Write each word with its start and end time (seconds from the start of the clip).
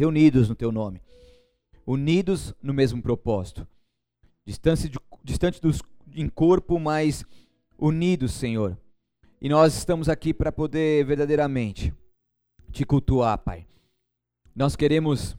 reunidos 0.00 0.48
no 0.48 0.54
teu 0.54 0.70
nome, 0.70 1.02
unidos 1.84 2.54
no 2.62 2.72
mesmo 2.72 3.02
propósito, 3.02 3.66
distante, 4.46 4.88
de, 4.88 4.98
distante 5.24 5.60
dos, 5.60 5.82
em 6.14 6.28
corpo, 6.28 6.78
mas 6.78 7.24
unidos, 7.76 8.32
Senhor. 8.32 8.78
E 9.40 9.48
nós 9.48 9.76
estamos 9.76 10.08
aqui 10.08 10.32
para 10.32 10.52
poder 10.52 11.04
verdadeiramente 11.04 11.92
te 12.70 12.84
cultuar, 12.84 13.38
Pai. 13.38 13.66
Nós 14.54 14.76
queremos 14.76 15.36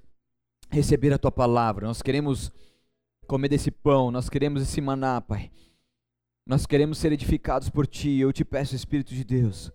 receber 0.70 1.14
a 1.14 1.18
tua 1.18 1.32
palavra, 1.32 1.88
nós 1.88 2.02
queremos 2.02 2.52
comer 3.28 3.48
desse 3.48 3.72
pão, 3.72 4.12
nós 4.12 4.30
queremos 4.30 4.62
esse 4.62 4.82
maná, 4.82 5.22
Pai. 5.22 5.50
Nós 6.46 6.66
queremos 6.66 6.98
ser 6.98 7.14
edificados 7.14 7.70
por 7.70 7.88
ti. 7.88 8.18
Eu 8.18 8.34
te 8.34 8.44
peço, 8.44 8.76
Espírito 8.76 9.14
de 9.14 9.24
Deus, 9.24 9.72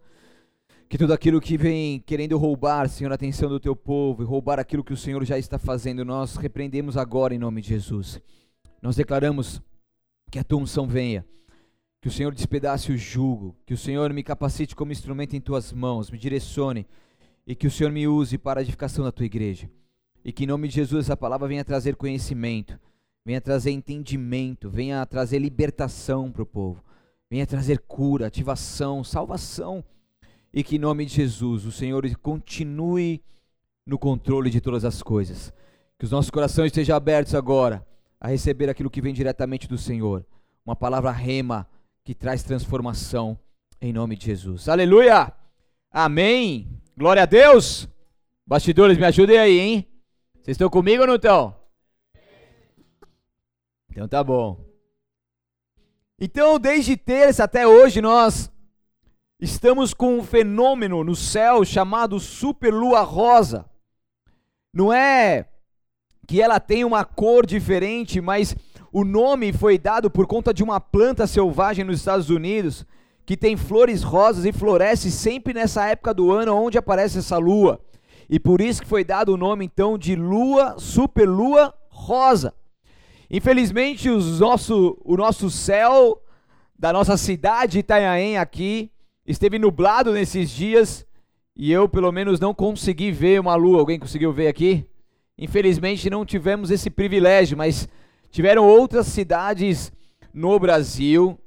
que 0.94 0.98
tudo 0.98 1.12
aquilo 1.12 1.40
que 1.40 1.56
vem 1.56 1.98
querendo 1.98 2.38
roubar, 2.38 2.88
Senhor, 2.88 3.10
a 3.10 3.16
atenção 3.16 3.48
do 3.48 3.58
teu 3.58 3.74
povo 3.74 4.22
e 4.22 4.24
roubar 4.24 4.60
aquilo 4.60 4.84
que 4.84 4.92
o 4.92 4.96
Senhor 4.96 5.24
já 5.24 5.36
está 5.36 5.58
fazendo, 5.58 6.04
nós 6.04 6.36
repreendemos 6.36 6.96
agora 6.96 7.34
em 7.34 7.38
nome 7.38 7.60
de 7.60 7.70
Jesus. 7.70 8.20
Nós 8.80 8.94
declaramos 8.94 9.60
que 10.30 10.38
a 10.38 10.44
tua 10.44 10.60
unção 10.60 10.86
venha 10.86 11.26
que 12.00 12.06
o 12.06 12.12
Senhor 12.12 12.32
despedace 12.32 12.92
o 12.92 12.96
jugo, 12.96 13.56
que 13.66 13.74
o 13.74 13.76
Senhor 13.76 14.12
me 14.12 14.22
capacite 14.22 14.76
como 14.76 14.92
instrumento 14.92 15.34
em 15.34 15.40
tuas 15.40 15.72
mãos, 15.72 16.12
me 16.12 16.16
direcione 16.16 16.86
e 17.44 17.56
que 17.56 17.66
o 17.66 17.72
Senhor 17.72 17.90
me 17.90 18.06
use 18.06 18.38
para 18.38 18.60
a 18.60 18.62
edificação 18.62 19.04
da 19.04 19.10
tua 19.10 19.26
igreja. 19.26 19.68
E 20.24 20.30
que 20.30 20.44
em 20.44 20.46
nome 20.46 20.68
de 20.68 20.76
Jesus 20.76 21.06
essa 21.06 21.16
palavra 21.16 21.48
venha 21.48 21.64
trazer 21.64 21.96
conhecimento, 21.96 22.78
venha 23.26 23.40
trazer 23.40 23.72
entendimento, 23.72 24.70
venha 24.70 25.04
trazer 25.04 25.40
libertação 25.40 26.30
para 26.30 26.44
o 26.44 26.46
povo, 26.46 26.84
venha 27.28 27.44
trazer 27.44 27.80
cura, 27.80 28.28
ativação, 28.28 29.02
salvação. 29.02 29.84
E 30.56 30.62
que 30.62 30.76
em 30.76 30.78
nome 30.78 31.04
de 31.04 31.16
Jesus 31.16 31.64
o 31.64 31.72
Senhor 31.72 32.08
continue 32.18 33.20
no 33.84 33.98
controle 33.98 34.48
de 34.50 34.60
todas 34.60 34.84
as 34.84 35.02
coisas. 35.02 35.52
Que 35.98 36.04
os 36.04 36.12
nossos 36.12 36.30
corações 36.30 36.66
estejam 36.66 36.96
abertos 36.96 37.34
agora 37.34 37.84
a 38.20 38.28
receber 38.28 38.70
aquilo 38.70 38.88
que 38.88 39.00
vem 39.00 39.12
diretamente 39.12 39.66
do 39.66 39.76
Senhor. 39.76 40.24
Uma 40.64 40.76
palavra 40.76 41.10
rema 41.10 41.68
que 42.04 42.14
traz 42.14 42.44
transformação 42.44 43.36
em 43.80 43.92
nome 43.92 44.14
de 44.14 44.26
Jesus. 44.26 44.68
Aleluia! 44.68 45.32
Amém! 45.90 46.80
Glória 46.96 47.24
a 47.24 47.26
Deus! 47.26 47.88
Bastidores, 48.46 48.96
me 48.96 49.04
ajudem 49.04 49.38
aí, 49.38 49.58
hein? 49.58 49.88
Vocês 50.34 50.54
estão 50.54 50.70
comigo 50.70 51.02
ou 51.02 51.08
não 51.08 51.16
estão? 51.16 51.56
Então 53.90 54.06
tá 54.06 54.22
bom. 54.22 54.64
Então, 56.20 56.60
desde 56.60 56.96
terça 56.96 57.42
até 57.42 57.66
hoje, 57.66 58.00
nós 58.00 58.53
estamos 59.40 59.92
com 59.92 60.18
um 60.18 60.22
fenômeno 60.22 61.02
no 61.02 61.14
céu 61.14 61.64
chamado 61.64 62.18
superlua 62.20 63.00
rosa. 63.02 63.66
Não 64.72 64.92
é 64.92 65.46
que 66.26 66.40
ela 66.40 66.58
tem 66.58 66.84
uma 66.84 67.04
cor 67.04 67.44
diferente, 67.44 68.20
mas 68.20 68.56
o 68.92 69.04
nome 69.04 69.52
foi 69.52 69.78
dado 69.78 70.10
por 70.10 70.26
conta 70.26 70.54
de 70.54 70.62
uma 70.62 70.80
planta 70.80 71.26
selvagem 71.26 71.84
nos 71.84 71.98
Estados 71.98 72.30
Unidos 72.30 72.86
que 73.26 73.36
tem 73.36 73.56
flores 73.56 74.02
rosas 74.02 74.44
e 74.44 74.52
floresce 74.52 75.10
sempre 75.10 75.54
nessa 75.54 75.86
época 75.86 76.12
do 76.12 76.30
ano 76.30 76.54
onde 76.54 76.76
aparece 76.76 77.18
essa 77.18 77.38
lua. 77.38 77.80
E 78.28 78.38
por 78.38 78.60
isso 78.60 78.82
que 78.82 78.88
foi 78.88 79.04
dado 79.04 79.30
o 79.30 79.36
nome 79.36 79.64
então 79.64 79.96
de 79.96 80.14
lua, 80.14 80.76
superlua 80.78 81.74
rosa. 81.88 82.54
Infelizmente 83.30 84.10
os 84.10 84.40
nosso, 84.40 84.98
o 85.04 85.16
nosso 85.16 85.50
céu 85.50 86.20
da 86.78 86.92
nossa 86.92 87.16
cidade 87.16 87.78
Itanhaém 87.78 88.36
aqui 88.36 88.90
esteve 89.26 89.58
nublado 89.58 90.12
nesses 90.12 90.50
dias 90.50 91.06
e 91.56 91.72
eu 91.72 91.88
pelo 91.88 92.10
menos 92.12 92.40
não 92.40 92.54
consegui 92.54 93.10
ver 93.10 93.40
uma 93.40 93.54
lua. 93.54 93.80
Alguém 93.80 93.98
conseguiu 93.98 94.32
ver 94.32 94.48
aqui? 94.48 94.86
Infelizmente 95.36 96.08
não 96.08 96.24
tivemos 96.24 96.70
esse 96.70 96.90
privilégio, 96.90 97.56
mas 97.56 97.88
Tiveram 98.34 98.66
outras 98.66 99.06
cidades 99.06 99.92
no 100.32 100.58
Brasil 100.58 101.38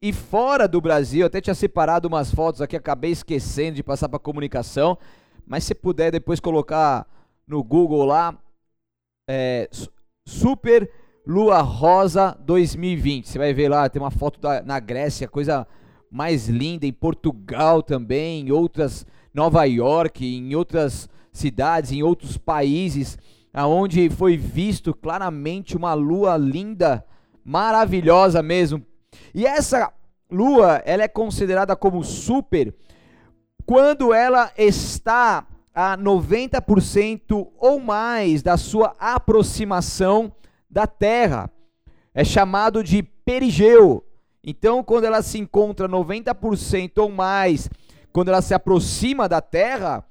e 0.00 0.12
fora 0.12 0.68
do 0.68 0.80
Brasil. 0.80 1.26
Até 1.26 1.40
tinha 1.40 1.56
separado 1.56 2.06
umas 2.06 2.32
fotos 2.32 2.62
aqui, 2.62 2.76
acabei 2.76 3.10
esquecendo 3.10 3.74
de 3.74 3.82
passar 3.82 4.08
para 4.08 4.20
comunicação. 4.20 4.96
Mas 5.44 5.64
se 5.64 5.74
puder 5.74 6.12
depois 6.12 6.38
colocar 6.38 7.04
no 7.48 7.64
Google 7.64 8.04
lá, 8.04 8.38
é, 9.28 9.68
Super 10.24 10.88
Lua 11.26 11.62
Rosa 11.62 12.38
2020. 12.42 13.26
Você 13.28 13.36
vai 13.36 13.52
ver 13.52 13.68
lá, 13.68 13.88
tem 13.88 14.00
uma 14.00 14.12
foto 14.12 14.38
da, 14.38 14.62
na 14.62 14.78
Grécia, 14.78 15.26
coisa 15.26 15.66
mais 16.10 16.48
linda, 16.48 16.86
em 16.86 16.92
Portugal 16.92 17.82
também, 17.82 18.48
em 18.48 18.50
outras, 18.50 19.06
Nova 19.32 19.64
York, 19.64 20.24
em 20.26 20.54
outras 20.54 21.08
cidades, 21.32 21.92
em 21.92 22.02
outros 22.02 22.36
países 22.36 23.18
aonde 23.52 24.08
foi 24.10 24.36
visto 24.36 24.94
claramente 24.94 25.76
uma 25.76 25.94
lua 25.94 26.36
linda, 26.36 27.04
maravilhosa 27.44 28.42
mesmo. 28.42 28.84
E 29.34 29.46
essa 29.46 29.92
lua, 30.30 30.82
ela 30.84 31.02
é 31.02 31.08
considerada 31.08 31.74
como 31.74 32.02
super 32.04 32.74
quando 33.66 34.12
ela 34.12 34.52
está 34.56 35.46
a 35.74 35.96
90% 35.96 37.48
ou 37.58 37.78
mais 37.78 38.42
da 38.42 38.56
sua 38.56 38.94
aproximação 38.98 40.32
da 40.68 40.86
Terra. 40.86 41.50
É 42.12 42.24
chamado 42.24 42.82
de 42.82 43.02
perigeu. 43.02 44.04
Então, 44.50 44.82
quando 44.82 45.04
ela 45.04 45.22
se 45.22 45.38
encontra 45.38 45.88
90% 45.88 46.98
ou 46.98 47.08
mais, 47.08 47.70
quando 48.12 48.30
ela 48.30 48.42
se 48.42 48.52
aproxima 48.52 49.28
da 49.28 49.40
Terra, 49.40 50.04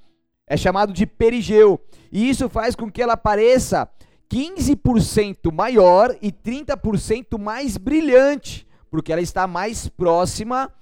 é 0.48 0.56
chamado 0.56 0.94
de 0.94 1.06
perigeu. 1.06 1.78
E 2.10 2.30
isso 2.30 2.48
faz 2.48 2.74
com 2.74 2.90
que 2.90 3.02
ela 3.02 3.18
pareça 3.18 3.90
15% 4.32 5.52
maior 5.52 6.16
e 6.22 6.32
30% 6.32 7.38
mais 7.38 7.76
brilhante, 7.76 8.66
porque 8.90 9.12
ela 9.12 9.20
está 9.20 9.46
mais 9.46 9.90
próxima 9.90 10.74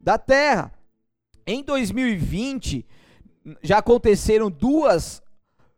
da 0.00 0.18
Terra. 0.18 0.72
Em 1.46 1.62
2020, 1.62 2.84
já 3.62 3.78
aconteceram 3.78 4.50
duas 4.50 5.22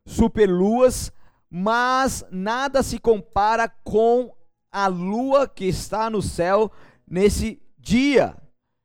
superluas, 0.06 1.12
mas 1.50 2.24
nada 2.30 2.82
se 2.82 2.98
compara 2.98 3.68
com 3.84 4.34
a 4.72 4.86
lua 4.86 5.46
que 5.46 5.66
está 5.66 6.08
no 6.08 6.22
céu 6.22 6.72
nesse 7.08 7.60
dia, 7.78 8.36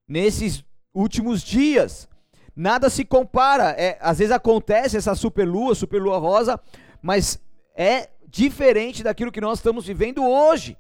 nesses 0.08 0.64
últimos 0.94 1.42
dias 1.42 2.08
nada 2.56 2.90
se 2.90 3.04
compara. 3.04 3.72
É, 3.72 3.98
às 4.02 4.20
vezes 4.20 4.32
acontece 4.32 4.98
essa 4.98 5.16
superlua, 5.16 5.76
superlua 5.76 6.18
rosa, 6.18 6.60
mas 7.02 7.40
é 7.76 8.10
diferente 8.28 9.04
daquilo 9.04 9.32
que 9.32 9.42
nós 9.42 9.60
estamos 9.60 9.86
vivendo 9.86 10.24
hoje. 10.24 10.78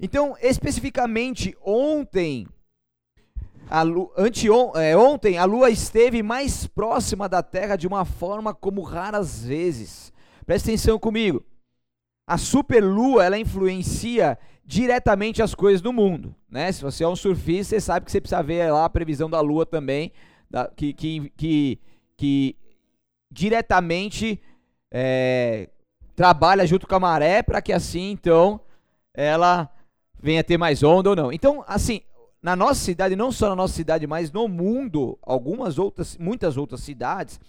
Então, 0.00 0.36
especificamente 0.42 1.56
ontem, 1.64 2.46
a 3.68 3.82
lua, 3.82 4.12
anteon, 4.16 4.72
é, 4.76 4.96
ontem 4.96 5.38
a 5.38 5.44
lua 5.44 5.70
esteve 5.70 6.22
mais 6.22 6.66
próxima 6.66 7.28
da 7.28 7.42
Terra 7.42 7.76
de 7.76 7.86
uma 7.86 8.04
forma 8.04 8.54
como 8.54 8.82
raras 8.82 9.42
vezes. 9.44 10.12
Presta 10.44 10.68
atenção 10.68 10.98
comigo. 10.98 11.42
A 12.26 12.36
superlua 12.36 13.24
ela 13.24 13.38
influencia 13.38 14.38
diretamente 14.64 15.42
as 15.42 15.54
coisas 15.54 15.80
do 15.80 15.92
mundo, 15.92 16.34
né? 16.50 16.72
Se 16.72 16.82
você 16.82 17.04
é 17.04 17.08
um 17.08 17.14
surfista, 17.14 17.76
você 17.76 17.80
sabe 17.80 18.06
que 18.06 18.12
você 18.12 18.20
precisa 18.20 18.42
ver 18.42 18.70
lá 18.72 18.84
a 18.84 18.90
previsão 18.90 19.30
da 19.30 19.40
lua 19.40 19.64
também 19.64 20.10
da, 20.50 20.68
que, 20.68 20.92
que, 20.92 21.32
que, 21.36 21.78
que 22.16 22.56
diretamente 23.30 24.40
é, 24.90 25.68
trabalha 26.16 26.66
junto 26.66 26.86
com 26.86 26.94
a 26.96 27.00
maré 27.00 27.42
para 27.42 27.62
que 27.62 27.72
assim 27.72 28.10
então 28.10 28.60
ela 29.14 29.70
venha 30.20 30.42
ter 30.42 30.58
mais 30.58 30.82
onda 30.82 31.10
ou 31.10 31.16
não. 31.16 31.32
Então, 31.32 31.64
assim, 31.66 32.00
na 32.42 32.56
nossa 32.56 32.80
cidade, 32.80 33.14
não 33.14 33.30
só 33.30 33.48
na 33.48 33.56
nossa 33.56 33.74
cidade, 33.74 34.06
mas 34.06 34.32
no 34.32 34.48
mundo, 34.48 35.18
algumas 35.22 35.78
outras, 35.78 36.16
muitas 36.16 36.56
outras 36.56 36.80
cidades, 36.80 37.40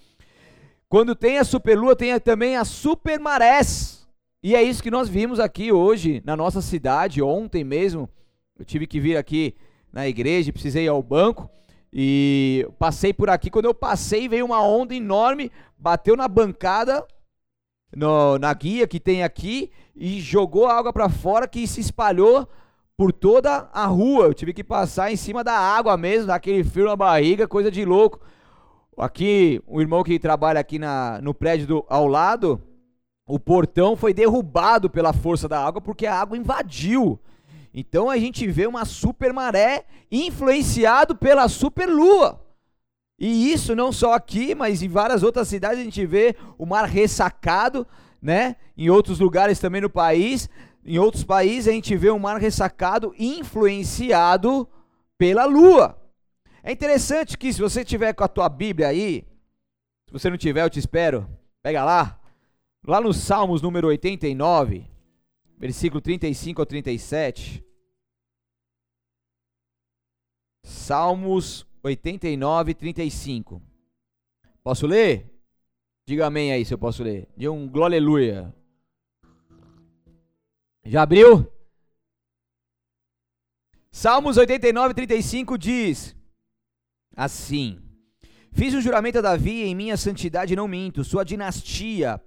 quando 0.90 1.16
tem 1.16 1.38
a 1.38 1.44
superlua, 1.44 1.96
tem 1.96 2.18
também 2.20 2.56
a 2.56 2.64
supermarés. 2.64 3.97
E 4.44 4.56
é 4.56 4.62
isso 4.62 4.84
que 4.84 4.92
nós 4.92 5.10
vimos 5.10 5.40
aqui 5.40 5.72
hoje 5.72 6.22
na 6.24 6.36
nossa 6.36 6.62
cidade, 6.62 7.22
ontem 7.22 7.64
mesmo. 7.64 8.08
Eu 8.58 8.64
tive 8.64 8.86
que 8.86 9.00
vir 9.00 9.18
aqui 9.18 9.56
na 9.92 10.08
igreja, 10.08 10.54
precisei 10.54 10.86
ir 10.86 10.90
ao 10.90 11.02
banco. 11.02 11.50
E 11.92 12.68
passei 12.78 13.14
por 13.14 13.30
aqui. 13.30 13.50
Quando 13.50 13.66
eu 13.66 13.74
passei, 13.74 14.30
veio 14.30 14.46
uma 14.46 14.62
onda 14.62 14.94
enorme, 14.94 15.52
bateu 15.78 16.16
na 16.16 16.28
bancada, 16.28 17.06
no, 17.96 18.38
na 18.38 18.54
guia 18.54 18.88
que 18.88 19.00
tem 19.00 19.24
aqui, 19.24 19.72
e 19.96 20.22
jogou 20.22 20.68
água 20.68 20.94
para 20.94 21.10
fora 21.10 21.48
que 21.48 21.66
se 21.66 21.82
espalhou 21.82 22.48
por 22.96 23.12
toda 23.12 23.70
a 23.74 23.86
rua. 23.86 24.26
Eu 24.26 24.34
tive 24.34 24.54
que 24.54 24.64
passar 24.64 25.12
em 25.12 25.16
cima 25.16 25.44
da 25.44 25.58
água 25.58 25.98
mesmo, 25.98 26.28
daquele 26.28 26.64
frio 26.64 26.86
na 26.86 26.96
barriga, 26.96 27.48
coisa 27.48 27.72
de 27.72 27.84
louco. 27.84 28.20
Aqui, 28.98 29.62
o 29.66 29.82
irmão 29.82 30.04
que 30.04 30.20
trabalha 30.20 30.60
aqui 30.60 30.78
na, 30.78 31.20
no 31.22 31.34
prédio 31.34 31.68
do, 31.68 31.86
ao 31.88 32.08
lado, 32.08 32.62
o 33.28 33.38
portão 33.38 33.98
foi 33.98 34.14
derrubado 34.14 34.90
pela 34.90 35.12
força 35.12 35.50
da 35.50 35.64
água 35.64 35.82
porque 35.82 36.06
a 36.08 36.16
água 36.16 36.38
invadiu. 36.38 37.20
Então 37.74 38.10
a 38.10 38.18
gente 38.18 38.48
vê 38.48 38.66
uma 38.66 38.86
super 38.86 39.34
maré 39.34 39.84
influenciado 40.10 41.16
pela 41.16 41.50
super 41.50 41.88
lua. 41.88 42.42
E 43.20 43.52
isso 43.52 43.76
não 43.76 43.92
só 43.92 44.14
aqui, 44.14 44.56
mas 44.56 44.82
em 44.82 44.88
várias 44.88 45.24
outras 45.24 45.48
cidades 45.48 45.80
a 45.80 45.84
gente 45.84 46.06
vê 46.06 46.36
o 46.58 46.66
mar 46.66 46.86
ressacado, 46.86 47.86
né? 48.22 48.56
Em 48.78 48.90
outros 48.90 49.20
lugares 49.20 49.60
também 49.60 49.82
no 49.82 49.90
país, 49.90 50.50
em 50.86 50.98
outros 50.98 51.24
países 51.24 51.68
a 51.68 51.72
gente 51.72 51.96
vê 51.98 52.10
o 52.10 52.20
mar 52.20 52.38
ressacado 52.40 53.14
influenciado 53.20 54.68
pela 55.18 55.46
lua. 55.46 56.00
É 56.64 56.72
interessante 56.72 57.38
que 57.38 57.52
se 57.52 57.60
você 57.60 57.84
tiver 57.84 58.14
com 58.14 58.24
a 58.24 58.28
tua 58.28 58.48
Bíblia 58.48 58.88
aí, 58.88 59.26
se 60.06 60.14
você 60.14 60.30
não 60.30 60.38
tiver, 60.38 60.64
eu 60.64 60.70
te 60.70 60.80
espero. 60.80 61.28
Pega 61.62 61.84
lá. 61.84 62.20
Lá 62.86 63.02
no 63.02 63.14
Salmos 63.14 63.62
número 63.62 63.88
89, 63.88 64.90
versículo 65.58 66.00
35 66.02 66.62
ao 66.62 66.66
37. 66.66 67.64
Salmos 70.64 71.66
89, 71.84 72.74
35. 72.74 73.62
Posso 74.64 74.86
ler? 74.86 75.34
Diga 76.06 76.28
amém 76.28 76.52
aí 76.52 76.64
se 76.64 76.74
eu 76.74 76.78
posso 76.78 77.04
ler. 77.04 77.28
Diga 77.36 77.52
um 77.52 77.68
glória 77.68 77.98
aleluia. 77.98 78.54
Já 80.86 81.02
abriu? 81.02 81.52
Salmos 83.92 84.38
89, 84.38 84.94
35 84.94 85.58
diz 85.58 86.16
assim: 87.16 87.82
Fiz 88.52 88.74
um 88.74 88.80
juramento 88.80 89.18
a 89.18 89.22
Davi, 89.22 89.64
em 89.64 89.76
minha 89.76 89.98
santidade 89.98 90.56
não 90.56 90.68
minto, 90.68 91.04
sua 91.04 91.24
dinastia 91.24 92.22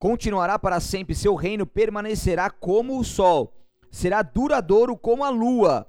continuará 0.00 0.58
para 0.58 0.80
sempre, 0.80 1.14
seu 1.14 1.34
reino 1.34 1.66
permanecerá 1.66 2.48
como 2.48 2.98
o 2.98 3.04
sol, 3.04 3.52
será 3.90 4.22
duradouro 4.22 4.96
como 4.96 5.22
a 5.22 5.28
lua. 5.28 5.86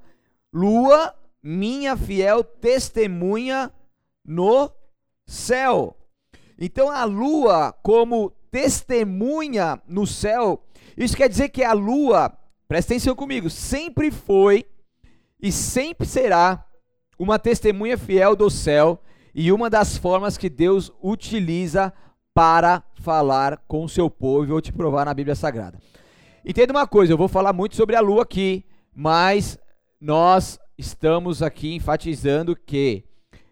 Lua 0.52 1.14
minha 1.42 1.96
fiel 1.96 2.44
testemunha 2.44 3.72
no 4.22 4.70
céu. 5.26 5.96
Então 6.58 6.90
a 6.90 7.04
lua, 7.04 7.72
como 7.82 8.30
testemunha 8.50 9.80
no 9.88 10.06
céu, 10.06 10.62
isso 10.94 11.16
quer 11.16 11.28
dizer 11.28 11.48
que 11.48 11.64
a 11.64 11.72
lua, 11.72 12.36
presta 12.68 12.92
atenção 12.92 13.16
comigo, 13.16 13.48
sempre 13.48 14.10
foi 14.10 14.66
e 15.40 15.50
sempre 15.50 16.06
será 16.06 16.66
uma 17.18 17.38
testemunha 17.38 17.96
fiel 17.96 18.36
do 18.36 18.50
céu 18.50 19.02
e 19.34 19.50
uma 19.50 19.70
das 19.70 19.96
formas 19.96 20.36
que 20.36 20.50
Deus 20.50 20.92
utiliza 21.02 21.94
para 22.34 22.82
falar 23.02 23.58
com 23.66 23.84
o 23.84 23.88
seu 23.88 24.08
povo. 24.08 24.44
Eu 24.44 24.48
vou 24.48 24.60
te 24.60 24.72
provar 24.72 25.04
na 25.04 25.12
Bíblia 25.12 25.34
Sagrada. 25.34 25.78
Entenda 26.44 26.72
uma 26.72 26.86
coisa, 26.86 27.12
eu 27.12 27.18
vou 27.18 27.28
falar 27.28 27.52
muito 27.52 27.76
sobre 27.76 27.94
a 27.94 28.00
lua 28.00 28.22
aqui, 28.22 28.64
mas 28.94 29.58
nós 30.00 30.58
estamos 30.78 31.42
aqui 31.42 31.74
enfatizando 31.74 32.56
que 32.56 33.04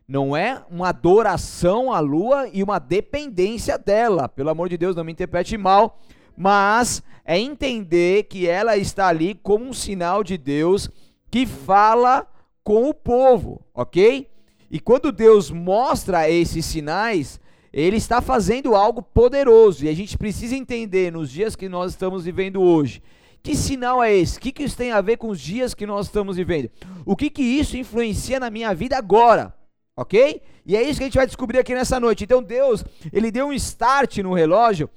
não 0.08 0.37
é 0.37 0.64
uma 0.69 0.88
adoração 0.88 1.93
à 1.93 2.00
lua 2.00 2.49
e 2.52 2.62
uma 2.62 2.79
dependência 2.79 3.79
dela. 3.79 4.29
Pelo 4.29 4.50
amor 4.50 4.69
de 4.69 4.76
Deus, 4.76 4.97
não 4.97 5.05
me 5.05 5.12
interprete 5.12 5.56
mal, 5.56 6.00
mas 6.37 7.02
é 7.25 7.38
entender 7.38 8.25
que 8.25 8.49
ela 8.49 8.76
está 8.76 9.06
ali 9.06 9.35
como 9.35 9.67
um 9.67 9.73
sinal 9.73 10.25
de 10.25 10.37
Deus 10.37 10.91
que 11.31 11.47
fala 11.47 12.26
com 12.64 12.88
o 12.88 12.94
povo, 12.94 13.64
ok? 13.73 14.29
E 14.69 14.81
quando 14.81 15.12
Deus 15.12 15.50
mostra 15.50 16.29
esses 16.29 16.64
sinais, 16.64 17.41
ele 17.72 17.96
está 17.96 18.20
fazendo 18.20 18.75
algo 18.75 19.02
poderoso 19.02 19.84
e 19.84 19.88
a 19.88 19.94
gente 19.94 20.19
precisa 20.19 20.56
entender 20.56 21.12
nos 21.12 21.31
dias 21.31 21.55
que 21.55 21.69
nós 21.69 21.93
estamos 21.93 22.25
vivendo 22.25 22.61
hoje 22.61 23.02
que 23.43 23.56
sinal 23.56 24.02
é 24.02 24.14
esse? 24.14 24.38
O 24.38 24.40
que, 24.40 24.52
que 24.52 24.62
isso 24.62 24.76
tem 24.76 24.93
a 24.93 25.00
ver 25.00 25.17
com 25.17 25.28
os 25.28 25.40
dias 25.40 25.75
que 25.75 25.87
nós 25.87 26.06
estamos 26.06 26.37
vivendo? 26.37 26.70
O 27.06 27.17
que, 27.17 27.31
que 27.31 27.43
isso 27.43 27.76
influencia 27.76 28.38
na 28.38 28.50
minha 28.50 28.75
vida 28.75 28.96
agora? 28.96 29.55
Ok? 29.96 30.43
E 30.64 30.76
é 30.76 30.82
isso 30.82 30.99
que 30.99 31.05
a 31.05 31.06
gente 31.06 31.17
vai 31.17 31.26
descobrir 31.26 31.58
aqui 31.58 31.75
nessa 31.75 31.99
noite. 31.99 32.25
Então 32.25 32.43
Deus, 32.43 32.84
Ele 33.12 33.31
deu 33.31 33.46
um 33.46 33.52
start 33.52 34.19
no 34.19 34.34
relógio 34.34 34.90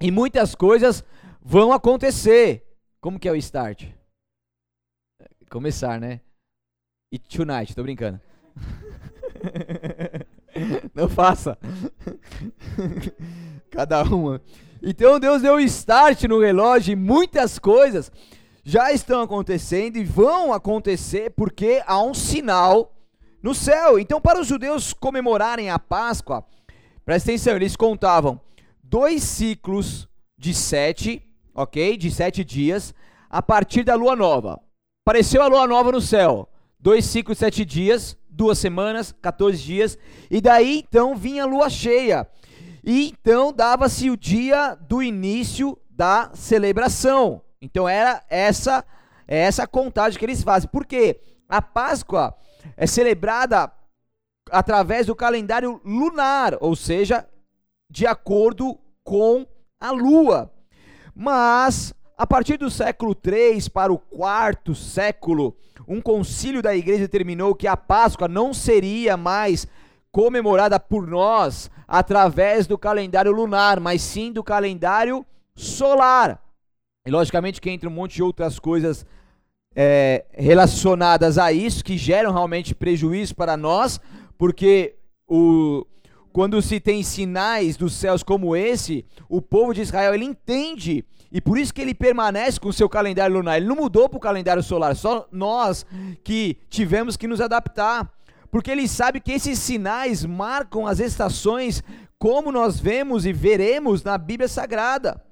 e 0.00 0.10
muitas 0.10 0.54
coisas 0.54 1.04
vão 1.40 1.72
acontecer. 1.72 2.64
Como 3.00 3.18
que 3.20 3.28
é 3.28 3.32
o 3.32 3.36
start? 3.36 3.86
Começar, 5.48 6.00
né? 6.00 6.20
E 7.12 7.18
tonight, 7.18 7.74
tô 7.74 7.82
brincando. 7.84 8.20
Não 10.94 11.08
faça. 11.08 11.58
Cada 13.70 14.02
uma. 14.02 14.40
Então 14.82 15.18
Deus 15.18 15.42
deu 15.42 15.58
start 15.60 16.24
no 16.24 16.40
relógio 16.40 16.92
e 16.92 16.96
muitas 16.96 17.58
coisas 17.58 18.10
já 18.64 18.92
estão 18.92 19.20
acontecendo 19.20 19.96
e 19.96 20.04
vão 20.04 20.52
acontecer 20.52 21.30
porque 21.30 21.82
há 21.86 22.02
um 22.02 22.12
sinal 22.12 22.92
no 23.40 23.54
céu. 23.54 23.96
Então, 23.96 24.20
para 24.20 24.40
os 24.40 24.48
judeus 24.48 24.92
comemorarem 24.92 25.70
a 25.70 25.78
Páscoa, 25.78 26.44
presta 27.04 27.30
atenção, 27.30 27.54
eles 27.54 27.76
contavam 27.76 28.40
dois 28.82 29.22
ciclos 29.22 30.08
de 30.36 30.52
sete, 30.52 31.22
ok? 31.54 31.96
De 31.96 32.10
sete 32.10 32.44
dias, 32.44 32.92
a 33.30 33.40
partir 33.40 33.84
da 33.84 33.94
lua 33.94 34.16
nova. 34.16 34.60
Apareceu 35.06 35.42
a 35.42 35.46
lua 35.46 35.66
nova 35.68 35.92
no 35.92 36.00
céu, 36.00 36.48
dois 36.80 37.04
ciclos 37.04 37.36
de 37.36 37.44
sete 37.44 37.64
dias, 37.64 38.18
duas 38.36 38.58
semanas, 38.58 39.14
14 39.22 39.62
dias, 39.62 39.98
e 40.30 40.40
daí 40.40 40.84
então 40.86 41.16
vinha 41.16 41.44
a 41.44 41.46
lua 41.46 41.70
cheia. 41.70 42.28
E 42.84 43.08
então 43.08 43.52
dava-se 43.52 44.10
o 44.10 44.16
dia 44.16 44.74
do 44.74 45.02
início 45.02 45.76
da 45.90 46.30
celebração. 46.34 47.42
Então 47.60 47.88
era 47.88 48.22
essa 48.28 48.84
é 49.26 49.38
essa 49.40 49.66
contagem 49.66 50.18
que 50.18 50.24
eles 50.24 50.42
fazem. 50.42 50.68
Por 50.68 50.86
quê? 50.86 51.20
A 51.48 51.60
Páscoa 51.60 52.36
é 52.76 52.86
celebrada 52.86 53.72
através 54.50 55.06
do 55.06 55.16
calendário 55.16 55.80
lunar, 55.84 56.56
ou 56.60 56.76
seja, 56.76 57.26
de 57.90 58.06
acordo 58.06 58.78
com 59.02 59.44
a 59.80 59.90
lua. 59.90 60.52
Mas 61.14 61.92
a 62.16 62.26
partir 62.26 62.56
do 62.56 62.70
século 62.70 63.14
3 63.14 63.68
para 63.68 63.92
o 63.92 63.98
quarto 63.98 64.74
século, 64.74 65.56
um 65.86 66.00
concílio 66.00 66.62
da 66.62 66.74
igreja 66.74 67.00
determinou 67.00 67.54
que 67.54 67.66
a 67.66 67.76
Páscoa 67.76 68.26
não 68.28 68.52
seria 68.52 69.16
mais 69.16 69.66
comemorada 70.10 70.80
por 70.80 71.06
nós 71.06 71.70
através 71.86 72.66
do 72.66 72.76
calendário 72.76 73.30
lunar, 73.32 73.78
mas 73.78 74.02
sim 74.02 74.32
do 74.32 74.42
calendário 74.42 75.24
solar. 75.54 76.42
E 77.06 77.10
logicamente 77.10 77.60
que 77.60 77.70
entra 77.70 77.88
um 77.88 77.92
monte 77.92 78.16
de 78.16 78.22
outras 78.22 78.58
coisas 78.58 79.06
é, 79.74 80.24
relacionadas 80.32 81.38
a 81.38 81.52
isso 81.52 81.84
que 81.84 81.96
geram 81.96 82.32
realmente 82.32 82.74
prejuízo 82.74 83.34
para 83.36 83.56
nós, 83.56 84.00
porque 84.36 84.96
o, 85.28 85.86
quando 86.32 86.60
se 86.60 86.80
tem 86.80 87.02
sinais 87.02 87.76
dos 87.76 87.94
céus 87.94 88.22
como 88.22 88.56
esse, 88.56 89.04
o 89.28 89.40
povo 89.40 89.72
de 89.72 89.82
Israel 89.82 90.14
ele 90.14 90.24
entende 90.24 91.04
e 91.30 91.40
por 91.40 91.58
isso 91.58 91.74
que 91.74 91.80
ele 91.80 91.94
permanece 91.94 92.58
com 92.60 92.68
o 92.68 92.72
seu 92.72 92.88
calendário 92.88 93.36
lunar. 93.36 93.56
Ele 93.56 93.66
não 93.66 93.76
mudou 93.76 94.08
para 94.08 94.16
o 94.16 94.20
calendário 94.20 94.62
solar, 94.62 94.94
só 94.96 95.26
nós 95.30 95.84
que 96.22 96.56
tivemos 96.68 97.16
que 97.16 97.26
nos 97.26 97.40
adaptar 97.40 98.10
porque 98.50 98.70
ele 98.70 98.88
sabe 98.88 99.20
que 99.20 99.32
esses 99.32 99.58
sinais 99.58 100.24
marcam 100.24 100.86
as 100.86 100.98
estações 100.98 101.82
como 102.18 102.50
nós 102.50 102.80
vemos 102.80 103.26
e 103.26 103.32
veremos 103.32 104.02
na 104.02 104.16
Bíblia 104.16 104.48
Sagrada. 104.48 105.22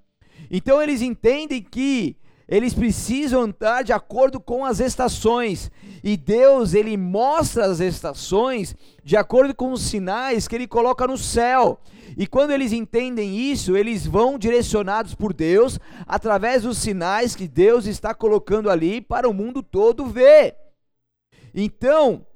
Então 0.50 0.83
eles 0.83 1.00
entendem 1.00 1.62
que 1.62 2.16
eles 2.47 2.75
precisam 2.75 3.40
andar 3.40 3.83
de 3.83 3.92
acordo 3.92 4.38
com 4.38 4.64
as 4.64 4.78
estações. 4.78 5.71
E 6.02 6.16
Deus, 6.16 6.75
ele 6.75 6.97
mostra 6.97 7.64
as 7.64 7.80
estações 7.80 8.76
de 9.02 9.16
acordo 9.16 9.54
com 9.54 9.73
os 9.73 9.80
sinais 9.80 10.47
que 10.47 10.54
ele 10.54 10.66
coloca 10.66 11.07
no 11.07 11.16
céu. 11.16 11.80
E 12.16 12.26
quando 12.26 12.52
eles 12.52 12.73
entendem 12.73 13.37
isso, 13.37 13.76
eles 13.76 14.06
vão 14.06 14.38
direcionados 14.38 15.14
por 15.14 15.33
Deus 15.33 15.78
através 16.06 16.62
dos 16.62 16.78
sinais 16.78 17.35
que 17.35 17.49
Deus 17.49 17.87
está 17.87 18.14
colocando 18.14 18.71
ali 18.71 19.00
para 19.00 19.28
o 19.28 19.35
mundo 19.35 19.62
todo 19.62 20.06
ver. 20.06 20.56
Então, 21.54 22.26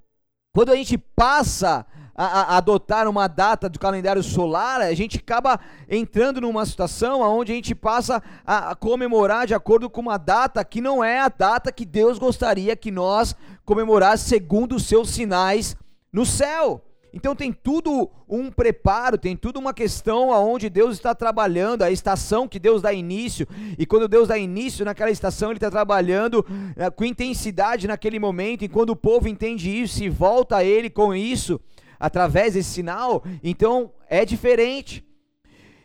quando 0.52 0.70
a 0.70 0.76
gente 0.76 0.98
passa 0.98 1.86
a, 2.18 2.24
a, 2.24 2.56
adotar 2.56 3.06
uma 3.08 3.28
data 3.28 3.68
do 3.68 3.78
calendário 3.78 4.24
solar, 4.24 4.80
a 4.80 4.92
gente 4.92 5.18
acaba 5.18 5.60
entrando 5.88 6.40
numa 6.40 6.66
situação 6.66 7.20
onde 7.20 7.52
a 7.52 7.54
gente 7.54 7.76
passa 7.76 8.20
a, 8.44 8.70
a 8.72 8.74
comemorar 8.74 9.46
de 9.46 9.54
acordo 9.54 9.88
com 9.88 10.00
uma 10.00 10.18
data 10.18 10.64
que 10.64 10.80
não 10.80 11.02
é 11.04 11.20
a 11.20 11.28
data 11.28 11.70
que 11.70 11.84
Deus 11.84 12.18
gostaria 12.18 12.74
que 12.74 12.90
nós 12.90 13.36
comemorássemos 13.64 14.28
segundo 14.28 14.74
os 14.74 14.86
seus 14.86 15.10
sinais 15.10 15.76
no 16.12 16.26
céu. 16.26 16.84
Então 17.12 17.34
tem 17.34 17.52
tudo 17.52 18.10
um 18.28 18.50
preparo, 18.50 19.16
tem 19.16 19.36
tudo 19.36 19.58
uma 19.58 19.72
questão 19.72 20.32
aonde 20.32 20.68
Deus 20.68 20.94
está 20.94 21.14
trabalhando, 21.14 21.82
a 21.82 21.90
estação 21.90 22.46
que 22.46 22.58
Deus 22.58 22.82
dá 22.82 22.92
início, 22.92 23.46
e 23.78 23.86
quando 23.86 24.08
Deus 24.08 24.28
dá 24.28 24.36
início 24.36 24.84
naquela 24.84 25.10
estação, 25.10 25.50
Ele 25.50 25.56
está 25.56 25.70
trabalhando 25.70 26.44
é, 26.76 26.90
com 26.90 27.04
intensidade 27.04 27.88
naquele 27.88 28.18
momento, 28.18 28.64
e 28.64 28.68
quando 28.68 28.90
o 28.90 28.96
povo 28.96 29.28
entende 29.28 29.70
isso 29.70 30.04
e 30.04 30.08
volta 30.08 30.58
a 30.58 30.64
Ele 30.64 30.90
com 30.90 31.14
isso, 31.14 31.60
através 31.98 32.54
desse 32.54 32.70
sinal, 32.70 33.24
então 33.42 33.90
é 34.08 34.24
diferente. 34.24 35.04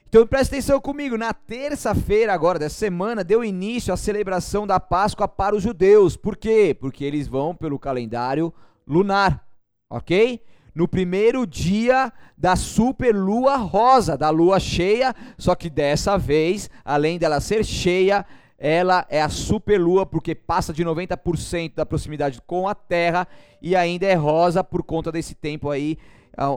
Então 0.07 0.27
presta 0.27 0.55
atenção 0.55 0.79
comigo, 0.79 1.17
na 1.17 1.33
terça-feira 1.33 2.31
agora 2.31 2.59
dessa 2.59 2.75
semana 2.75 3.23
deu 3.23 3.43
início 3.43 3.91
a 3.91 3.97
celebração 3.97 4.67
da 4.67 4.79
Páscoa 4.79 5.27
para 5.27 5.55
os 5.55 5.63
judeus. 5.63 6.15
Por 6.15 6.37
quê? 6.37 6.77
Porque 6.79 7.03
eles 7.03 7.27
vão 7.27 7.55
pelo 7.55 7.79
calendário 7.79 8.53
lunar, 8.85 9.43
ok? 9.89 10.39
No 10.73 10.87
primeiro 10.87 11.45
dia 11.45 12.11
da 12.37 12.55
super 12.55 13.15
lua 13.15 13.55
rosa, 13.57 14.17
da 14.17 14.29
lua 14.29 14.59
cheia, 14.59 15.15
só 15.37 15.55
que 15.55 15.69
dessa 15.69 16.17
vez, 16.17 16.69
além 16.83 17.17
dela 17.17 17.39
ser 17.39 17.63
cheia, 17.63 18.25
ela 18.57 19.05
é 19.09 19.21
a 19.21 19.29
superlua 19.29 20.05
porque 20.05 20.33
passa 20.33 20.71
de 20.71 20.83
90% 20.83 21.73
da 21.75 21.85
proximidade 21.85 22.41
com 22.47 22.67
a 22.67 22.73
Terra 22.73 23.27
e 23.61 23.75
ainda 23.75 24.05
é 24.05 24.13
rosa 24.13 24.63
por 24.63 24.83
conta 24.83 25.11
desse 25.11 25.35
tempo 25.35 25.69
aí, 25.69 25.97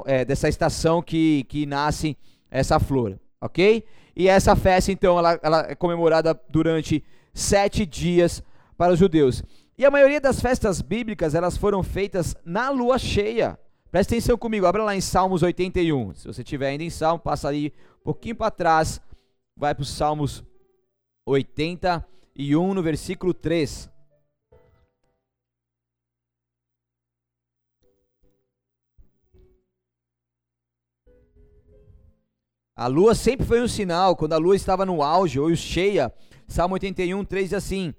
é, 0.07 0.25
dessa 0.25 0.49
estação 0.49 1.03
que, 1.03 1.45
que 1.49 1.67
nasce 1.67 2.17
essa 2.51 2.79
flor, 2.79 3.19
ok? 3.41 3.85
E 4.15 4.29
essa 4.29 4.57
festa, 4.57 4.91
então, 4.91 5.19
ela, 5.19 5.39
ela 5.43 5.67
é 5.69 5.75
comemorada 5.75 6.39
durante 6.49 7.05
sete 7.35 7.85
dias 7.85 8.43
para 8.79 8.93
os 8.93 8.99
judeus. 8.99 9.43
E 9.77 9.85
a 9.85 9.91
maioria 9.91 10.21
das 10.21 10.41
festas 10.41 10.81
bíblicas, 10.81 11.35
elas 11.35 11.57
foram 11.57 11.83
feitas 11.83 12.35
na 12.45 12.71
lua 12.71 12.99
cheia. 12.99 13.59
Presta 13.91 14.15
atenção 14.15 14.37
comigo, 14.37 14.67
abra 14.67 14.83
lá 14.83 14.97
em 14.97 15.01
Salmos 15.01 15.43
81. 15.43 16.15
Se 16.15 16.27
você 16.27 16.43
estiver 16.43 16.69
ainda 16.69 16.85
em 16.85 16.91
Salmo, 16.91 17.21
passa 17.21 17.49
ali 17.49 17.73
um 18.01 18.05
pouquinho 18.05 18.37
para 18.37 18.51
trás, 18.51 19.01
vai 19.57 19.75
para 19.75 19.83
os 19.83 19.91
Salmos 19.91 20.45
81, 21.25 22.75
no 22.75 22.83
versículo 22.83 23.33
3. 23.33 23.89
A 32.75 32.89
lua 32.89 33.15
sempre 33.15 33.47
foi 33.47 33.63
um 33.63 33.69
sinal, 33.69 34.15
quando 34.15 34.35
a 34.35 34.37
lua 34.37 34.55
estava 34.55 34.85
no 34.85 35.03
auge 35.03 35.41
ou 35.41 35.55
cheia. 35.57 36.13
Salmo 36.47 36.75
81, 36.75 37.25
3 37.25 37.49
diz 37.49 37.55
assim: 37.55 37.95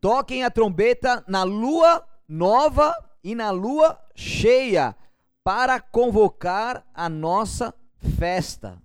Toquem 0.00 0.42
a 0.42 0.50
trombeta 0.50 1.22
na 1.28 1.44
lua 1.44 2.04
nova 2.26 3.09
e 3.22 3.34
na 3.34 3.50
lua 3.50 3.98
cheia, 4.14 4.96
para 5.42 5.80
convocar 5.80 6.84
a 6.94 7.08
nossa 7.08 7.74
festa 8.16 8.80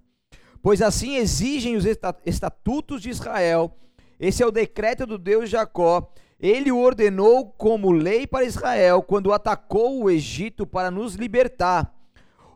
pois 0.65 0.82
assim 0.82 1.18
exigem 1.18 1.75
os 1.75 1.86
estatutos 2.25 3.00
de 3.00 3.12
Israel. 3.12 3.77
Esse 4.20 4.42
é 4.42 4.48
o 4.48 4.51
decreto 4.51 5.06
do 5.06 5.15
Deus 5.15 5.46
de 5.46 5.51
Jacó. 5.51 6.12
Ele 6.39 6.72
o 6.72 6.80
ordenou 6.80 7.54
como 7.56 7.92
lei 7.92 8.25
para 8.25 8.46
Israel 8.46 9.04
quando 9.04 9.32
atacou 9.32 10.01
o 10.01 10.10
Egito 10.10 10.65
para 10.65 10.89
nos 10.89 11.13
libertar. 11.13 11.94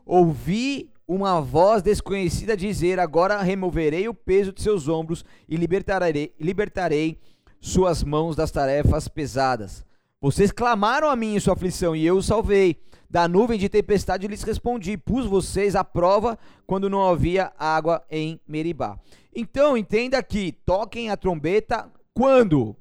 Ouvi 0.04 0.90
uma 1.06 1.40
voz 1.40 1.84
desconhecida 1.84 2.56
dizer: 2.56 2.98
Agora 2.98 3.40
removerei 3.42 4.08
o 4.08 4.14
peso 4.14 4.52
de 4.52 4.60
seus 4.60 4.88
ombros 4.88 5.24
e 5.48 5.54
libertarei, 5.54 6.34
libertarei 6.40 7.16
suas 7.60 8.02
mãos 8.02 8.34
das 8.34 8.50
tarefas 8.50 9.06
pesadas. 9.06 9.86
Vocês 10.22 10.52
clamaram 10.52 11.08
a 11.08 11.16
mim 11.16 11.34
em 11.34 11.40
sua 11.40 11.54
aflição 11.54 11.96
e 11.96 12.04
eu 12.04 12.18
os 12.18 12.26
salvei. 12.26 12.76
Da 13.08 13.26
nuvem 13.26 13.58
de 13.58 13.68
tempestade 13.68 14.28
lhes 14.28 14.42
respondi: 14.42 14.96
Pus 14.96 15.24
vocês 15.26 15.74
à 15.74 15.82
prova 15.82 16.38
quando 16.66 16.90
não 16.90 17.08
havia 17.08 17.52
água 17.58 18.04
em 18.10 18.38
Meribá. 18.46 18.98
Então, 19.34 19.76
entenda 19.76 20.18
aqui: 20.18 20.52
toquem 20.52 21.10
a 21.10 21.16
trombeta 21.16 21.90
quando? 22.14 22.76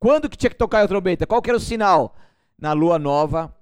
Quando 0.00 0.28
que 0.28 0.36
tinha 0.36 0.50
que 0.50 0.56
tocar 0.56 0.82
a 0.82 0.88
trombeta? 0.88 1.26
Qual 1.26 1.40
que 1.40 1.48
era 1.48 1.56
o 1.56 1.60
sinal? 1.60 2.16
Na 2.58 2.72
lua 2.72 2.98
nova 2.98 3.54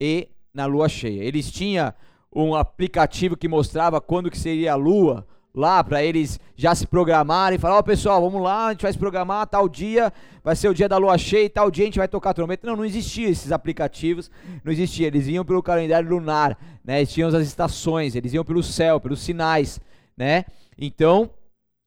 e 0.00 0.28
na 0.52 0.66
lua 0.66 0.88
cheia. 0.88 1.24
Eles 1.24 1.50
tinham 1.50 1.92
um 2.32 2.54
aplicativo 2.54 3.36
que 3.36 3.48
mostrava 3.48 4.00
quando 4.00 4.30
que 4.30 4.38
seria 4.38 4.72
a 4.72 4.76
lua 4.76 5.26
lá 5.54 5.84
para 5.84 6.02
eles 6.02 6.40
já 6.56 6.74
se 6.74 6.86
programarem, 6.86 7.58
falar, 7.58 7.76
ó 7.76 7.78
oh, 7.78 7.82
pessoal, 7.82 8.20
vamos 8.20 8.42
lá, 8.42 8.66
a 8.66 8.70
gente 8.72 8.82
vai 8.82 8.92
se 8.92 8.98
programar, 8.98 9.46
tal 9.46 9.68
dia 9.68 10.12
vai 10.42 10.56
ser 10.56 10.68
o 10.68 10.74
dia 10.74 10.88
da 10.88 10.96
lua 10.96 11.16
cheia, 11.16 11.48
tal 11.48 11.70
dia 11.70 11.84
a 11.84 11.86
gente 11.86 11.98
vai 11.98 12.08
tocar 12.08 12.34
trombeta. 12.34 12.66
Não, 12.66 12.76
não 12.76 12.84
existia 12.84 13.28
esses 13.28 13.52
aplicativos, 13.52 14.30
não 14.64 14.72
existia, 14.72 15.06
eles 15.06 15.28
iam 15.28 15.44
pelo 15.44 15.62
calendário 15.62 16.10
lunar, 16.10 16.58
né? 16.84 16.98
Eles 16.98 17.12
tinham 17.12 17.28
as 17.28 17.46
estações, 17.46 18.16
eles 18.16 18.32
iam 18.32 18.44
pelo 18.44 18.62
céu, 18.62 18.98
pelos 18.98 19.20
sinais, 19.20 19.80
né? 20.16 20.44
Então, 20.76 21.30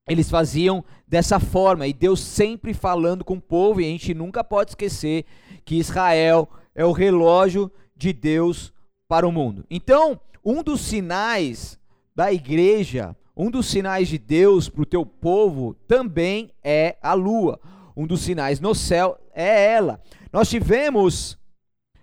eles 0.07 0.29
faziam 0.29 0.83
dessa 1.05 1.39
forma, 1.39 1.86
e 1.86 1.93
Deus 1.93 2.21
sempre 2.21 2.74
falando 2.74 3.25
com 3.25 3.36
o 3.36 3.41
povo, 3.41 3.81
e 3.81 3.86
a 3.86 3.89
gente 3.89 4.13
nunca 4.13 4.43
pode 4.43 4.71
esquecer 4.71 5.25
que 5.65 5.75
Israel 5.75 6.50
é 6.74 6.86
o 6.86 6.93
relógio 6.93 7.69
de 7.95 8.13
Deus 8.13 8.74
para 9.07 9.27
o 9.27 9.31
mundo. 9.31 9.65
Então, 9.69 10.19
um 10.43 10.63
dos 10.63 10.81
sinais 10.81 11.77
da 12.15 12.31
igreja, 12.31 13.15
um 13.38 13.51
dos 13.51 13.67
sinais 13.67 14.08
de 14.08 14.17
Deus 14.17 14.67
para 14.67 14.82
o 14.82 14.86
teu 14.86 15.06
povo 15.06 15.75
também 15.88 16.50
é 16.63 16.98
a 17.03 17.13
lua. 17.13 17.60
Um 17.96 18.08
dos 18.08 18.22
sinais 18.22 18.60
no 18.60 18.74
céu 18.74 19.15
é 19.32 19.74
ela. 19.74 20.01
Nós 20.34 20.50
tivemos, 20.50 21.38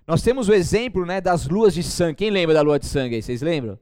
nós 0.06 0.22
temos 0.22 0.48
o 0.48 0.54
exemplo 0.54 1.04
né, 1.04 1.20
das 1.20 1.48
luas 1.48 1.74
de 1.74 1.82
sangue. 1.82 2.18
Quem 2.18 2.30
lembra 2.30 2.54
da 2.54 2.62
lua 2.62 2.78
de 2.78 2.86
sangue 2.86 3.16
aí? 3.16 3.22
Vocês 3.22 3.42
lembram? 3.42 3.76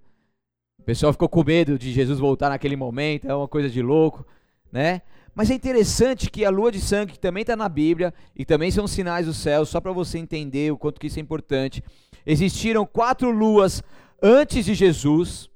O 0.78 0.82
pessoal 0.82 1.12
ficou 1.12 1.28
com 1.28 1.44
medo 1.44 1.78
de 1.78 1.92
Jesus 1.92 2.18
voltar 2.18 2.48
naquele 2.48 2.74
momento, 2.74 3.28
é 3.28 3.34
uma 3.34 3.46
coisa 3.46 3.68
de 3.68 3.82
louco, 3.82 4.26
né? 4.72 5.02
Mas 5.34 5.50
é 5.50 5.54
interessante 5.54 6.30
que 6.30 6.44
a 6.44 6.50
lua 6.50 6.72
de 6.72 6.80
sangue, 6.80 7.12
que 7.12 7.18
também 7.18 7.42
está 7.42 7.54
na 7.54 7.68
Bíblia, 7.68 8.12
e 8.34 8.44
também 8.44 8.70
são 8.70 8.86
sinais 8.86 9.26
do 9.26 9.34
céu, 9.34 9.64
só 9.64 9.80
para 9.80 9.92
você 9.92 10.18
entender 10.18 10.72
o 10.72 10.78
quanto 10.78 10.98
que 10.98 11.06
isso 11.06 11.18
é 11.18 11.22
importante. 11.22 11.84
Existiram 12.26 12.84
quatro 12.84 13.30
luas 13.30 13.82
antes 14.22 14.64
de 14.64 14.74
Jesus, 14.74 15.48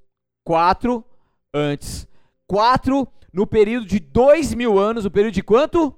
quatro 0.44 1.04
antes. 1.56 2.06
Quatro 2.46 3.08
no 3.32 3.46
período 3.46 3.86
de 3.86 3.98
dois 3.98 4.54
mil 4.54 4.78
anos, 4.78 5.04
o 5.04 5.10
período 5.10 5.34
de 5.34 5.42
quanto? 5.42 5.94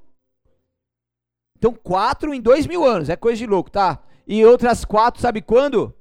Então, 1.56 1.74
quatro 1.74 2.32
em 2.32 2.40
dois 2.40 2.66
mil 2.66 2.84
anos, 2.84 3.08
é 3.08 3.16
coisa 3.16 3.38
de 3.38 3.46
louco, 3.46 3.70
tá? 3.70 4.02
E 4.26 4.44
outras 4.44 4.84
quatro, 4.84 5.20
sabe 5.20 5.42
quando? 5.42 5.92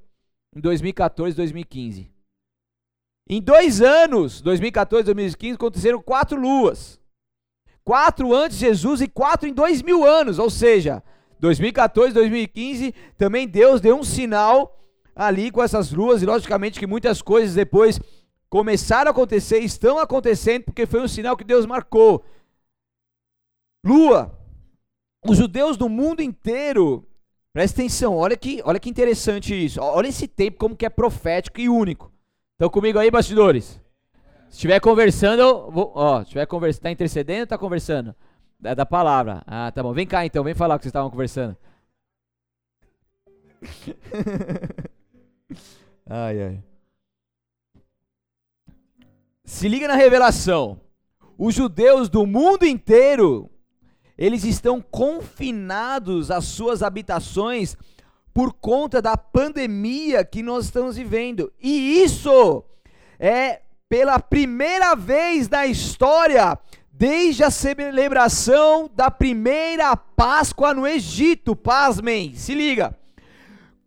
Em 0.54 0.60
2014, 0.60 1.36
2015. 1.36 2.10
Em 3.28 3.42
dois 3.42 3.82
anos, 3.82 4.40
2014, 4.40 5.04
2015, 5.04 5.54
aconteceram 5.54 6.00
quatro 6.00 6.40
luas. 6.40 6.98
Quatro 7.84 8.34
antes 8.34 8.58
de 8.58 8.66
Jesus 8.66 9.00
e 9.00 9.08
quatro 9.08 9.48
em 9.48 9.52
dois 9.52 9.82
mil 9.82 10.04
anos. 10.04 10.38
Ou 10.38 10.48
seja, 10.48 11.02
2014, 11.40 12.14
2015, 12.14 12.94
também 13.16 13.46
Deus 13.46 13.80
deu 13.80 13.98
um 13.98 14.04
sinal 14.04 14.78
ali 15.14 15.50
com 15.50 15.62
essas 15.62 15.92
luas. 15.92 16.22
E 16.22 16.26
logicamente 16.26 16.78
que 16.78 16.86
muitas 16.86 17.20
coisas 17.20 17.54
depois 17.54 18.00
começaram 18.48 19.08
a 19.08 19.12
acontecer, 19.12 19.58
estão 19.58 19.98
acontecendo, 19.98 20.64
porque 20.64 20.86
foi 20.86 21.00
um 21.00 21.08
sinal 21.08 21.36
que 21.36 21.44
Deus 21.44 21.66
marcou. 21.66 22.24
Lua, 23.84 24.36
os 25.26 25.36
judeus 25.36 25.76
do 25.76 25.88
mundo 25.88 26.22
inteiro, 26.22 27.06
presta 27.52 27.80
atenção, 27.80 28.16
olha 28.16 28.36
que, 28.36 28.60
olha 28.64 28.80
que 28.80 28.90
interessante 28.90 29.54
isso, 29.54 29.80
olha 29.80 30.08
esse 30.08 30.26
tempo 30.26 30.58
como 30.58 30.76
que 30.76 30.86
é 30.86 30.90
profético 30.90 31.60
e 31.60 31.68
único. 31.68 32.12
Estão 32.52 32.70
comigo 32.70 32.98
aí, 32.98 33.10
bastidores? 33.10 33.80
Se 34.48 34.56
estiver 34.56 34.80
conversando, 34.80 35.70
vou, 35.70 35.92
ó, 35.94 36.18
se 36.18 36.24
estiver 36.24 36.46
conversando, 36.46 36.78
está 36.78 36.90
intercedendo 36.90 37.40
ou 37.40 37.44
está 37.44 37.58
conversando? 37.58 38.14
Da, 38.58 38.74
da 38.74 38.86
palavra. 38.86 39.42
Ah, 39.46 39.70
tá 39.70 39.82
bom. 39.82 39.92
Vem 39.92 40.06
cá 40.06 40.26
então, 40.26 40.42
vem 40.42 40.54
falar 40.54 40.74
o 40.74 40.78
que 40.78 40.84
vocês 40.84 40.90
estavam 40.90 41.10
conversando. 41.10 41.56
ai, 46.08 46.42
ai. 46.42 46.67
Se 49.48 49.66
liga 49.66 49.88
na 49.88 49.94
revelação. 49.94 50.78
Os 51.38 51.54
judeus 51.54 52.10
do 52.10 52.26
mundo 52.26 52.66
inteiro, 52.66 53.50
eles 54.16 54.44
estão 54.44 54.78
confinados 54.78 56.30
às 56.30 56.44
suas 56.44 56.82
habitações 56.82 57.74
por 58.34 58.52
conta 58.52 59.00
da 59.00 59.16
pandemia 59.16 60.22
que 60.22 60.42
nós 60.42 60.66
estamos 60.66 60.96
vivendo. 60.96 61.50
E 61.58 62.02
isso 62.02 62.62
é 63.18 63.62
pela 63.88 64.20
primeira 64.20 64.94
vez 64.94 65.48
na 65.48 65.66
história 65.66 66.56
desde 66.92 67.42
a 67.42 67.50
celebração 67.50 68.90
da 68.94 69.10
primeira 69.10 69.96
Páscoa 69.96 70.74
no 70.74 70.86
Egito. 70.86 71.56
Pasmem, 71.56 72.34
se 72.34 72.54
liga. 72.54 72.94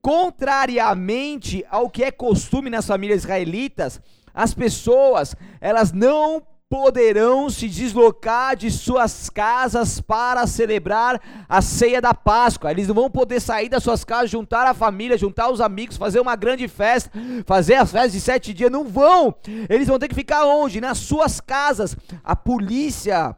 Contrariamente 0.01 1.63
ao 1.69 1.87
que 1.87 2.03
é 2.03 2.09
costume 2.09 2.71
nas 2.71 2.87
famílias 2.87 3.21
israelitas, 3.21 4.01
as 4.33 4.53
pessoas, 4.53 5.35
elas 5.59 5.91
não 5.91 6.43
poderão 6.71 7.49
se 7.49 7.67
deslocar 7.67 8.55
de 8.55 8.71
suas 8.71 9.29
casas 9.29 9.99
para 9.99 10.47
celebrar 10.47 11.19
a 11.49 11.61
ceia 11.61 11.99
da 11.99 12.13
Páscoa. 12.13 12.71
Eles 12.71 12.87
não 12.87 12.95
vão 12.95 13.11
poder 13.11 13.41
sair 13.41 13.67
das 13.67 13.83
suas 13.83 14.05
casas, 14.05 14.29
juntar 14.29 14.65
a 14.65 14.73
família, 14.73 15.17
juntar 15.17 15.51
os 15.51 15.59
amigos, 15.59 15.97
fazer 15.97 16.21
uma 16.21 16.33
grande 16.37 16.69
festa, 16.69 17.11
fazer 17.45 17.73
as 17.73 17.91
festas 17.91 18.13
de 18.13 18.21
sete 18.21 18.53
dias. 18.53 18.71
Não 18.71 18.85
vão. 18.85 19.35
Eles 19.69 19.85
vão 19.85 19.99
ter 19.99 20.07
que 20.07 20.15
ficar 20.15 20.45
onde? 20.45 20.79
Nas 20.79 20.99
suas 20.99 21.41
casas. 21.41 21.93
A 22.23 22.37
polícia 22.37 23.35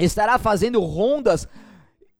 estará 0.00 0.36
fazendo 0.36 0.80
rondas, 0.80 1.46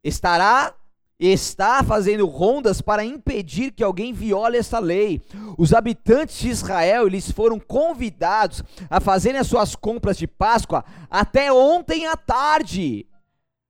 estará 0.05 0.73
está 1.19 1.83
fazendo 1.83 2.27
rondas 2.27 2.81
para 2.81 3.05
impedir 3.05 3.73
que 3.73 3.85
alguém 3.85 4.13
viole 4.13 4.57
essa 4.57 4.79
lei. 4.79 5.23
Os 5.57 5.73
habitantes 5.73 6.39
de 6.39 6.49
Israel, 6.49 7.07
eles 7.07 7.31
foram 7.31 7.59
convidados 7.59 8.63
a 8.91 9.01
fazerem 9.01 9.41
as 9.41 9.47
suas 9.47 9.77
compras 9.77 10.17
de 10.17 10.27
Páscoa 10.27 10.85
até 11.11 11.53
ontem 11.53 12.07
à 12.07 12.17
tarde. 12.17 13.07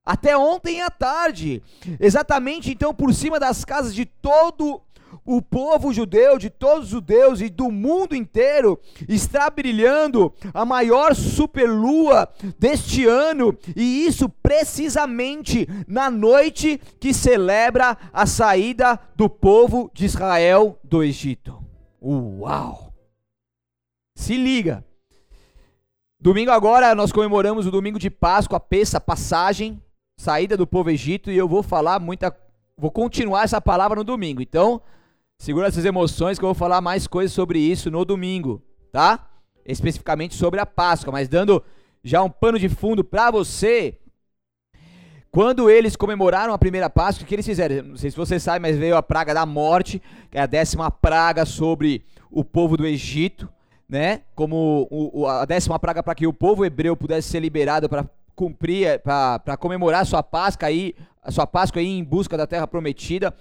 Até 0.05 0.37
ontem 0.37 0.81
à 0.81 0.89
tarde. 0.89 1.63
Exatamente 1.99 2.71
então 2.71 2.93
por 2.93 3.13
cima 3.13 3.39
das 3.39 3.65
casas 3.65 3.93
de 3.93 4.05
todo 4.05 4.81
o 5.23 5.41
povo 5.41 5.93
judeu, 5.93 6.37
de 6.37 6.49
todos 6.49 6.85
os 6.85 6.89
judeus 6.89 7.41
e 7.41 7.49
do 7.49 7.71
mundo 7.71 8.15
inteiro, 8.15 8.79
está 9.07 9.49
brilhando 9.49 10.33
a 10.53 10.65
maior 10.65 11.15
superlua 11.15 12.27
deste 12.57 13.05
ano, 13.05 13.57
e 13.75 14.05
isso 14.05 14.27
precisamente 14.27 15.67
na 15.87 16.09
noite 16.09 16.79
que 16.99 17.13
celebra 17.13 17.97
a 18.11 18.25
saída 18.25 18.99
do 19.15 19.29
povo 19.29 19.91
de 19.93 20.05
Israel 20.05 20.79
do 20.83 21.03
Egito. 21.03 21.63
Uau! 22.01 22.93
Se 24.15 24.35
liga! 24.35 24.83
Domingo 26.19 26.49
agora 26.49 26.95
nós 26.95 27.11
comemoramos 27.11 27.67
o 27.67 27.71
domingo 27.71 27.99
de 27.99 28.09
Páscoa, 28.09 28.57
a 28.57 28.59
Peça, 28.59 28.99
passagem, 28.99 29.79
saída 30.17 30.57
do 30.57 30.65
povo 30.65 30.89
Egito, 30.89 31.29
e 31.29 31.37
eu 31.37 31.47
vou 31.47 31.61
falar 31.61 31.99
muita. 31.99 32.35
Vou 32.77 32.89
continuar 32.89 33.43
essa 33.43 33.61
palavra 33.61 33.97
no 33.97 34.03
domingo. 34.03 34.41
Então, 34.41 34.81
segura 35.37 35.67
essas 35.67 35.85
emoções 35.85 36.39
que 36.39 36.45
eu 36.45 36.49
vou 36.49 36.55
falar 36.55 36.81
mais 36.81 37.07
coisas 37.07 37.33
sobre 37.33 37.59
isso 37.59 37.91
no 37.91 38.03
domingo, 38.05 38.61
tá? 38.91 39.27
Especificamente 39.65 40.35
sobre 40.35 40.59
a 40.59 40.65
Páscoa, 40.65 41.11
mas 41.11 41.27
dando 41.27 41.63
já 42.03 42.21
um 42.21 42.29
pano 42.29 42.59
de 42.59 42.69
fundo 42.69 43.03
para 43.03 43.31
você. 43.31 43.99
Quando 45.31 45.69
eles 45.69 45.95
comemoraram 45.95 46.53
a 46.53 46.57
primeira 46.57 46.89
Páscoa, 46.89 47.23
o 47.23 47.27
que 47.27 47.35
eles 47.35 47.45
fizeram? 47.45 47.83
Não 47.83 47.97
sei 47.97 48.09
se 48.09 48.17
você 48.17 48.39
sabe, 48.39 48.59
mas 48.59 48.77
veio 48.77 48.95
a 48.95 49.03
praga 49.03 49.33
da 49.33 49.45
morte, 49.45 50.01
que 50.31 50.37
é 50.37 50.41
a 50.41 50.45
décima 50.45 50.89
praga 50.89 51.45
sobre 51.45 52.05
o 52.31 52.43
povo 52.43 52.77
do 52.77 52.85
Egito 52.85 53.49
né? 53.87 54.21
Como 54.35 54.87
o, 54.91 55.27
a 55.27 55.45
décima 55.45 55.79
praga 55.79 56.01
para 56.01 56.15
que 56.15 56.27
o 56.27 56.33
povo 56.33 56.65
hebreu 56.65 56.97
pudesse 56.97 57.29
ser 57.29 57.39
liberado 57.39 57.87
para 57.87 58.05
cumprir, 58.35 58.99
para 58.99 59.57
comemorar 59.57 60.01
a 60.01 60.05
sua 60.05 60.23
Páscoa 60.23 60.67
aí, 60.67 60.95
a 61.21 61.31
sua 61.31 61.47
Páscoa 61.47 61.79
aí 61.79 61.87
em 61.87 62.03
busca 62.03 62.35
da 62.35 62.47
terra 62.47 62.67
prometida. 62.67 63.33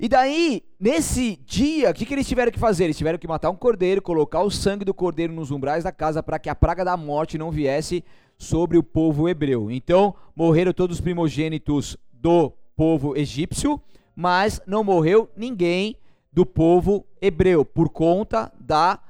E 0.00 0.08
daí, 0.08 0.62
nesse 0.78 1.36
dia, 1.44 1.90
o 1.90 1.94
que, 1.94 2.06
que 2.06 2.14
eles 2.14 2.28
tiveram 2.28 2.52
que 2.52 2.58
fazer? 2.58 2.84
Eles 2.84 2.96
tiveram 2.96 3.18
que 3.18 3.26
matar 3.26 3.50
um 3.50 3.56
cordeiro, 3.56 4.00
colocar 4.00 4.42
o 4.42 4.50
sangue 4.50 4.84
do 4.84 4.94
cordeiro 4.94 5.32
nos 5.32 5.50
umbrais 5.50 5.82
da 5.82 5.90
casa 5.90 6.22
para 6.22 6.38
que 6.38 6.48
a 6.48 6.54
praga 6.54 6.84
da 6.84 6.96
morte 6.96 7.36
não 7.36 7.50
viesse 7.50 8.04
sobre 8.38 8.78
o 8.78 8.82
povo 8.82 9.28
hebreu. 9.28 9.68
Então, 9.72 10.14
morreram 10.36 10.72
todos 10.72 10.98
os 10.98 11.00
primogênitos 11.00 11.96
do 12.12 12.52
povo 12.76 13.16
egípcio, 13.16 13.80
mas 14.14 14.62
não 14.64 14.84
morreu 14.84 15.28
ninguém 15.36 15.96
do 16.32 16.46
povo 16.46 17.04
hebreu 17.20 17.64
por 17.64 17.88
conta 17.88 18.52
da 18.60 19.00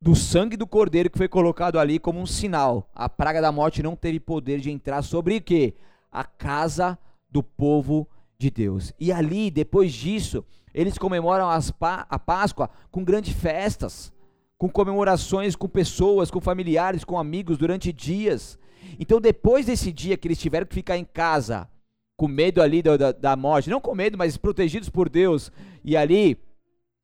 do 0.00 0.14
sangue 0.14 0.56
do 0.56 0.66
cordeiro 0.66 1.08
que 1.08 1.16
foi 1.16 1.26
colocado 1.26 1.78
ali 1.78 1.98
como 1.98 2.20
um 2.20 2.26
sinal. 2.26 2.88
A 2.94 3.08
praga 3.08 3.40
da 3.40 3.50
morte 3.50 3.82
não 3.82 3.96
teve 3.96 4.20
poder 4.20 4.60
de 4.60 4.70
entrar 4.70 5.02
sobre 5.02 5.38
o 5.38 5.40
quê? 5.40 5.74
A 6.12 6.22
casa 6.22 6.98
do 7.30 7.42
povo 7.42 8.06
de 8.44 8.50
Deus. 8.50 8.92
E 9.00 9.10
ali, 9.10 9.50
depois 9.50 9.92
disso, 9.92 10.44
eles 10.72 10.98
comemoram 10.98 11.48
a 11.48 12.18
Páscoa 12.18 12.68
com 12.90 13.04
grandes 13.04 13.34
festas, 13.34 14.12
com 14.58 14.68
comemorações 14.68 15.56
com 15.56 15.68
pessoas, 15.68 16.30
com 16.30 16.40
familiares, 16.40 17.04
com 17.04 17.18
amigos 17.18 17.58
durante 17.58 17.92
dias. 17.92 18.58
Então, 18.98 19.20
depois 19.20 19.66
desse 19.66 19.90
dia 19.92 20.16
que 20.16 20.28
eles 20.28 20.38
tiveram 20.38 20.66
que 20.66 20.74
ficar 20.74 20.96
em 20.98 21.04
casa, 21.04 21.68
com 22.16 22.28
medo 22.28 22.60
ali 22.62 22.82
da, 22.82 23.12
da 23.12 23.36
morte, 23.36 23.70
não 23.70 23.80
com 23.80 23.94
medo, 23.94 24.18
mas 24.18 24.36
protegidos 24.36 24.88
por 24.88 25.08
Deus, 25.08 25.50
e 25.82 25.96
ali 25.96 26.38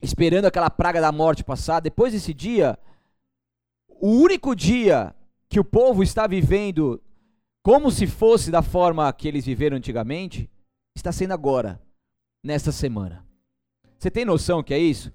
esperando 0.03 0.45
aquela 0.45 0.71
praga 0.71 1.01
da 1.01 1.11
morte 1.11 1.45
passar, 1.45 1.81
depois 1.81 2.13
desse 2.13 2.33
dia, 2.33 2.79
o 3.89 4.09
único 4.09 4.55
dia 4.55 5.15
que 5.49 5.59
o 5.59 5.65
povo 5.65 6.03
está 6.03 6.27
vivendo 6.27 7.03
como 7.63 7.91
se 7.91 8.07
fosse 8.07 8.51
da 8.51 8.63
forma 8.63 9.13
que 9.13 9.29
eles 9.29 9.45
viveram 9.45 9.77
antigamente, 9.77 10.49
está 11.01 11.13
sendo 11.13 11.33
agora, 11.33 11.81
nesta 12.45 12.71
semana. 12.71 13.25
Você 13.99 14.11
tem 14.11 14.23
noção 14.25 14.63
que 14.63 14.75
é 14.75 14.79
isso? 14.79 15.11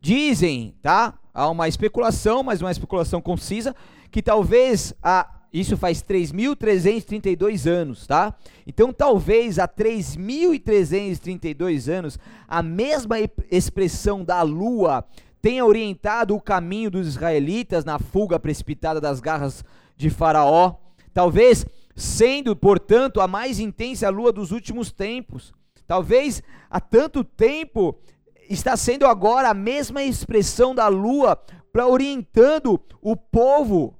Dizem, 0.00 0.74
tá? 0.82 1.16
Há 1.32 1.48
uma 1.48 1.68
especulação, 1.68 2.42
mas 2.42 2.60
uma 2.60 2.70
especulação 2.70 3.20
concisa, 3.20 3.74
que 4.10 4.22
talvez 4.22 4.94
a 5.02 5.30
isso 5.52 5.76
faz 5.76 6.02
3.332 6.02 7.70
anos, 7.70 8.06
tá? 8.08 8.34
Então, 8.66 8.92
talvez 8.92 9.60
há 9.60 9.68
3.332 9.68 11.88
anos, 11.88 12.18
a 12.48 12.60
mesma 12.60 13.14
expressão 13.48 14.24
da 14.24 14.42
lua 14.42 15.06
tenha 15.40 15.64
orientado 15.64 16.34
o 16.34 16.40
caminho 16.40 16.90
dos 16.90 17.06
israelitas 17.06 17.84
na 17.84 18.00
fuga 18.00 18.40
precipitada 18.40 19.00
das 19.00 19.20
garras 19.20 19.64
de 19.96 20.10
Faraó, 20.10 20.74
talvez 21.12 21.64
sendo, 21.94 22.56
portanto, 22.56 23.20
a 23.20 23.28
mais 23.28 23.58
intensa 23.58 24.08
lua 24.08 24.32
dos 24.32 24.50
últimos 24.50 24.90
tempos. 24.90 25.52
Talvez 25.86 26.42
há 26.70 26.80
tanto 26.80 27.22
tempo 27.22 27.96
está 28.48 28.76
sendo 28.76 29.06
agora 29.06 29.50
a 29.50 29.54
mesma 29.54 30.02
expressão 30.02 30.74
da 30.74 30.88
lua 30.88 31.36
para 31.72 31.86
orientando 31.86 32.80
o 33.02 33.16
povo, 33.16 33.94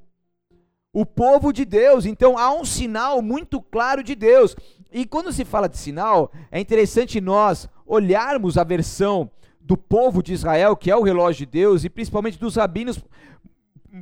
o 0.93 1.05
povo 1.05 1.53
de 1.53 1.65
Deus. 1.65 2.07
Então 2.07 2.39
há 2.39 2.53
um 2.53 2.65
sinal 2.65 3.21
muito 3.21 3.61
claro 3.61 4.03
de 4.03 4.15
Deus. 4.15 4.57
E 4.93 5.05
quando 5.05 5.33
se 5.33 5.45
fala 5.45 5.69
de 5.69 5.77
sinal, 5.77 6.31
é 6.51 6.61
interessante 6.61 7.21
nós 7.21 7.69
olharmos 7.87 8.57
a 8.57 8.65
versão 8.65 9.31
do 9.61 9.77
povo 9.77 10.23
de 10.23 10.33
Israel, 10.33 10.77
que 10.77 10.91
é 10.91 10.97
o 10.97 11.03
relógio 11.03 11.47
de 11.47 11.53
Deus, 11.53 11.85
e 11.85 11.91
principalmente 11.91 12.39
dos 12.39 12.57
rabinos, 12.57 13.03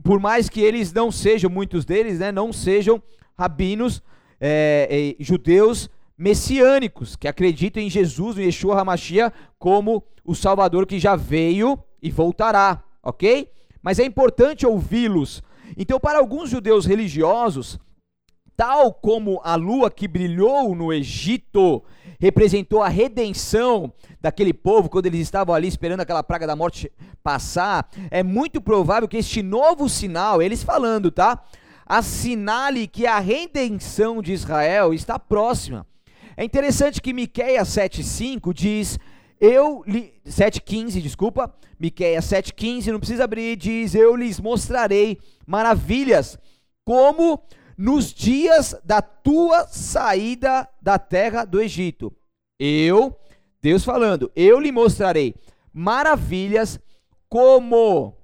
por 0.02 0.18
mais 0.20 0.48
que 0.48 0.60
eles 0.60 0.92
não 0.92 1.10
sejam, 1.10 1.48
muitos 1.48 1.84
deles, 1.84 2.18
né, 2.18 2.32
não 2.32 2.52
sejam 2.52 3.02
rabinos 3.38 4.02
é, 4.40 5.14
é, 5.18 5.22
judeus 5.22 5.88
messiânicos, 6.16 7.16
que 7.16 7.26
acreditam 7.26 7.82
em 7.82 7.90
Jesus, 7.90 8.36
no 8.36 8.42
Yeshua 8.42 8.80
HaMashiach, 8.80 9.34
como 9.58 10.04
o 10.24 10.34
Salvador 10.34 10.86
que 10.86 10.98
já 10.98 11.16
veio 11.16 11.78
e 12.00 12.10
voltará, 12.10 12.82
ok? 13.02 13.50
Mas 13.82 13.98
é 13.98 14.04
importante 14.04 14.66
ouvi-los. 14.66 15.42
Então, 15.76 15.98
para 15.98 16.18
alguns 16.18 16.50
judeus 16.50 16.86
religiosos, 16.86 17.78
tal 18.56 18.92
como 18.92 19.40
a 19.42 19.54
lua 19.54 19.90
que 19.90 20.06
brilhou 20.06 20.74
no 20.74 20.92
Egito 20.92 21.82
representou 22.20 22.82
a 22.82 22.88
redenção 22.88 23.92
daquele 24.20 24.54
povo 24.54 24.88
quando 24.88 25.06
eles 25.06 25.20
estavam 25.20 25.52
ali 25.52 25.66
esperando 25.66 26.00
aquela 26.00 26.22
praga 26.22 26.46
da 26.46 26.54
morte 26.54 26.92
passar, 27.22 27.88
é 28.10 28.22
muito 28.22 28.60
provável 28.60 29.08
que 29.08 29.16
este 29.16 29.42
novo 29.42 29.88
sinal, 29.88 30.40
eles 30.40 30.62
falando, 30.62 31.10
tá? 31.10 31.42
Assinale 31.92 32.88
que 32.88 33.06
a 33.06 33.18
redenção 33.18 34.22
de 34.22 34.32
Israel 34.32 34.94
está 34.94 35.18
próxima. 35.18 35.86
É 36.36 36.42
interessante 36.42 37.02
que 37.02 37.12
Miqueias 37.12 37.68
7:5 37.68 38.54
diz: 38.54 38.98
eu 39.38 39.84
7:15, 40.24 41.02
desculpa, 41.02 41.52
Miqueias 41.78 42.24
7:15, 42.24 42.92
não 42.92 42.98
precisa 42.98 43.24
abrir, 43.24 43.56
diz: 43.56 43.94
"Eu 43.94 44.16
lhes 44.16 44.40
mostrarei 44.40 45.18
maravilhas 45.46 46.38
como 46.82 47.42
nos 47.76 48.14
dias 48.14 48.74
da 48.84 49.02
tua 49.02 49.66
saída 49.66 50.66
da 50.80 50.98
terra 50.98 51.44
do 51.44 51.60
Egito. 51.60 52.10
Eu, 52.58 53.14
Deus 53.60 53.84
falando, 53.84 54.30
eu 54.34 54.58
lhe 54.58 54.72
mostrarei 54.72 55.34
maravilhas 55.74 56.80
como 57.28 58.16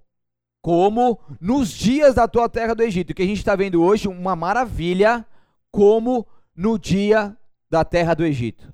como 0.63 1.21
nos 1.41 1.71
dias 1.71 2.15
da 2.15 2.27
tua 2.27 2.49
terra 2.49 2.75
do 2.75 2.83
Egito. 2.83 3.15
Que 3.15 3.23
a 3.23 3.27
gente 3.27 3.39
está 3.39 3.55
vendo 3.57 3.83
hoje 3.83 4.09
uma 4.09 4.37
maravilha 4.37 5.27
como 5.71 6.27
no 6.55 6.79
dia 6.79 7.37
da 7.71 7.85
terra 7.85 8.15
do 8.15 8.25
Egito. 8.25 8.73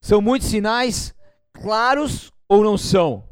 São 0.00 0.20
muitos 0.20 0.48
sinais 0.48 1.14
claros 1.52 2.32
ou 2.48 2.62
não 2.62 2.76
são? 2.76 3.28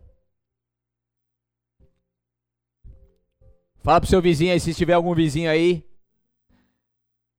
Fala 3.83 4.01
pro 4.01 4.11
seu 4.11 4.21
vizinho 4.21 4.53
aí, 4.53 4.61
se 4.61 4.75
tiver 4.75 4.93
algum 4.93 5.15
vizinho 5.15 5.51
aí, 5.51 5.85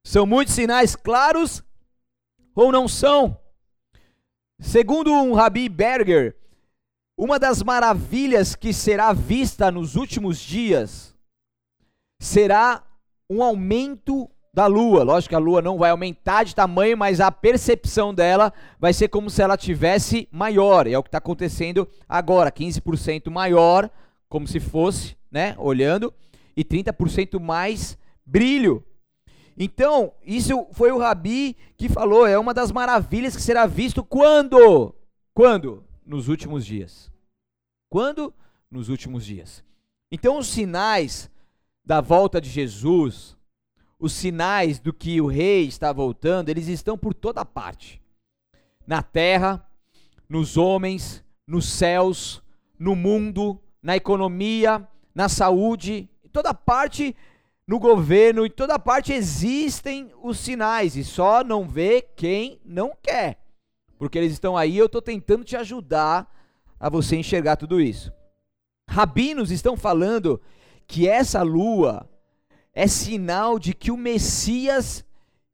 são 0.04 0.26
muitos 0.26 0.56
sinais 0.56 0.96
claros 0.96 1.64
ou 2.56 2.72
não 2.72 2.88
são? 2.88 3.40
Segundo 4.60 5.12
um 5.12 5.34
Rabi 5.34 5.70
Berger, 5.70 6.36
uma 7.24 7.38
das 7.38 7.62
maravilhas 7.62 8.56
que 8.56 8.74
será 8.74 9.14
vista 9.14 9.70
nos 9.70 9.96
últimos 9.96 10.40
dias 10.40 11.16
será 12.20 12.82
um 13.30 13.44
aumento 13.44 14.28
da 14.52 14.66
lua. 14.66 15.04
Lógico 15.04 15.30
que 15.30 15.36
a 15.36 15.38
lua 15.38 15.62
não 15.62 15.78
vai 15.78 15.92
aumentar 15.92 16.44
de 16.44 16.56
tamanho, 16.56 16.98
mas 16.98 17.20
a 17.20 17.32
percepção 17.32 18.12
dela 18.12 18.52
vai 18.80 18.92
ser 18.92 19.08
como 19.08 19.30
se 19.30 19.40
ela 19.40 19.56
tivesse 19.56 20.28
maior. 20.32 20.88
É 20.88 20.98
o 20.98 21.04
que 21.04 21.10
está 21.10 21.20
acontecendo 21.20 21.88
agora, 22.10 22.52
15% 22.52 23.30
maior, 23.30 23.88
como 24.28 24.48
se 24.48 24.60
fosse, 24.60 25.16
né, 25.32 25.54
olhando, 25.60 26.12
e 26.58 26.66
30% 26.66 27.40
mais 27.40 28.00
brilho. 28.26 28.84
Então, 29.56 30.12
isso 30.26 30.66
foi 30.72 30.92
o 30.92 30.98
Rabi 30.98 31.56
que 31.78 31.88
falou, 31.88 32.26
é 32.26 32.40
uma 32.40 32.52
das 32.52 32.72
maravilhas 32.72 33.36
que 33.36 33.44
será 33.44 33.68
visto 33.68 34.04
quando? 34.04 34.96
Quando? 35.36 35.84
Nos 36.04 36.28
últimos 36.28 36.66
dias. 36.66 37.11
Quando? 37.92 38.34
Nos 38.72 38.88
últimos 38.88 39.26
dias. 39.26 39.62
Então, 40.10 40.38
os 40.38 40.48
sinais 40.48 41.30
da 41.84 42.00
volta 42.00 42.40
de 42.40 42.50
Jesus, 42.50 43.36
os 44.00 44.14
sinais 44.14 44.80
do 44.80 44.94
que 44.94 45.20
o 45.20 45.28
rei 45.28 45.68
está 45.68 45.92
voltando, 45.92 46.48
eles 46.48 46.70
estão 46.70 46.98
por 46.98 47.14
toda 47.14 47.44
parte. 47.44 48.02
Na 48.88 49.04
terra, 49.04 49.68
nos 50.30 50.56
homens, 50.56 51.22
nos 51.46 51.66
céus, 51.66 52.42
no 52.80 52.96
mundo, 52.96 53.60
na 53.84 53.98
economia, 53.98 54.88
na 55.14 55.28
saúde, 55.28 56.10
em 56.24 56.30
toda 56.30 56.54
parte 56.54 57.14
no 57.68 57.78
governo, 57.78 58.46
em 58.46 58.50
toda 58.50 58.80
parte 58.80 59.12
existem 59.12 60.14
os 60.24 60.40
sinais 60.40 60.96
e 60.96 61.04
só 61.04 61.44
não 61.44 61.68
vê 61.68 62.02
quem 62.02 62.58
não 62.64 62.96
quer. 63.04 63.38
Porque 63.98 64.18
eles 64.18 64.32
estão 64.32 64.56
aí, 64.56 64.78
eu 64.78 64.86
estou 64.86 65.02
tentando 65.02 65.44
te 65.44 65.58
ajudar 65.58 66.41
a 66.82 66.90
você 66.90 67.16
enxergar 67.16 67.58
tudo 67.58 67.80
isso. 67.80 68.12
Rabinos 68.90 69.52
estão 69.52 69.78
falando 69.78 70.42
que 70.88 71.08
essa 71.08 71.44
lua 71.44 72.10
é 72.74 72.88
sinal 72.88 73.60
de 73.60 73.76
que 73.76 73.92
o 73.92 73.98
Messias 73.98 75.06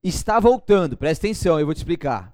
está 0.02 0.40
voltando. 0.40 0.96
Presta 0.96 1.28
atenção, 1.28 1.60
eu 1.60 1.66
vou 1.66 1.76
te 1.76 1.80
explicar. 1.80 2.34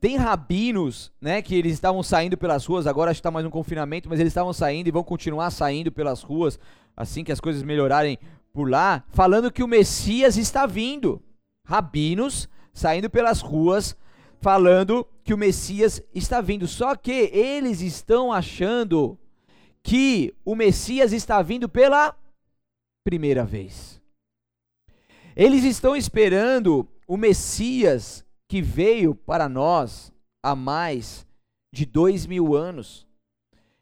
Tem 0.00 0.16
rabinos, 0.16 1.12
né, 1.20 1.42
que 1.42 1.54
eles 1.54 1.74
estavam 1.74 2.02
saindo 2.02 2.38
pelas 2.38 2.64
ruas, 2.64 2.86
agora 2.86 3.10
acho 3.10 3.18
que 3.18 3.20
está 3.20 3.30
mais 3.30 3.44
um 3.44 3.50
confinamento, 3.50 4.08
mas 4.08 4.18
eles 4.18 4.30
estavam 4.30 4.52
saindo 4.54 4.86
e 4.86 4.90
vão 4.90 5.04
continuar 5.04 5.50
saindo 5.50 5.92
pelas 5.92 6.22
ruas 6.22 6.58
assim 6.96 7.22
que 7.22 7.30
as 7.30 7.38
coisas 7.38 7.62
melhorarem 7.62 8.18
por 8.50 8.68
lá, 8.68 9.04
falando 9.10 9.52
que 9.52 9.62
o 9.62 9.68
Messias 9.68 10.38
está 10.38 10.64
vindo. 10.64 11.22
Rabinos 11.66 12.48
saindo 12.72 13.10
pelas 13.10 13.42
ruas 13.42 13.94
falando 14.40 15.06
que 15.22 15.34
o 15.34 15.38
Messias 15.38 16.02
está 16.14 16.40
vindo. 16.40 16.66
Só 16.66 16.96
que 16.96 17.30
eles 17.32 17.80
estão 17.80 18.32
achando 18.32 19.18
que 19.82 20.34
o 20.44 20.54
Messias 20.54 21.12
está 21.12 21.40
vindo 21.42 21.68
pela 21.68 22.16
primeira 23.04 23.44
vez. 23.44 24.00
Eles 25.36 25.64
estão 25.64 25.94
esperando 25.94 26.86
o 27.06 27.16
Messias 27.16 28.24
que 28.48 28.60
veio 28.60 29.14
para 29.14 29.48
nós 29.48 30.12
há 30.42 30.54
mais 30.54 31.26
de 31.72 31.86
dois 31.86 32.26
mil 32.26 32.54
anos. 32.54 33.06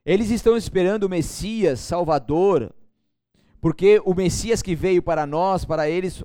Eles 0.04 0.30
estão 0.30 0.56
esperando 0.56 1.04
o 1.04 1.08
Messias 1.08 1.80
Salvador, 1.80 2.72
porque 3.60 4.00
o 4.04 4.14
Messias 4.14 4.62
que 4.62 4.74
veio 4.74 5.02
para 5.02 5.26
nós, 5.26 5.64
para 5.64 5.88
eles, 5.88 6.22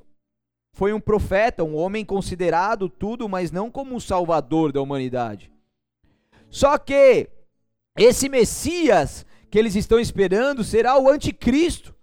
foi 0.73 0.91
um 0.91 0.99
profeta, 0.99 1.63
um 1.63 1.75
homem 1.75 2.03
considerado 2.03 2.89
tudo, 2.89 3.29
mas 3.29 3.51
não 3.51 3.69
como 3.69 3.95
o 3.95 4.01
salvador 4.01 4.71
da 4.71 4.81
humanidade. 4.81 5.51
Só 6.49 6.77
que 6.77 7.29
esse 7.95 8.27
Messias 8.27 9.25
que 9.51 9.59
eles 9.59 9.75
estão 9.75 9.99
esperando 9.99 10.63
será 10.63 10.97
o 10.97 11.07
anticristo. 11.07 11.93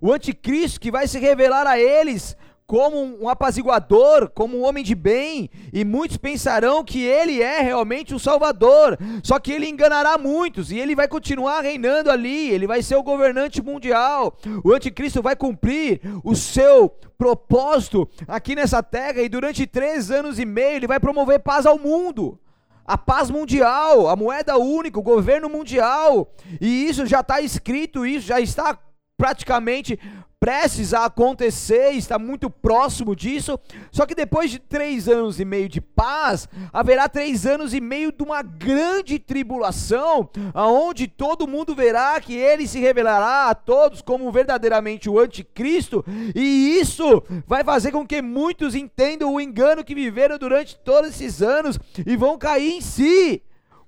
O 0.00 0.12
anticristo 0.12 0.80
que 0.80 0.92
vai 0.92 1.08
se 1.08 1.18
revelar 1.18 1.66
a 1.66 1.78
eles 1.78 2.36
como 2.70 3.20
um 3.20 3.28
apaziguador, 3.28 4.30
como 4.32 4.56
um 4.56 4.64
homem 4.64 4.84
de 4.84 4.94
bem, 4.94 5.50
e 5.72 5.84
muitos 5.84 6.16
pensarão 6.16 6.84
que 6.84 7.02
ele 7.02 7.42
é 7.42 7.58
realmente 7.62 8.14
o 8.14 8.18
Salvador. 8.20 8.96
Só 9.24 9.40
que 9.40 9.50
ele 9.50 9.68
enganará 9.68 10.16
muitos 10.16 10.70
e 10.70 10.78
ele 10.78 10.94
vai 10.94 11.08
continuar 11.08 11.62
reinando 11.62 12.12
ali, 12.12 12.48
ele 12.48 12.68
vai 12.68 12.80
ser 12.80 12.94
o 12.94 13.02
governante 13.02 13.60
mundial. 13.60 14.38
O 14.62 14.72
anticristo 14.72 15.20
vai 15.20 15.34
cumprir 15.34 16.00
o 16.22 16.36
seu 16.36 16.88
propósito 17.18 18.08
aqui 18.28 18.54
nessa 18.54 18.84
terra 18.84 19.20
e 19.20 19.28
durante 19.28 19.66
três 19.66 20.08
anos 20.08 20.38
e 20.38 20.44
meio 20.44 20.76
ele 20.76 20.86
vai 20.86 21.00
promover 21.00 21.40
paz 21.40 21.66
ao 21.66 21.76
mundo 21.76 22.38
a 22.86 22.96
paz 22.96 23.30
mundial, 23.30 24.08
a 24.08 24.16
moeda 24.16 24.56
única, 24.58 24.98
o 24.98 25.02
governo 25.02 25.48
mundial. 25.48 26.32
E 26.60 26.86
isso 26.86 27.04
já 27.06 27.20
está 27.20 27.40
escrito, 27.40 28.06
isso 28.06 28.26
já 28.26 28.40
está 28.40 28.76
praticamente 29.20 29.98
prestes 30.40 30.94
a 30.94 31.04
acontecer, 31.04 31.90
está 31.90 32.18
muito 32.18 32.48
próximo 32.48 33.14
disso. 33.14 33.60
Só 33.92 34.06
que 34.06 34.14
depois 34.14 34.50
de 34.50 34.58
três 34.58 35.06
anos 35.06 35.38
e 35.38 35.44
meio 35.44 35.68
de 35.68 35.82
paz, 35.82 36.48
haverá 36.72 37.06
três 37.06 37.44
anos 37.44 37.74
e 37.74 37.82
meio 37.82 38.10
de 38.10 38.22
uma 38.22 38.40
grande 38.40 39.18
tribulação, 39.18 40.30
aonde 40.54 41.06
todo 41.06 41.46
mundo 41.46 41.74
verá 41.74 42.18
que 42.18 42.34
ele 42.34 42.66
se 42.66 42.80
revelará 42.80 43.50
a 43.50 43.54
todos 43.54 44.00
como 44.00 44.32
verdadeiramente 44.32 45.10
o 45.10 45.18
anticristo, 45.18 46.02
e 46.34 46.78
isso 46.80 47.22
vai 47.46 47.62
fazer 47.62 47.92
com 47.92 48.06
que 48.06 48.22
muitos 48.22 48.74
entendam 48.74 49.34
o 49.34 49.40
engano 49.40 49.84
que 49.84 49.94
viveram 49.94 50.38
durante 50.38 50.78
todos 50.78 51.10
esses 51.10 51.42
anos 51.42 51.78
e 52.06 52.16
vão 52.16 52.38
cair 52.38 52.72
em 52.72 52.80
si 52.80 53.42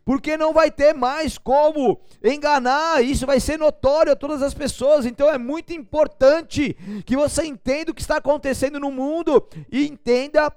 porque 0.05 0.37
não 0.37 0.53
vai 0.53 0.71
ter 0.71 0.93
mais 0.93 1.39
como 1.39 2.01
enganar, 2.23 3.03
isso 3.05 3.27
vai 3.27 3.41
ser 3.41 3.59
notório 3.59 4.13
a 4.13 4.17
todas 4.17 4.43
as 4.43 4.55
pessoas. 4.55 5.07
Então 5.07 5.29
é 5.29 5.39
muito 5.39 5.73
importante 5.73 6.77
que 7.05 7.17
você 7.17 7.45
entenda 7.45 7.91
o 7.91 7.95
que 7.95 8.01
está 8.01 8.17
acontecendo 8.17 8.81
no 8.81 8.91
mundo 8.91 9.47
e 9.71 9.87
entenda 9.87 10.53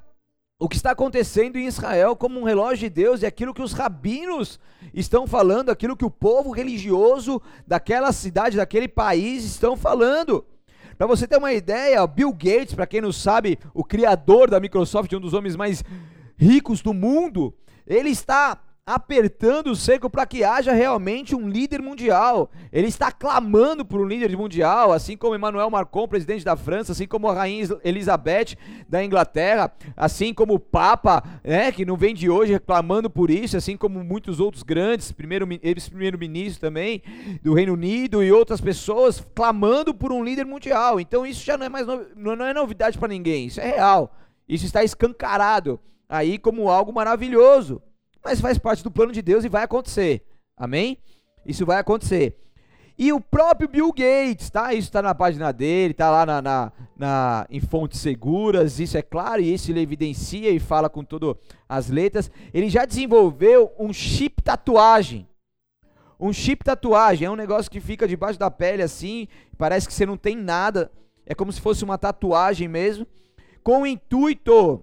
o 0.58 0.70
que 0.70 0.78
está 0.78 0.92
acontecendo 0.92 1.58
em 1.58 1.68
Israel 1.68 2.16
como 2.16 2.40
um 2.40 2.44
relógio 2.44 2.90
de 2.90 2.90
Deus 2.90 3.22
e 3.22 3.26
aquilo 3.26 3.54
que 3.54 3.62
os 3.62 3.74
rabinos 3.74 4.60
estão 4.94 5.28
falando, 5.28 5.70
aquilo 5.70 5.98
que 5.98 6.06
o 6.06 6.12
povo 6.12 6.52
religioso 6.52 7.42
daquela 7.68 8.12
cidade, 8.14 8.58
daquele 8.58 8.88
país 8.88 9.44
estão 9.44 9.76
falando. 9.76 10.46
Para 10.98 11.08
você 11.08 11.28
ter 11.28 11.38
uma 11.38 11.52
ideia, 11.52 12.08
Bill 12.08 12.32
Gates, 12.32 12.74
para 12.74 12.88
quem 12.88 13.02
não 13.02 13.12
sabe, 13.12 13.60
o 13.74 13.84
criador 13.84 14.50
da 14.50 14.62
Microsoft, 14.62 15.12
um 15.12 15.20
dos 15.20 15.34
homens 15.34 15.58
mais 15.58 15.84
ricos 16.38 16.82
do 16.82 16.94
mundo, 16.94 17.54
ele 17.86 18.10
está 18.10 18.58
apertando 18.88 19.72
o 19.72 19.76
seco 19.76 20.08
para 20.08 20.28
que 20.28 20.44
haja 20.44 20.72
realmente 20.72 21.36
um 21.36 21.50
líder 21.50 21.82
mundial. 21.82 22.52
Ele 22.72 22.88
está 22.88 23.12
clamando 23.12 23.84
por 23.84 24.00
um 24.00 24.06
líder 24.06 24.38
mundial, 24.38 24.94
assim 24.94 25.18
como 25.18 25.34
Emmanuel 25.34 25.72
Macron, 25.72 26.08
presidente 26.08 26.46
da 26.46 26.56
França, 26.56 26.92
assim 26.92 27.08
como 27.08 27.28
a 27.28 27.34
rainha 27.34 27.68
Elizabeth 27.84 28.56
da 28.88 29.04
Inglaterra, 29.04 29.74
assim 29.98 30.36
como 30.36 30.54
o 30.54 30.60
Papa, 30.60 31.24
né, 31.44 31.72
que 31.72 31.84
não 31.84 31.98
vem 31.98 32.14
de 32.14 32.30
hoje 32.30 32.54
reclamando 32.54 33.10
por 33.10 33.32
isso, 33.32 33.58
assim 33.58 33.76
como 33.76 34.04
muitos 34.04 34.40
outros 34.40 34.62
grandes, 34.62 35.12
primeiro 35.12 35.48
ex-primeiro-ministro 35.64 36.62
também 36.62 37.02
do 37.42 37.56
Reino 37.56 37.74
Unido 37.74 38.24
e 38.24 38.32
outras 38.32 38.62
pessoas 38.62 39.26
clamando 39.34 39.96
por 39.96 40.12
um 40.12 40.24
líder 40.24 40.46
mundial. 40.46 41.00
Então 41.00 41.26
isso 41.26 41.44
já 41.44 41.58
não 41.58 41.66
é 41.66 41.70
mais 41.70 41.88
no, 41.88 42.36
não 42.36 42.46
é 42.46 42.54
novidade 42.54 43.00
para 43.00 43.08
ninguém, 43.08 43.48
isso 43.48 43.60
é 43.60 43.66
real. 43.66 44.16
Isso 44.48 44.64
está 44.64 44.84
escancarado 44.84 45.80
aí 46.08 46.38
como 46.38 46.70
algo 46.70 46.94
maravilhoso 46.94 47.82
mas 48.26 48.42
faz 48.42 48.58
parte 48.58 48.84
do 48.84 48.90
plano 48.90 49.12
de 49.12 49.22
Deus 49.22 49.46
e 49.46 49.50
vai 49.50 49.64
acontecer. 49.64 50.26
Amém? 50.58 50.98
Isso 51.46 51.64
vai 51.64 51.78
acontecer. 51.78 52.36
E 52.98 53.14
o 53.14 53.22
próprio 53.22 53.68
Bill 53.68 53.92
Gates, 53.92 54.50
tá? 54.50 54.74
Isso 54.74 54.88
está 54.88 55.02
na 55.02 55.14
página 55.14 55.52
dele, 55.52 55.92
está 55.92 56.10
lá 56.10 56.26
na, 56.26 56.42
na, 56.42 56.72
na, 56.98 57.48
em 57.52 57.60
fontes 57.60 58.00
seguras, 58.00 58.80
isso 58.80 58.98
é 58.98 59.02
claro, 59.02 59.42
e 59.42 59.54
isso 59.54 59.70
ele 59.70 59.82
evidencia 59.82 60.50
e 60.50 60.60
fala 60.60 60.90
com 60.90 61.04
todas 61.04 61.36
as 61.70 61.90
letras. 61.90 62.32
Ele 62.52 62.68
já 62.68 62.84
desenvolveu 62.84 63.72
um 63.78 63.94
chip 63.94 64.42
tatuagem. 64.42 65.28
Um 66.20 66.34
chip 66.34 66.64
tatuagem 66.64 67.28
é 67.28 67.30
um 67.30 67.36
negócio 67.36 67.70
que 67.70 67.82
fica 67.82 68.08
debaixo 68.08 68.40
da 68.40 68.50
pele 68.50 68.82
assim, 68.82 69.28
parece 69.58 69.86
que 69.86 69.94
você 69.94 70.06
não 70.06 70.18
tem 70.18 70.36
nada, 70.36 70.90
é 71.26 71.36
como 71.36 71.52
se 71.52 71.62
fosse 71.62 71.84
uma 71.84 71.98
tatuagem 71.98 72.68
mesmo, 72.68 73.06
com 73.62 73.82
o 73.82 73.88
intuito, 73.88 74.82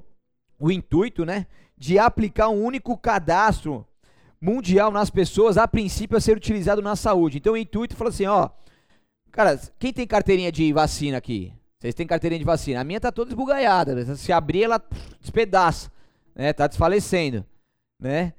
o 0.60 0.70
intuito, 0.70 1.24
né, 1.24 1.46
de 1.82 1.98
aplicar 1.98 2.48
um 2.48 2.62
único 2.62 2.96
cadastro 2.96 3.84
mundial 4.40 4.92
nas 4.92 5.10
pessoas, 5.10 5.58
a 5.58 5.66
princípio 5.66 6.16
a 6.16 6.20
ser 6.20 6.36
utilizado 6.36 6.80
na 6.80 6.94
saúde. 6.94 7.38
Então 7.38 7.54
o 7.54 7.56
intuito 7.56 7.96
fala 7.96 8.10
assim, 8.10 8.24
ó, 8.24 8.50
cara, 9.32 9.60
quem 9.80 9.92
tem 9.92 10.06
carteirinha 10.06 10.52
de 10.52 10.72
vacina 10.72 11.18
aqui? 11.18 11.52
Vocês 11.80 11.92
têm 11.92 12.06
carteirinha 12.06 12.38
de 12.38 12.44
vacina? 12.44 12.80
A 12.80 12.84
minha 12.84 13.00
tá 13.00 13.10
toda 13.10 13.32
esbugalhada, 13.32 14.14
se 14.14 14.32
abrir 14.32 14.62
ela 14.62 14.80
despedaça, 15.20 15.90
né? 16.36 16.52
Tá 16.52 16.68
desfalecendo, 16.68 17.44
né? 17.98 18.32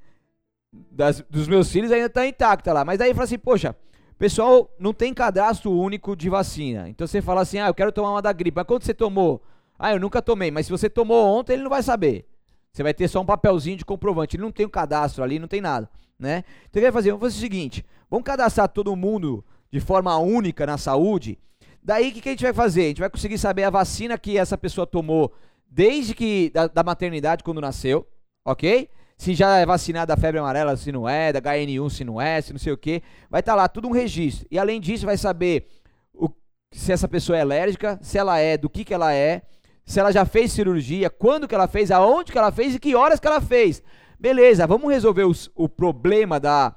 Das, 0.72 1.20
dos 1.28 1.46
meus 1.46 1.70
filhos 1.70 1.92
ainda 1.92 2.08
tá 2.08 2.26
intacta 2.26 2.72
lá. 2.72 2.82
Mas 2.82 2.98
aí 2.98 3.12
fala 3.12 3.24
assim, 3.24 3.38
poxa, 3.38 3.76
pessoal 4.16 4.74
não 4.78 4.94
tem 4.94 5.12
cadastro 5.12 5.70
único 5.70 6.16
de 6.16 6.30
vacina. 6.30 6.88
Então 6.88 7.06
você 7.06 7.20
fala 7.20 7.42
assim, 7.42 7.58
ah, 7.58 7.66
eu 7.66 7.74
quero 7.74 7.92
tomar 7.92 8.12
uma 8.12 8.22
da 8.22 8.32
gripe. 8.32 8.56
Mas 8.56 8.66
quando 8.66 8.84
você 8.84 8.94
tomou? 8.94 9.42
Ah, 9.78 9.92
eu 9.92 10.00
nunca 10.00 10.22
tomei. 10.22 10.50
Mas 10.50 10.64
se 10.64 10.72
você 10.72 10.88
tomou 10.88 11.26
ontem, 11.26 11.52
ele 11.52 11.62
não 11.62 11.68
vai 11.68 11.82
saber. 11.82 12.26
Você 12.74 12.82
vai 12.82 12.92
ter 12.92 13.06
só 13.06 13.20
um 13.20 13.24
papelzinho 13.24 13.76
de 13.76 13.84
comprovante. 13.84 14.34
Ele 14.34 14.42
não 14.42 14.50
tem 14.50 14.66
um 14.66 14.68
cadastro 14.68 15.22
ali, 15.22 15.38
não 15.38 15.46
tem 15.46 15.60
nada, 15.60 15.88
né? 16.18 16.42
Então, 16.68 16.72
o 16.72 16.72
que 16.72 16.80
vai 16.80 16.92
fazer? 16.92 17.10
Vamos 17.10 17.22
fazer 17.22 17.38
o 17.38 17.40
seguinte: 17.40 17.86
vamos 18.10 18.24
cadastrar 18.26 18.68
todo 18.68 18.96
mundo 18.96 19.44
de 19.70 19.78
forma 19.78 20.16
única 20.18 20.66
na 20.66 20.76
saúde. 20.76 21.38
Daí, 21.80 22.08
o 22.08 22.12
que, 22.12 22.20
que 22.20 22.28
a 22.30 22.32
gente 22.32 22.42
vai 22.42 22.52
fazer? 22.52 22.82
A 22.82 22.88
gente 22.88 23.00
vai 23.00 23.08
conseguir 23.08 23.38
saber 23.38 23.62
a 23.62 23.70
vacina 23.70 24.18
que 24.18 24.36
essa 24.36 24.58
pessoa 24.58 24.86
tomou 24.88 25.32
desde 25.70 26.14
que 26.14 26.50
da, 26.50 26.66
da 26.66 26.82
maternidade, 26.82 27.44
quando 27.44 27.60
nasceu, 27.60 28.08
ok? 28.44 28.88
Se 29.16 29.34
já 29.34 29.58
é 29.58 29.66
vacinada 29.66 30.14
da 30.14 30.20
febre 30.20 30.40
amarela, 30.40 30.76
se 30.76 30.90
não 30.90 31.08
é, 31.08 31.32
da 31.32 31.40
HN1, 31.40 31.90
se 31.90 32.02
não 32.02 32.20
é, 32.20 32.40
se 32.40 32.52
não 32.52 32.58
sei 32.58 32.72
o 32.72 32.76
que. 32.76 33.02
Vai 33.30 33.38
estar 33.38 33.52
tá 33.52 33.56
lá 33.56 33.68
tudo 33.68 33.86
um 33.86 33.92
registro. 33.92 34.48
E 34.50 34.58
além 34.58 34.80
disso, 34.80 35.06
vai 35.06 35.16
saber 35.16 35.68
o, 36.12 36.28
se 36.72 36.90
essa 36.90 37.06
pessoa 37.06 37.38
é 37.38 37.42
alérgica, 37.42 38.00
se 38.02 38.18
ela 38.18 38.36
é, 38.40 38.56
do 38.58 38.68
que, 38.68 38.84
que 38.84 38.92
ela 38.92 39.14
é, 39.14 39.42
se 39.84 40.00
ela 40.00 40.12
já 40.12 40.24
fez 40.24 40.52
cirurgia, 40.52 41.10
quando 41.10 41.46
que 41.46 41.54
ela 41.54 41.68
fez, 41.68 41.90
aonde 41.90 42.32
que 42.32 42.38
ela 42.38 42.50
fez 42.50 42.74
e 42.74 42.80
que 42.80 42.94
horas 42.94 43.20
que 43.20 43.26
ela 43.26 43.40
fez. 43.40 43.82
Beleza, 44.18 44.66
vamos 44.66 44.90
resolver 44.90 45.24
os, 45.24 45.50
o 45.54 45.68
problema 45.68 46.40
da, 46.40 46.74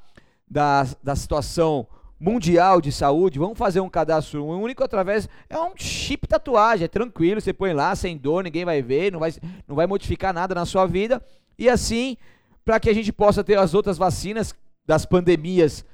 da, 0.50 0.86
da 1.02 1.16
situação 1.16 1.88
mundial 2.20 2.82
de 2.82 2.92
saúde, 2.92 3.38
vamos 3.38 3.58
fazer 3.58 3.80
um 3.80 3.90
cadastro 3.90 4.46
único 4.46 4.84
através. 4.84 5.30
É 5.50 5.58
um 5.60 5.72
chip 5.76 6.28
tatuagem, 6.28 6.86
é 6.86 6.88
tranquilo, 6.88 7.40
você 7.40 7.54
põe 7.54 7.74
lá 7.74 7.96
sem 7.96 8.18
dor, 8.18 8.44
ninguém 8.44 8.66
vai 8.66 8.82
ver, 8.82 9.12
não 9.12 9.20
vai, 9.20 9.32
não 9.68 9.76
vai 9.76 9.88
modificar 9.88 10.34
nada 10.34 10.56
na 10.56 10.66
sua 10.66 10.86
vida. 10.86 11.22
E 11.58 11.70
assim, 11.70 12.18
para 12.66 12.80
que 12.80 12.90
a 12.90 12.94
gente 12.94 13.14
possa 13.14 13.44
ter 13.44 13.58
as 13.58 13.74
outras 13.74 13.98
vacinas 13.98 14.54
das 14.86 15.06
pandemias, 15.06 15.86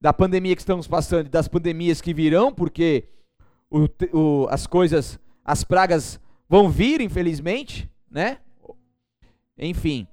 da 0.00 0.12
pandemia 0.12 0.56
que 0.56 0.62
estamos 0.62 0.88
passando 0.88 1.28
das 1.28 1.48
pandemias 1.48 2.00
que 2.00 2.14
virão, 2.14 2.52
porque 2.52 3.04
o, 3.70 3.86
o, 4.12 4.48
as 4.50 4.66
coisas, 4.66 5.18
as 5.44 5.64
pragas 5.64 6.18
vão 6.48 6.68
vir, 6.68 7.00
infelizmente, 7.00 7.88
né? 8.10 8.38
Enfim. 9.58 10.06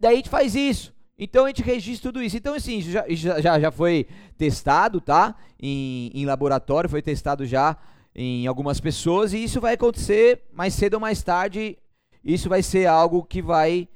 Daí 0.00 0.14
a 0.14 0.16
gente 0.16 0.28
faz 0.28 0.54
isso. 0.54 0.94
Então 1.18 1.44
a 1.44 1.48
gente 1.48 1.62
registra 1.62 2.12
tudo 2.12 2.22
isso. 2.22 2.36
Então, 2.36 2.54
assim, 2.54 2.80
já, 2.80 3.04
já, 3.08 3.58
já 3.58 3.70
foi 3.70 4.06
testado, 4.36 5.00
tá? 5.00 5.34
Em, 5.60 6.10
em 6.14 6.24
laboratório, 6.24 6.88
foi 6.88 7.02
testado 7.02 7.44
já 7.44 7.76
em 8.14 8.46
algumas 8.46 8.80
pessoas, 8.80 9.32
e 9.32 9.44
isso 9.44 9.60
vai 9.60 9.74
acontecer 9.74 10.42
mais 10.52 10.74
cedo 10.74 10.94
ou 10.94 11.00
mais 11.00 11.22
tarde. 11.22 11.78
Isso 12.24 12.48
vai 12.48 12.62
ser 12.62 12.86
algo 12.86 13.24
que 13.24 13.40
vai 13.40 13.88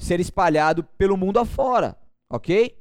ser 0.00 0.20
espalhado 0.20 0.82
pelo 0.96 1.16
mundo 1.16 1.38
afora, 1.38 1.96
ok? 2.30 2.76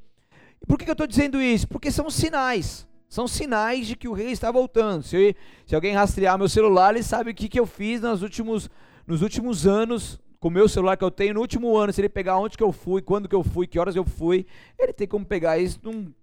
Por 0.65 0.77
que, 0.77 0.85
que 0.85 0.91
eu 0.91 0.93
estou 0.93 1.07
dizendo 1.07 1.41
isso? 1.41 1.67
Porque 1.67 1.91
são 1.91 2.09
sinais. 2.09 2.87
São 3.09 3.27
sinais 3.27 3.87
de 3.87 3.95
que 3.95 4.07
o 4.07 4.13
rei 4.13 4.31
está 4.31 4.51
voltando. 4.51 5.03
Se, 5.03 5.35
se 5.65 5.75
alguém 5.75 5.93
rastrear 5.93 6.37
meu 6.37 6.49
celular, 6.49 6.93
ele 6.93 7.03
sabe 7.03 7.31
o 7.31 7.35
que, 7.35 7.47
que 7.47 7.59
eu 7.59 7.65
fiz 7.65 8.01
nos 8.01 8.21
últimos, 8.21 8.69
nos 9.05 9.21
últimos 9.21 9.65
anos 9.65 10.19
com 10.39 10.49
o 10.49 10.51
meu 10.51 10.69
celular 10.69 10.97
que 10.97 11.03
eu 11.03 11.11
tenho 11.11 11.33
no 11.33 11.41
último 11.41 11.75
ano, 11.75 11.91
se 11.91 11.99
ele 11.99 12.09
pegar 12.09 12.37
onde 12.37 12.57
que 12.57 12.63
eu 12.63 12.71
fui, 12.71 13.01
quando 13.01 13.27
que 13.27 13.35
eu 13.35 13.43
fui, 13.43 13.65
que 13.65 13.79
horas 13.79 13.95
eu 13.95 14.05
fui, 14.05 14.45
ele 14.77 14.93
tem 14.93 15.07
como 15.07 15.25
pegar 15.25 15.57
isso 15.57 15.79
num 15.81 16.13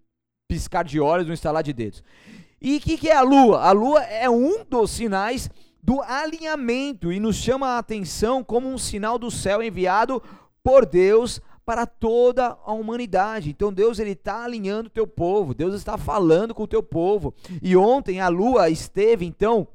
piscar 0.48 0.84
de 0.84 1.00
olhos, 1.00 1.26
num 1.26 1.32
instalar 1.32 1.62
de 1.62 1.72
dedos. 1.72 2.02
E 2.60 2.76
o 2.76 2.80
que, 2.80 2.96
que 2.96 3.10
é 3.10 3.16
a 3.16 3.22
lua? 3.22 3.60
A 3.60 3.72
lua 3.72 4.02
é 4.04 4.30
um 4.30 4.64
dos 4.64 4.92
sinais 4.92 5.50
do 5.82 6.00
alinhamento 6.02 7.12
e 7.12 7.20
nos 7.20 7.36
chama 7.36 7.70
a 7.70 7.78
atenção 7.78 8.42
como 8.42 8.68
um 8.68 8.78
sinal 8.78 9.18
do 9.18 9.30
céu 9.30 9.62
enviado 9.62 10.22
por 10.62 10.86
Deus 10.86 11.42
para 11.64 11.86
toda 11.86 12.58
a 12.64 12.72
humanidade. 12.72 13.50
Então 13.50 13.72
Deus 13.72 13.98
ele 13.98 14.10
está 14.10 14.44
alinhando 14.44 14.88
o 14.88 14.92
teu 14.92 15.06
povo, 15.06 15.54
Deus 15.54 15.74
está 15.74 15.96
falando 15.96 16.54
com 16.54 16.64
o 16.64 16.68
teu 16.68 16.82
povo. 16.82 17.34
E 17.62 17.76
ontem 17.76 18.20
a 18.20 18.28
lua 18.28 18.68
esteve 18.68 19.24
então 19.24 19.68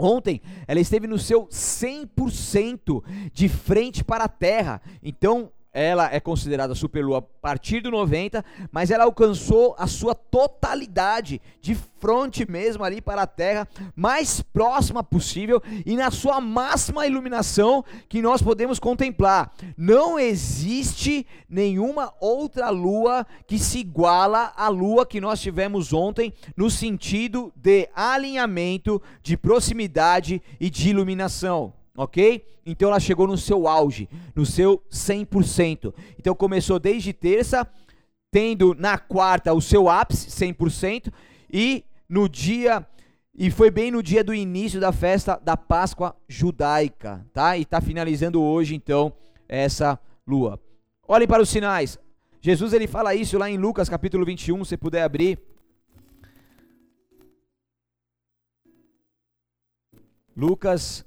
Ontem 0.00 0.40
ela 0.66 0.80
esteve 0.80 1.06
no 1.06 1.18
seu 1.18 1.46
100% 1.46 3.04
de 3.32 3.48
frente 3.50 4.02
para 4.02 4.24
a 4.24 4.28
Terra. 4.28 4.80
Então, 5.02 5.52
ela 5.72 6.12
é 6.12 6.18
considerada 6.18 6.74
superlua 6.74 7.18
a 7.18 7.22
partir 7.22 7.80
do 7.80 7.90
90, 7.90 8.44
mas 8.72 8.90
ela 8.90 9.04
alcançou 9.04 9.74
a 9.78 9.86
sua 9.86 10.14
totalidade 10.14 11.40
de 11.60 11.74
fronte 11.74 12.50
mesmo 12.50 12.82
ali 12.82 13.00
para 13.00 13.22
a 13.22 13.26
Terra, 13.26 13.68
mais 13.94 14.40
próxima 14.40 15.04
possível 15.04 15.62
e 15.84 15.96
na 15.96 16.10
sua 16.10 16.40
máxima 16.40 17.06
iluminação 17.06 17.84
que 18.08 18.20
nós 18.20 18.42
podemos 18.42 18.78
contemplar. 18.78 19.52
Não 19.76 20.18
existe 20.18 21.26
nenhuma 21.48 22.12
outra 22.20 22.70
lua 22.70 23.26
que 23.46 23.58
se 23.58 23.78
iguala 23.78 24.52
à 24.56 24.68
lua 24.68 25.06
que 25.06 25.20
nós 25.20 25.40
tivemos 25.40 25.92
ontem 25.92 26.32
no 26.56 26.70
sentido 26.70 27.52
de 27.54 27.88
alinhamento, 27.94 29.00
de 29.22 29.36
proximidade 29.36 30.42
e 30.58 30.68
de 30.68 30.90
iluminação 30.90 31.74
ok? 32.02 32.42
Então 32.64 32.88
ela 32.88 32.98
chegou 32.98 33.26
no 33.26 33.36
seu 33.36 33.68
auge, 33.68 34.08
no 34.34 34.46
seu 34.46 34.82
100%. 34.90 35.92
Então 36.18 36.34
começou 36.34 36.78
desde 36.78 37.12
terça, 37.12 37.66
tendo 38.30 38.74
na 38.74 38.96
quarta 38.96 39.52
o 39.52 39.60
seu 39.60 39.88
ápice, 39.88 40.30
100%, 40.30 41.12
e 41.52 41.84
no 42.08 42.28
dia 42.28 42.86
e 43.34 43.50
foi 43.50 43.70
bem 43.70 43.90
no 43.90 44.02
dia 44.02 44.24
do 44.24 44.34
início 44.34 44.80
da 44.80 44.92
festa 44.92 45.40
da 45.42 45.56
Páscoa 45.56 46.16
judaica, 46.28 47.24
tá? 47.32 47.56
E 47.56 47.62
está 47.62 47.80
finalizando 47.80 48.42
hoje 48.42 48.74
então 48.74 49.12
essa 49.48 49.98
lua. 50.26 50.58
Olhem 51.06 51.28
para 51.28 51.42
os 51.42 51.48
sinais. 51.48 51.98
Jesus 52.40 52.72
ele 52.72 52.86
fala 52.86 53.14
isso 53.14 53.36
lá 53.36 53.50
em 53.50 53.58
Lucas 53.58 53.88
capítulo 53.88 54.24
21, 54.24 54.64
se 54.64 54.76
puder 54.76 55.02
abrir. 55.02 55.38
Lucas 60.34 61.04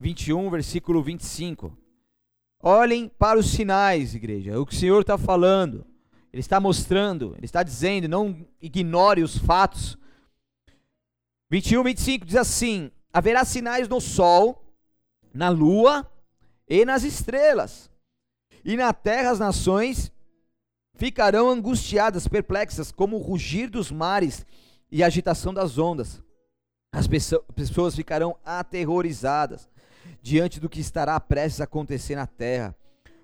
21, 0.00 0.48
versículo 0.48 1.02
25. 1.02 1.76
Olhem 2.62 3.06
para 3.06 3.38
os 3.38 3.50
sinais, 3.50 4.14
igreja, 4.14 4.58
o 4.58 4.64
que 4.64 4.74
o 4.74 4.78
Senhor 4.78 5.02
está 5.02 5.18
falando. 5.18 5.86
Ele 6.32 6.40
está 6.40 6.58
mostrando, 6.58 7.34
ele 7.36 7.44
está 7.44 7.62
dizendo, 7.62 8.08
não 8.08 8.46
ignore 8.62 9.22
os 9.22 9.36
fatos. 9.36 9.98
21, 11.50 11.84
25 11.84 12.24
diz 12.24 12.36
assim: 12.36 12.90
Haverá 13.12 13.44
sinais 13.44 13.88
no 13.88 14.00
sol, 14.00 14.64
na 15.34 15.48
lua 15.50 16.10
e 16.68 16.84
nas 16.84 17.02
estrelas, 17.02 17.90
e 18.64 18.76
na 18.76 18.92
terra 18.92 19.30
as 19.30 19.38
nações 19.38 20.12
ficarão 20.94 21.50
angustiadas, 21.50 22.28
perplexas, 22.28 22.92
como 22.92 23.16
o 23.16 23.22
rugir 23.22 23.68
dos 23.68 23.90
mares 23.90 24.46
e 24.90 25.02
a 25.02 25.06
agitação 25.06 25.52
das 25.52 25.78
ondas. 25.78 26.22
As 26.92 27.06
pessoas 27.06 27.94
ficarão 27.94 28.36
aterrorizadas 28.44 29.69
diante 30.22 30.60
do 30.60 30.68
que 30.68 30.80
estará 30.80 31.18
prestes 31.18 31.60
a 31.60 31.64
acontecer 31.64 32.16
na 32.16 32.26
terra, 32.26 32.74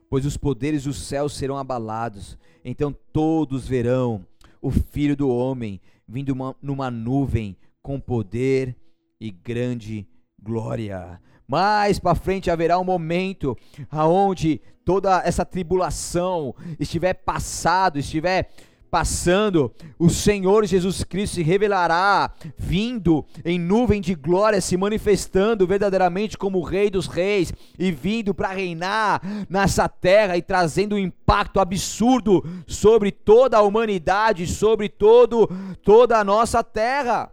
pois 0.09 0.25
os 0.25 0.37
poderes 0.37 0.85
dos 0.85 1.03
céus 1.03 1.37
serão 1.37 1.57
abalados. 1.57 2.39
Então 2.65 2.95
todos 3.13 3.67
verão 3.67 4.27
o 4.61 4.71
Filho 4.71 5.17
do 5.17 5.29
Homem 5.29 5.81
vindo 6.09 6.31
uma, 6.31 6.57
numa 6.63 6.91
nuvem 6.91 7.57
com 7.83 8.01
poder 8.01 8.77
e 9.21 9.31
grande 9.31 10.09
glória. 10.41 11.21
Mais 11.47 11.99
para 11.99 12.15
frente 12.15 12.51
haverá 12.51 12.79
um 12.79 12.85
momento 12.85 13.57
aonde 13.91 14.61
toda 14.85 15.23
essa 15.25 15.45
tribulação 15.45 16.55
estiver 16.79 17.15
passado, 17.15 17.99
estiver 17.99 18.51
passando, 18.91 19.73
o 19.99 20.09
Senhor 20.09 20.65
Jesus 20.65 21.05
Cristo 21.05 21.35
se 21.35 21.43
revelará, 21.43 22.33
vindo 22.57 23.25
em 23.45 23.59
nuvem 23.59 24.01
de 24.01 24.15
glória, 24.15 24.61
se 24.61 24.77
manifestando 24.77 25.67
verdadeiramente 25.67 26.39
como 26.39 26.59
o 26.59 26.63
Rei 26.63 26.89
dos 26.89 27.07
Reis 27.07 27.53
e 27.79 27.91
vindo 27.91 28.35
para 28.35 28.49
reinar 28.49 29.21
nessa 29.49 29.89
terra 29.89 30.37
e 30.37 30.43
trazendo 30.43 30.95
um 30.95 30.99
impacto 30.99 31.61
absurdo 31.61 32.45
sobre 32.67 33.11
toda 33.11 33.59
a 33.59 33.63
humanidade, 33.63 34.47
sobre 34.47 34.89
todo 34.89 35.49
toda 35.83 36.19
a 36.19 36.25
nossa 36.25 36.63
terra. 36.63 37.33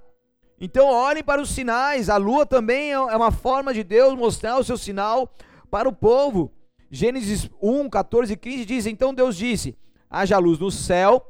Então 0.60 0.88
olhem 0.88 1.24
para 1.24 1.42
os 1.42 1.50
sinais. 1.50 2.10
A 2.10 2.18
lua 2.18 2.46
também 2.46 2.92
é, 2.92 2.94
é 2.94 3.16
uma 3.16 3.32
forma 3.32 3.74
de 3.74 3.84
Deus 3.84 4.16
mostrar 4.16 4.58
o 4.58 4.64
seu 4.64 4.78
sinal 4.78 5.34
para 5.70 5.90
o 5.90 5.94
povo. 5.94 6.52
Gênesis 6.90 7.50
1, 7.62 7.90
14 7.90 8.34
e 8.34 8.38
15 8.38 8.66
diz: 8.66 8.86
Então 8.86 9.14
Deus 9.14 9.36
disse: 9.36 9.76
haja 10.10 10.38
luz 10.38 10.60
no 10.60 10.70
céu 10.70 11.26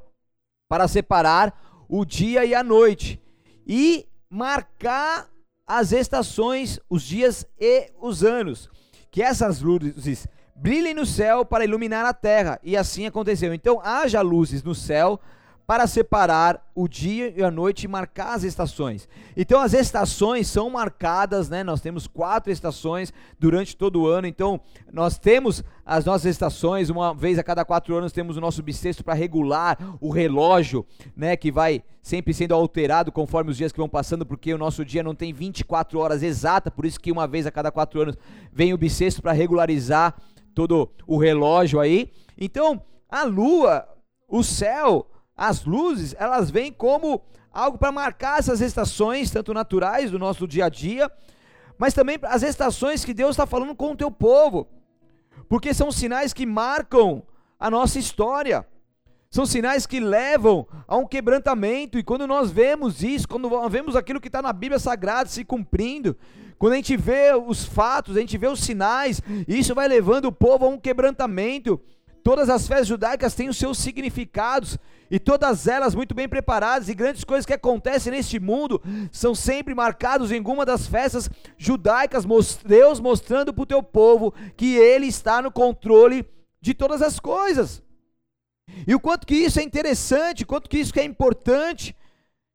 para 0.68 0.88
separar 0.88 1.86
o 1.88 2.06
dia 2.06 2.46
e 2.46 2.56
a 2.56 2.64
noite 2.64 3.22
e 3.68 4.08
marcar 4.30 5.30
as 5.66 5.92
estações, 5.92 6.80
os 6.90 7.04
dias 7.04 7.46
e 7.60 7.92
os 8.00 8.24
anos. 8.24 8.70
Que 9.12 9.22
essas 9.22 9.62
luzes 9.62 10.28
brilhem 10.56 10.94
no 10.94 11.06
céu 11.06 11.46
para 11.46 11.64
iluminar 11.64 12.06
a 12.06 12.14
terra. 12.14 12.60
E 12.64 12.76
assim 12.76 13.06
aconteceu. 13.06 13.54
Então 13.54 13.80
haja 13.84 14.22
luzes 14.22 14.64
no 14.64 14.74
céu 14.74 15.20
para 15.74 15.88
separar 15.88 16.64
o 16.76 16.88
dia 16.88 17.34
e 17.36 17.42
a 17.42 17.50
noite 17.50 17.86
e 17.86 17.88
marcar 17.88 18.36
as 18.36 18.44
estações. 18.44 19.10
Então 19.36 19.60
as 19.60 19.74
estações 19.74 20.48
são 20.48 20.70
marcadas, 20.70 21.50
né? 21.50 21.64
Nós 21.64 21.82
temos 21.82 22.06
quatro 22.06 22.52
estações 22.52 23.12
durante 23.40 23.76
todo 23.76 24.02
o 24.02 24.08
ano. 24.08 24.28
Então 24.28 24.62
nós 24.92 25.18
temos 25.18 25.64
as 25.84 26.06
nossas 26.06 26.26
estações 26.26 26.92
uma 26.92 27.12
vez 27.12 27.40
a 27.40 27.44
cada 27.44 27.66
quatro 27.66 27.96
anos 27.96 28.12
temos 28.12 28.38
o 28.38 28.40
nosso 28.40 28.62
bissexto 28.62 29.04
para 29.04 29.16
regular 29.16 29.98
o 30.00 30.12
relógio, 30.12 30.86
né? 31.18 31.36
Que 31.36 31.52
vai 31.52 31.84
sempre 32.04 32.36
sendo 32.36 32.54
alterado 32.54 33.12
conforme 33.12 33.50
os 33.50 33.58
dias 33.58 33.72
que 33.72 33.80
vão 33.80 33.90
passando, 33.90 34.28
porque 34.28 34.54
o 34.54 34.60
nosso 34.60 34.86
dia 34.86 35.02
não 35.02 35.16
tem 35.16 35.34
24 35.34 35.98
horas 35.98 36.22
exata. 36.22 36.70
Por 36.70 36.86
isso 36.86 37.00
que 37.00 37.12
uma 37.12 37.26
vez 37.26 37.48
a 37.48 37.52
cada 37.52 37.72
quatro 37.72 38.00
anos 38.00 38.16
vem 38.52 38.76
o 38.76 38.78
bissexto 38.78 39.24
para 39.24 39.32
regularizar 39.32 40.14
todo 40.54 40.92
o 41.08 41.18
relógio 41.18 41.80
aí. 41.80 42.12
Então 42.38 42.80
a 43.10 43.24
Lua, 43.24 43.88
o 44.30 44.44
céu 44.44 45.08
as 45.48 45.66
luzes, 45.66 46.16
elas 46.18 46.50
vêm 46.50 46.72
como 46.72 47.22
algo 47.52 47.78
para 47.78 47.92
marcar 47.92 48.40
essas 48.40 48.62
estações, 48.62 49.32
tanto 49.32 49.54
naturais 49.54 50.10
do 50.12 50.18
nosso 50.18 50.48
dia 50.48 50.66
a 50.66 50.70
dia, 50.70 51.12
mas 51.78 51.94
também 51.94 52.18
as 52.24 52.44
estações 52.44 53.06
que 53.06 53.14
Deus 53.14 53.32
está 53.32 53.46
falando 53.46 53.76
com 53.76 53.92
o 53.92 53.96
teu 53.96 54.10
povo, 54.10 54.68
porque 55.48 55.74
são 55.74 55.92
sinais 55.92 56.34
que 56.34 56.46
marcam 56.46 57.24
a 57.60 57.70
nossa 57.70 58.00
história, 58.00 58.66
são 59.30 59.46
sinais 59.46 59.86
que 59.86 60.00
levam 60.00 60.68
a 60.88 60.96
um 60.96 61.08
quebrantamento, 61.08 61.98
e 61.98 62.04
quando 62.04 62.28
nós 62.28 62.52
vemos 62.52 63.04
isso, 63.04 63.28
quando 63.28 63.50
vemos 63.70 63.96
aquilo 63.96 64.22
que 64.22 64.28
está 64.28 64.42
na 64.42 64.54
Bíblia 64.54 64.80
Sagrada 64.80 65.30
se 65.30 65.44
cumprindo, 65.44 66.16
quando 66.58 66.74
a 66.74 66.76
gente 66.78 66.96
vê 66.96 67.34
os 67.34 67.66
fatos, 67.66 68.16
a 68.16 68.20
gente 68.20 68.38
vê 68.38 68.48
os 68.48 68.62
sinais, 68.62 69.22
isso 69.48 69.76
vai 69.76 69.88
levando 69.88 70.26
o 70.26 70.32
povo 70.32 70.66
a 70.66 70.70
um 70.70 70.78
quebrantamento. 70.78 71.82
Todas 72.24 72.50
as 72.50 72.66
festas 72.66 72.88
judaicas 72.88 73.36
têm 73.36 73.50
os 73.50 73.58
seus 73.58 73.78
significados, 73.78 74.78
e 75.10 75.20
todas 75.20 75.68
elas 75.68 75.94
muito 75.94 76.16
bem 76.16 76.28
preparadas, 76.28 76.90
e 76.90 76.96
grandes 76.96 77.24
coisas 77.24 77.46
que 77.46 77.54
acontecem 77.54 78.12
neste 78.12 78.40
mundo 78.40 78.82
são 79.12 79.36
sempre 79.36 79.76
marcados 79.76 80.32
em 80.32 80.38
alguma 80.38 80.66
das 80.66 80.88
festas 80.88 81.30
judaicas, 81.58 82.26
Deus 82.66 83.00
mostrando 83.00 83.54
para 83.54 83.64
o 83.64 83.68
teu 83.68 83.84
povo 83.84 84.34
que 84.56 84.76
Ele 84.76 85.08
está 85.08 85.42
no 85.42 85.52
controle 85.52 86.26
de 86.62 86.74
todas 86.74 87.02
as 87.02 87.20
coisas. 87.20 87.84
E 88.88 88.96
o 88.96 89.00
quanto 89.00 89.28
que 89.28 89.36
isso 89.36 89.60
é 89.60 89.64
interessante, 89.64 90.46
quanto 90.46 90.70
que 90.70 90.78
isso 90.78 90.98
é 90.98 91.04
importante. 91.04 91.96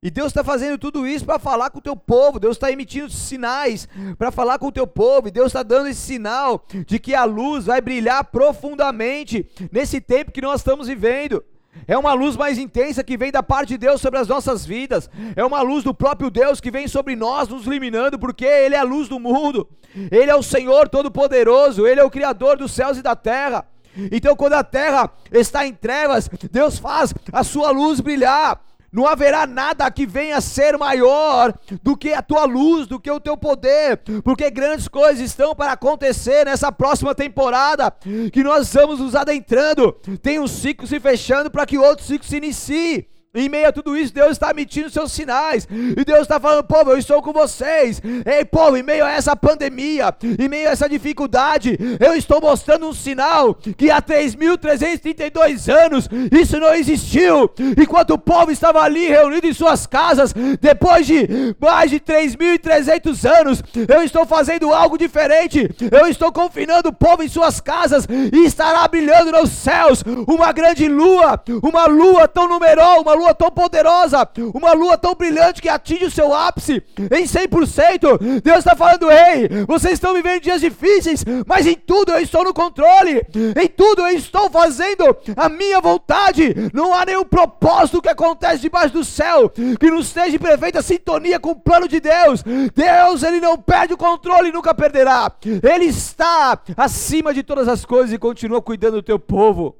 E 0.03 0.11
Deus 0.11 0.29
está 0.29 0.45
fazendo 0.45 0.79
tudo 0.79 1.07
isso 1.07 1.25
para 1.25 1.39
falar 1.39 1.71
com 1.71 1.79
o 1.79 1.83
teu 1.83 1.97
povo. 1.97 2.39
Deus 2.39 2.57
está 2.57 2.71
emitindo 2.71 3.11
sinais 3.11 3.89
para 4.17 4.31
falar 4.31 4.59
com 4.59 4.69
o 4.69 4.73
teu 4.73 4.87
povo. 4.87 5.29
E 5.29 5.33
Deus 5.33 5.49
está 5.49 5.63
dando 5.63 5.89
esse 5.89 6.01
sinal 6.01 6.65
de 6.87 6.99
que 6.99 7.15
a 7.15 7.25
luz 7.25 7.67
vai 7.67 7.81
brilhar 7.81 8.25
profundamente 8.25 9.47
nesse 9.73 10.01
tempo 10.01 10.33
que 10.33 10.41
nós 10.41 10.61
estamos 10.61 10.87
vivendo. 10.87 11.45
É 11.87 11.97
uma 11.97 12.13
luz 12.13 12.37
mais 12.37 12.59
intensa 12.59 13.05
que 13.05 13.17
vem 13.17 13.31
da 13.31 13.43
parte 13.43 13.71
de 13.71 13.79
Deus 13.79 14.01
sobre 14.01 14.19
as 14.19 14.29
nossas 14.29 14.65
vidas. 14.65 15.09
É 15.37 15.45
uma 15.45 15.63
luz 15.63 15.85
do 15.85 15.95
próprio 15.95 16.31
Deus 16.31 16.61
que 16.61 16.71
vem 16.71 16.89
sobre 16.89 17.17
nós, 17.17 17.49
nos 17.49 17.67
iluminando, 17.67 18.19
porque 18.19 18.45
Ele 18.45 18.75
é 18.75 18.79
a 18.79 18.83
luz 18.85 19.09
do 19.09 19.19
mundo. 19.19 19.69
Ele 20.11 20.31
é 20.31 20.35
o 20.35 20.43
Senhor 20.43 20.89
Todo-Poderoso. 20.89 21.87
Ele 21.87 22.01
é 22.01 22.05
o 22.05 22.11
Criador 22.11 22.57
dos 22.57 22.73
céus 22.73 22.99
e 22.99 23.03
da 23.03 23.17
terra. 23.17 23.65
Então, 24.13 24.37
quando 24.37 24.53
a 24.53 24.63
terra 24.63 25.11
está 25.33 25.67
em 25.67 25.73
trevas, 25.73 26.29
Deus 26.51 26.79
faz 26.79 27.13
a 27.33 27.43
sua 27.43 27.71
luz 27.71 28.01
brilhar. 28.01 28.61
Não 28.91 29.07
haverá 29.07 29.47
nada 29.47 29.91
que 29.91 30.07
venha 30.07 30.39
a 30.39 30.41
ser 30.41 30.79
maior 30.79 31.53
do 31.83 31.97
que 31.97 32.15
a 32.15 32.23
tua 32.23 32.45
luz, 32.45 32.87
do 32.87 32.99
que 32.99 33.11
o 33.11 33.21
teu 33.21 33.37
poder, 33.37 33.99
porque 34.25 34.51
grandes 34.51 34.89
coisas 34.89 35.21
estão 35.21 35.55
para 35.55 35.73
acontecer 35.73 36.47
nessa 36.47 36.73
próxima 36.73 37.15
temporada 37.15 37.93
que 38.33 38.43
nós 38.43 38.67
estamos 38.67 38.99
nos 38.99 39.15
adentrando. 39.15 39.93
Tem 40.23 40.41
um 40.41 40.47
ciclo 40.47 40.87
se 40.87 40.99
fechando 40.99 41.51
para 41.51 41.67
que 41.67 41.77
outro 41.77 42.05
ciclo 42.05 42.27
se 42.27 42.37
inicie. 42.39 43.07
Em 43.35 43.47
meio 43.47 43.69
a 43.69 43.73
tudo 43.73 43.95
isso, 43.95 44.15
Deus 44.15 44.33
está 44.33 44.51
emitindo 44.51 44.89
seus 44.89 45.13
sinais. 45.13 45.69
E 45.71 46.03
Deus 46.03 46.23
está 46.23 46.41
falando, 46.41 46.65
povo, 46.65 46.93
eu 46.93 46.99
estou 46.99 47.21
com 47.21 47.31
vocês. 47.31 48.01
Ei, 48.25 48.43
povo, 48.43 48.75
em 48.79 48.83
meio 48.83 49.05
a 49.05 49.11
essa 49.11 49.37
pandemia, 49.37 50.15
em 50.39 50.49
meio 50.49 50.67
a 50.67 50.73
essa 50.73 50.89
dificuldade, 50.89 51.79
eu 52.01 52.15
estou 52.15 52.41
mostrando 52.41 52.89
um 52.89 52.93
sinal 52.95 53.55
que 53.55 53.91
há 53.91 54.01
3.332 54.01 55.71
anos 55.71 56.09
isso 56.33 56.59
não 56.59 56.75
existiu. 56.75 57.51
Enquanto 57.79 58.13
o 58.13 58.19
povo 58.19 58.51
estava 58.51 58.81
ali 58.81 59.07
reunido 59.07 59.47
em 59.47 59.53
suas 59.53 59.87
casas, 59.87 60.33
depois 60.59 61.07
de 61.07 61.29
mais 61.61 61.91
de 61.91 62.01
3.300 62.01 63.41
anos, 63.41 63.63
eu 63.87 64.03
estou 64.03 64.25
fazendo 64.25 64.73
algo 64.73 64.97
diferente. 64.97 65.69
Eu 65.93 66.07
estou 66.07 66.33
confinando 66.33 66.89
o 66.89 66.95
povo 66.95 67.23
em 67.23 67.29
suas 67.29 67.61
casas 67.61 68.07
e 68.33 68.47
estará 68.47 68.89
brilhando 68.89 69.33
nos 69.33 69.51
céus 69.51 70.03
uma 70.27 70.51
grande 70.51 70.89
lua, 70.89 71.39
uma 71.63 71.85
lua 71.85 72.27
tão 72.27 72.49
numerosa, 72.49 73.03
uma 73.03 73.18
lua 73.19 73.35
tão 73.35 73.51
poderosa, 73.51 74.27
uma 74.55 74.73
lua 74.73 74.97
tão 74.97 75.15
brilhante 75.15 75.61
que 75.61 75.69
atinge 75.69 76.07
o 76.07 76.11
seu 76.11 76.35
ápice 76.35 76.83
em 76.99 77.25
100%. 77.25 78.41
Deus 78.43 78.59
está 78.59 78.75
falando: 78.75 79.11
ei, 79.11 79.49
vocês 79.67 79.95
estão 79.95 80.15
vivendo 80.15 80.43
dias 80.43 80.61
difíceis, 80.61 81.25
mas 81.47 81.67
em 81.67 81.75
tudo 81.75 82.13
eu 82.13 82.21
estou 82.21 82.45
no 82.45 82.55
controle, 82.55 83.27
em 83.57 83.69
tudo 83.69 84.03
eu 84.03 84.17
estou 84.17 84.49
fazendo 84.51 85.17
a 85.37 85.49
minha 85.49 85.81
vontade. 85.81 86.55
Não 86.73 86.95
há 86.95 87.05
nenhum 87.05 87.25
propósito 87.25 88.01
que 88.01 88.09
acontece 88.09 88.63
debaixo 88.63 88.95
do 88.95 89.05
céu 89.05 89.51
que 89.51 89.91
não 89.91 90.01
esteja 90.01 90.37
em 90.37 90.39
perfeita 90.39 90.83
sintonia 90.83 91.41
com 91.41 91.51
o 91.51 91.57
plano 91.57 91.89
de 91.89 92.01
Deus. 92.01 92.43
Deus, 92.75 93.23
ele 93.23 93.41
não 93.41 93.59
perde 93.59 93.95
o 93.95 93.99
controle 93.99 94.49
e 94.49 94.53
nunca 94.53 94.75
perderá. 94.75 95.31
Ele 95.45 95.87
está 95.87 96.59
acima 96.77 97.35
de 97.35 97.43
todas 97.43 97.69
as 97.69 97.85
coisas 97.85 98.13
e 98.13 98.19
continua 98.19 98.63
cuidando 98.63 98.95
do 98.95 99.03
teu 99.03 99.19
povo. 99.19 99.77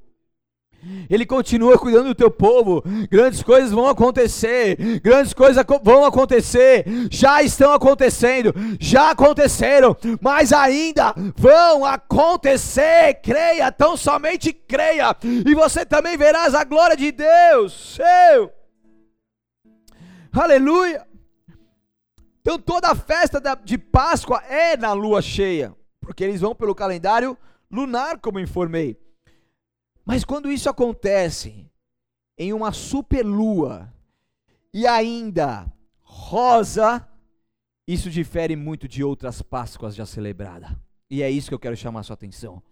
Ele 1.09 1.25
continua 1.25 1.79
cuidando 1.79 2.09
do 2.09 2.15
teu 2.15 2.31
povo. 2.31 2.83
Grandes 3.11 3.43
coisas 3.43 3.71
vão 3.71 3.89
acontecer. 3.89 5.01
Grandes 5.01 5.33
coisas 5.33 5.65
vão 5.83 6.05
acontecer. 6.05 6.85
Já 7.11 7.43
estão 7.43 7.73
acontecendo. 7.73 8.55
Já 8.79 9.11
aconteceram. 9.11 9.97
Mas 10.21 10.53
ainda 10.53 11.15
vão 11.37 11.85
acontecer. 11.85 13.15
Creia, 13.23 13.73
tão 13.73 13.97
somente 13.97 14.53
creia. 14.53 15.17
E 15.23 15.55
você 15.55 15.85
também 15.85 16.17
verás 16.17 16.55
a 16.55 16.65
glória 16.65 16.97
de 16.97 17.13
Deus. 17.13 17.97
Seu. 17.97 18.53
Aleluia. 20.33 21.07
Então 22.41 22.59
toda 22.59 22.89
a 22.89 22.95
festa 22.95 23.41
de 23.65 23.77
Páscoa 23.77 24.43
é 24.49 24.77
na 24.77 24.93
lua 24.93 25.21
cheia. 25.21 25.75
Porque 26.01 26.25
eles 26.25 26.41
vão 26.41 26.55
pelo 26.55 26.75
calendário 26.75 27.37
lunar, 27.71 28.19
como 28.19 28.41
informei. 28.41 28.97
Mas 30.09 30.25
quando 30.25 30.51
isso 30.51 30.71
acontece 30.71 31.71
em 32.39 32.55
uma 32.55 32.73
superlua 32.73 33.93
e 34.73 34.87
ainda 34.87 35.71
rosa, 36.01 37.07
isso 37.87 38.09
difere 38.09 38.57
muito 38.57 38.89
de 38.89 39.05
outras 39.05 39.43
Páscoas 39.43 39.95
já 39.95 40.07
celebradas. 40.07 40.75
E 41.11 41.23
é 41.23 41.31
isso 41.31 41.51
que 41.51 41.55
eu 41.55 41.59
quero 41.59 41.77
chamar 41.77 42.01
a 42.01 42.03
sua 42.05 42.15
atenção. 42.15 42.63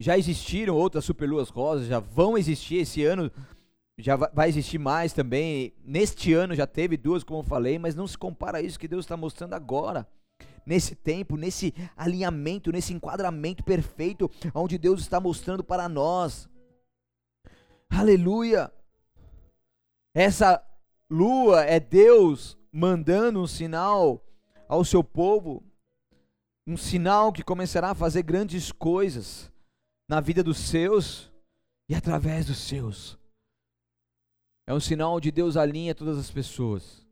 Já 0.00 0.16
existiram 0.16 0.74
outras 0.74 1.04
superluas 1.04 1.50
rosas, 1.50 1.88
já 1.88 1.98
vão 1.98 2.38
existir 2.38 2.76
esse 2.76 3.04
ano, 3.04 3.30
já 3.98 4.16
vai 4.16 4.48
existir 4.48 4.78
mais 4.78 5.12
também. 5.12 5.74
Neste 5.84 6.32
ano 6.32 6.54
já 6.54 6.66
teve 6.66 6.96
duas, 6.96 7.22
como 7.22 7.40
eu 7.40 7.44
falei, 7.44 7.78
mas 7.78 7.94
não 7.94 8.06
se 8.06 8.16
compara 8.16 8.56
a 8.56 8.62
isso 8.62 8.78
que 8.78 8.88
Deus 8.88 9.04
está 9.04 9.14
mostrando 9.14 9.52
agora 9.52 10.08
nesse 10.68 10.94
tempo, 10.94 11.34
nesse 11.34 11.72
alinhamento, 11.96 12.70
nesse 12.70 12.92
enquadramento 12.92 13.64
perfeito, 13.64 14.30
onde 14.54 14.76
Deus 14.76 15.00
está 15.00 15.18
mostrando 15.18 15.64
para 15.64 15.88
nós. 15.88 16.46
Aleluia! 17.88 18.70
Essa 20.14 20.62
lua 21.10 21.64
é 21.64 21.80
Deus 21.80 22.58
mandando 22.70 23.40
um 23.40 23.46
sinal 23.46 24.22
ao 24.68 24.84
seu 24.84 25.02
povo, 25.02 25.64
um 26.66 26.76
sinal 26.76 27.32
que 27.32 27.42
começará 27.42 27.92
a 27.92 27.94
fazer 27.94 28.22
grandes 28.22 28.70
coisas 28.70 29.50
na 30.06 30.20
vida 30.20 30.44
dos 30.44 30.58
seus 30.58 31.32
e 31.88 31.94
através 31.94 32.44
dos 32.44 32.58
seus. 32.58 33.18
É 34.66 34.74
um 34.74 34.80
sinal 34.80 35.14
onde 35.14 35.30
Deus 35.30 35.56
alinha 35.56 35.94
todas 35.94 36.18
as 36.18 36.30
pessoas. 36.30 37.07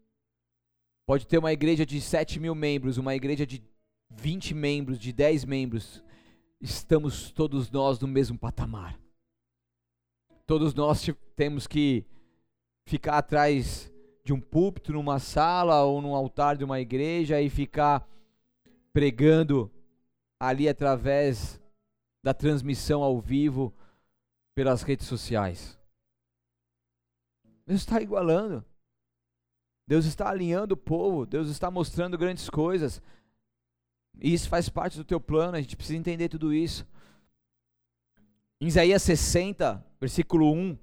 Pode 1.07 1.25
ter 1.25 1.39
uma 1.39 1.53
igreja 1.53 1.87
de 1.87 2.01
7 2.01 2.41
mil 2.41 2.53
membros, 2.53 2.99
uma 2.99 3.15
igreja 3.15 3.47
de 3.47 3.63
20 4.11 4.53
membros, 4.55 4.99
de 4.99 5.13
10 5.13 5.45
membros. 5.45 6.03
Estamos 6.61 7.31
todos 7.31 7.71
nós 7.71 8.01
no 8.01 8.09
mesmo 8.09 8.37
patamar. 8.37 8.99
Todos 10.45 10.75
nós 10.75 11.09
temos 11.37 11.69
que 11.69 12.05
ficar 12.85 13.19
atrás 13.19 13.93
de 14.25 14.33
um 14.33 14.41
púlpito, 14.41 14.93
numa 14.93 15.21
sala 15.21 15.85
ou 15.85 16.03
num 16.03 16.13
altar 16.13 16.57
de 16.57 16.65
uma 16.65 16.81
igreja 16.81 17.41
e 17.41 17.49
ficar 17.49 18.05
pregando 18.93 19.71
ali 20.41 20.69
através 20.69 21.61
da 22.21 22.35
transmissão 22.35 23.05
ao 23.05 23.21
vivo 23.21 23.73
pelas 24.57 24.83
redes 24.83 25.07
sociais. 25.07 25.79
Deus 27.65 27.83
está 27.83 28.03
igualando. 28.03 28.65
Deus 29.87 30.05
está 30.05 30.29
alinhando 30.29 30.75
o 30.75 30.77
povo, 30.77 31.25
Deus 31.25 31.49
está 31.49 31.71
mostrando 31.71 32.19
grandes 32.19 32.51
coisas. 32.51 33.01
E 34.21 34.33
isso 34.35 34.49
faz 34.49 34.69
parte 34.69 34.97
do 34.97 35.05
teu 35.05 35.21
plano, 35.21 35.57
a 35.57 35.61
gente 35.61 35.77
precisa 35.77 35.99
entender 35.99 36.29
tudo 36.29 36.53
isso. 36.53 36.87
Em 38.61 38.67
Isaías 38.67 39.03
60, 39.03 39.85
versículo 40.01 40.53
1, 40.53 40.77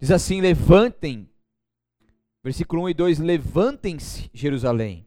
diz 0.00 0.10
assim: 0.10 0.40
Levantem, 0.40 1.28
versículo 2.42 2.84
1 2.84 2.88
e 2.90 2.94
2: 2.94 3.18
Levantem-se, 3.18 4.30
Jerusalém, 4.32 5.06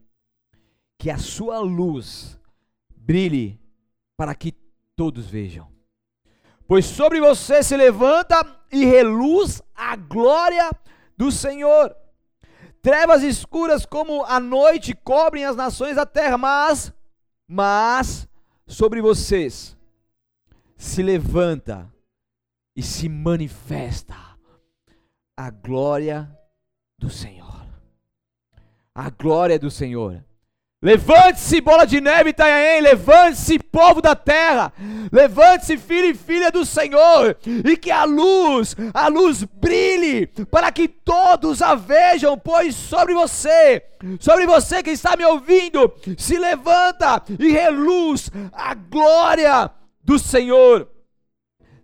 que 0.98 1.10
a 1.10 1.18
sua 1.18 1.58
luz 1.58 2.38
brilhe 2.94 3.58
para 4.16 4.34
que 4.34 4.54
todos 4.94 5.26
vejam. 5.26 5.72
Pois 6.68 6.84
sobre 6.84 7.20
você 7.20 7.62
se 7.62 7.76
levanta 7.76 8.46
e 8.70 8.84
reluz 8.84 9.60
a 9.74 9.96
glória 9.96 10.70
do 11.16 11.32
Senhor. 11.32 11.96
Trevas 12.82 13.22
escuras 13.22 13.86
como 13.86 14.24
a 14.24 14.40
noite 14.40 14.92
cobrem 14.92 15.44
as 15.44 15.54
nações 15.54 15.94
da 15.94 16.04
terra, 16.04 16.36
mas, 16.36 16.92
mas, 17.46 18.28
sobre 18.66 19.00
vocês 19.00 19.78
se 20.76 21.00
levanta 21.00 21.88
e 22.74 22.82
se 22.82 23.08
manifesta 23.08 24.16
a 25.36 25.48
glória 25.48 26.36
do 26.98 27.08
Senhor. 27.08 27.64
A 28.92 29.08
glória 29.10 29.60
do 29.60 29.70
Senhor. 29.70 30.24
Levante-se, 30.82 31.60
bola 31.60 31.86
de 31.86 32.00
neve, 32.00 32.30
Itanhaém. 32.30 32.80
Levante-se, 32.80 33.56
povo 33.58 34.02
da 34.02 34.16
terra. 34.16 34.72
Levante-se, 35.12 35.78
filho 35.78 36.08
e 36.08 36.14
filha 36.14 36.50
do 36.50 36.64
Senhor. 36.64 37.36
E 37.46 37.76
que 37.76 37.90
a 37.90 38.02
luz, 38.02 38.74
a 38.92 39.06
luz 39.06 39.44
brilhe, 39.44 40.26
para 40.50 40.72
que 40.72 40.88
todos 40.88 41.62
a 41.62 41.76
vejam, 41.76 42.36
pois 42.36 42.74
sobre 42.74 43.14
você, 43.14 43.82
sobre 44.18 44.44
você 44.44 44.82
que 44.82 44.90
está 44.90 45.16
me 45.16 45.24
ouvindo, 45.24 45.92
se 46.18 46.36
levanta 46.36 47.22
e 47.38 47.52
reluz 47.52 48.28
a 48.52 48.74
glória 48.74 49.70
do 50.04 50.18
Senhor. 50.18 50.91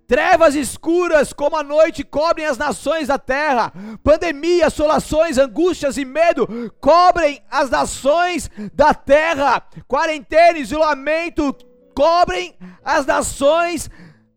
Trevas 0.09 0.55
escuras 0.55 1.35
como 1.35 1.55
a 1.55 1.63
noite 1.63 2.03
cobrem 2.03 2.47
as 2.47 2.57
nações 2.57 3.09
da 3.09 3.19
terra. 3.19 3.71
Pandemia, 4.03 4.69
assolações, 4.69 5.37
angústias 5.37 5.99
e 5.99 6.05
medo 6.07 6.49
cobrem 6.81 7.43
as 7.51 7.69
nações 7.69 8.51
da 8.73 8.95
terra. 8.95 9.63
Quarentena, 9.87 10.57
isolamento 10.57 11.55
cobrem 11.95 12.57
as 12.83 13.05
nações 13.05 13.91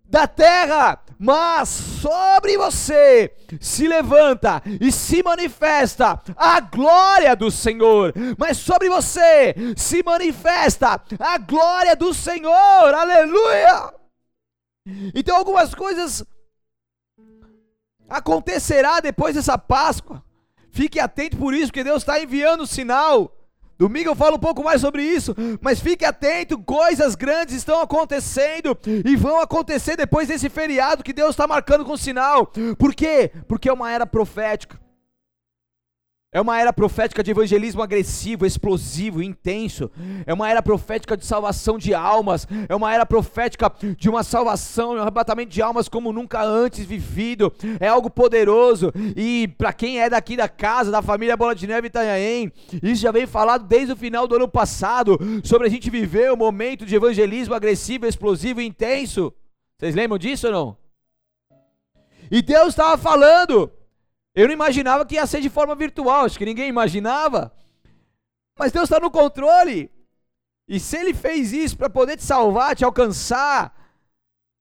da 0.04 0.28
terra, 0.28 1.00
mas 1.18 1.70
sobre 1.70 2.58
você 2.58 3.34
se 3.62 3.88
levanta 3.88 4.62
e 4.82 4.92
se 4.92 5.24
manifesta 5.24 6.20
a 6.36 6.60
glória 6.60 7.34
do 7.34 7.50
Senhor. 7.50 8.14
Mas 8.38 8.58
sobre 8.58 8.90
você 8.90 9.56
se 9.78 10.04
manifesta 10.04 11.02
a 11.18 11.38
glória 11.38 11.96
do 11.96 12.14
Senhor. 12.14 12.94
Aleluia! 12.94 14.01
Então 15.14 15.36
algumas 15.36 15.76
coisas 15.76 16.24
acontecerá 18.10 19.00
depois 19.00 19.36
dessa 19.36 19.58
Páscoa. 19.58 20.24
Fique 20.72 21.00
atento 21.00 21.38
por 21.38 21.54
isso, 21.54 21.68
porque 21.68 21.84
Deus 21.84 22.02
está 22.02 22.22
enviando 22.22 22.62
o 22.62 22.68
sinal. 22.68 23.36
Domingo 23.78 24.10
eu 24.10 24.16
falo 24.16 24.36
um 24.36 24.40
pouco 24.40 24.64
mais 24.64 24.80
sobre 24.80 25.04
isso, 25.04 25.36
mas 25.60 25.80
fique 25.80 26.06
atento, 26.06 26.60
coisas 26.60 27.16
grandes 27.16 27.56
estão 27.56 27.82
acontecendo 27.82 28.78
e 29.04 29.16
vão 29.16 29.42
acontecer 29.42 29.98
depois 29.98 30.28
desse 30.28 30.50
feriado 30.50 31.04
que 31.04 31.12
Deus 31.12 31.32
está 31.32 31.48
marcando 31.48 31.84
com 31.84 31.98
sinal. 31.98 32.52
Por 32.78 32.94
quê? 32.94 33.32
Porque 33.48 33.68
é 33.68 33.74
uma 33.74 33.92
era 33.92 34.06
profética. 34.06 34.80
É 36.34 36.40
uma 36.40 36.58
era 36.58 36.72
profética 36.72 37.22
de 37.22 37.30
evangelismo 37.30 37.82
agressivo, 37.82 38.46
explosivo, 38.46 39.22
intenso. 39.22 39.92
É 40.26 40.34
uma 40.34 40.50
era 40.50 40.64
profética 40.64 41.18
de 41.18 41.26
salvação 41.26 41.78
de 41.78 41.94
almas. 41.94 42.48
É 42.70 42.74
uma 42.74 42.94
era 42.94 43.06
profética 43.06 43.70
de 43.98 44.10
uma 44.10 44.24
salvação, 44.24 44.94
um 44.94 45.02
arrebatamento 45.02 45.50
de 45.50 45.62
almas 45.62 45.90
como 45.90 46.14
nunca 46.14 46.42
antes 46.42 46.86
vivido. 46.86 47.52
É 47.82 47.90
algo 47.90 48.10
poderoso. 48.10 48.94
E 49.14 49.50
para 49.58 49.74
quem 49.74 50.00
é 50.00 50.10
daqui 50.10 50.38
da 50.38 50.48
casa, 50.48 50.90
da 50.90 51.02
família 51.02 51.36
Bola 51.36 51.54
de 51.54 51.68
Neve 51.68 51.88
Itanhaém, 51.88 52.50
isso 52.82 53.02
já 53.02 53.12
vem 53.12 53.28
falado 53.28 53.68
desde 53.68 53.92
o 53.92 53.98
final 53.98 54.26
do 54.26 54.36
ano 54.36 54.48
passado 54.48 55.20
sobre 55.44 55.68
a 55.68 55.70
gente 55.70 55.90
viver 55.90 56.32
um 56.32 56.38
momento 56.38 56.86
de 56.86 56.96
evangelismo 56.96 57.54
agressivo, 57.54 58.06
explosivo 58.06 58.62
e 58.62 58.66
intenso. 58.66 59.34
Vocês 59.78 59.94
lembram 59.94 60.18
disso 60.18 60.48
ou 60.48 60.54
não? 60.54 60.78
E 62.32 62.42
Deus 62.42 62.70
estava 62.70 62.98
falando 62.98 63.70
eu 64.34 64.48
não 64.48 64.54
imaginava 64.54 65.06
que 65.06 65.16
ia 65.16 65.28
ser 65.28 65.42
de 65.42 65.50
forma 65.50 65.76
virtual, 65.76 66.26
acho 66.26 66.38
que 66.38 66.46
ninguém 66.46 66.70
imaginava. 66.70 67.52
Mas 68.58 68.72
Deus 68.72 68.86
está 68.86 69.00
no 69.00 69.12
controle. 69.12 69.92
E 70.68 70.80
se 70.80 70.98
Ele 70.98 71.14
fez 71.14 71.52
isso 71.52 71.78
para 71.78 71.90
poder 71.90 72.16
te 72.16 72.24
salvar, 72.24 72.76
te 72.76 72.86
alcançar, 72.86 73.76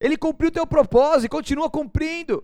Ele 0.01 0.17
cumpriu 0.17 0.49
o 0.49 0.53
teu 0.53 0.67
propósito 0.67 1.27
e 1.27 1.29
continua 1.29 1.71
cumprindo. 1.71 2.43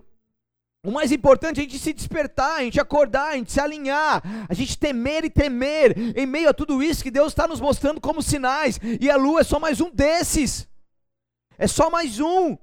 O 0.85 0.91
mais 0.91 1.11
importante 1.11 1.57
é 1.57 1.59
a 1.59 1.63
gente 1.63 1.79
se 1.79 1.91
despertar, 1.91 2.57
a 2.59 2.63
gente 2.63 2.79
acordar, 2.79 3.33
a 3.33 3.35
gente 3.35 3.51
se 3.51 3.59
alinhar, 3.59 4.23
a 4.47 4.53
gente 4.53 4.77
temer 4.77 5.25
e 5.25 5.29
temer 5.29 6.17
em 6.17 6.25
meio 6.25 6.47
a 6.47 6.53
tudo 6.53 6.81
isso 6.81 7.03
que 7.03 7.11
Deus 7.11 7.33
está 7.33 7.45
nos 7.45 7.59
mostrando 7.59 7.99
como 7.99 8.21
sinais. 8.21 8.79
E 9.01 9.09
a 9.09 9.17
lua 9.17 9.41
é 9.41 9.43
só 9.43 9.59
mais 9.59 9.81
um 9.81 9.89
desses. 9.89 10.65
É 11.57 11.67
só 11.67 11.89
mais 11.89 12.21
um. 12.21 12.57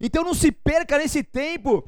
Então 0.00 0.24
não 0.24 0.34
se 0.34 0.50
perca 0.50 0.98
nesse 0.98 1.22
tempo 1.22 1.84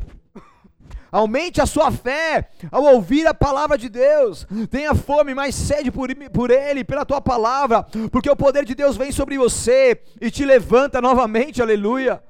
Aumente 1.14 1.60
a 1.60 1.66
sua 1.66 1.92
fé 1.92 2.48
ao 2.72 2.82
ouvir 2.82 3.24
a 3.24 3.32
palavra 3.32 3.78
de 3.78 3.88
Deus. 3.88 4.44
Tenha 4.68 4.96
fome, 4.96 5.32
mais 5.32 5.54
sede 5.54 5.88
por, 5.88 6.12
por 6.32 6.50
Ele, 6.50 6.82
pela 6.82 7.04
tua 7.04 7.20
palavra, 7.20 7.86
porque 8.10 8.28
o 8.28 8.34
poder 8.34 8.64
de 8.64 8.74
Deus 8.74 8.96
vem 8.96 9.12
sobre 9.12 9.38
você 9.38 9.96
e 10.20 10.28
te 10.28 10.44
levanta 10.44 11.00
novamente. 11.00 11.62
Aleluia. 11.62 12.20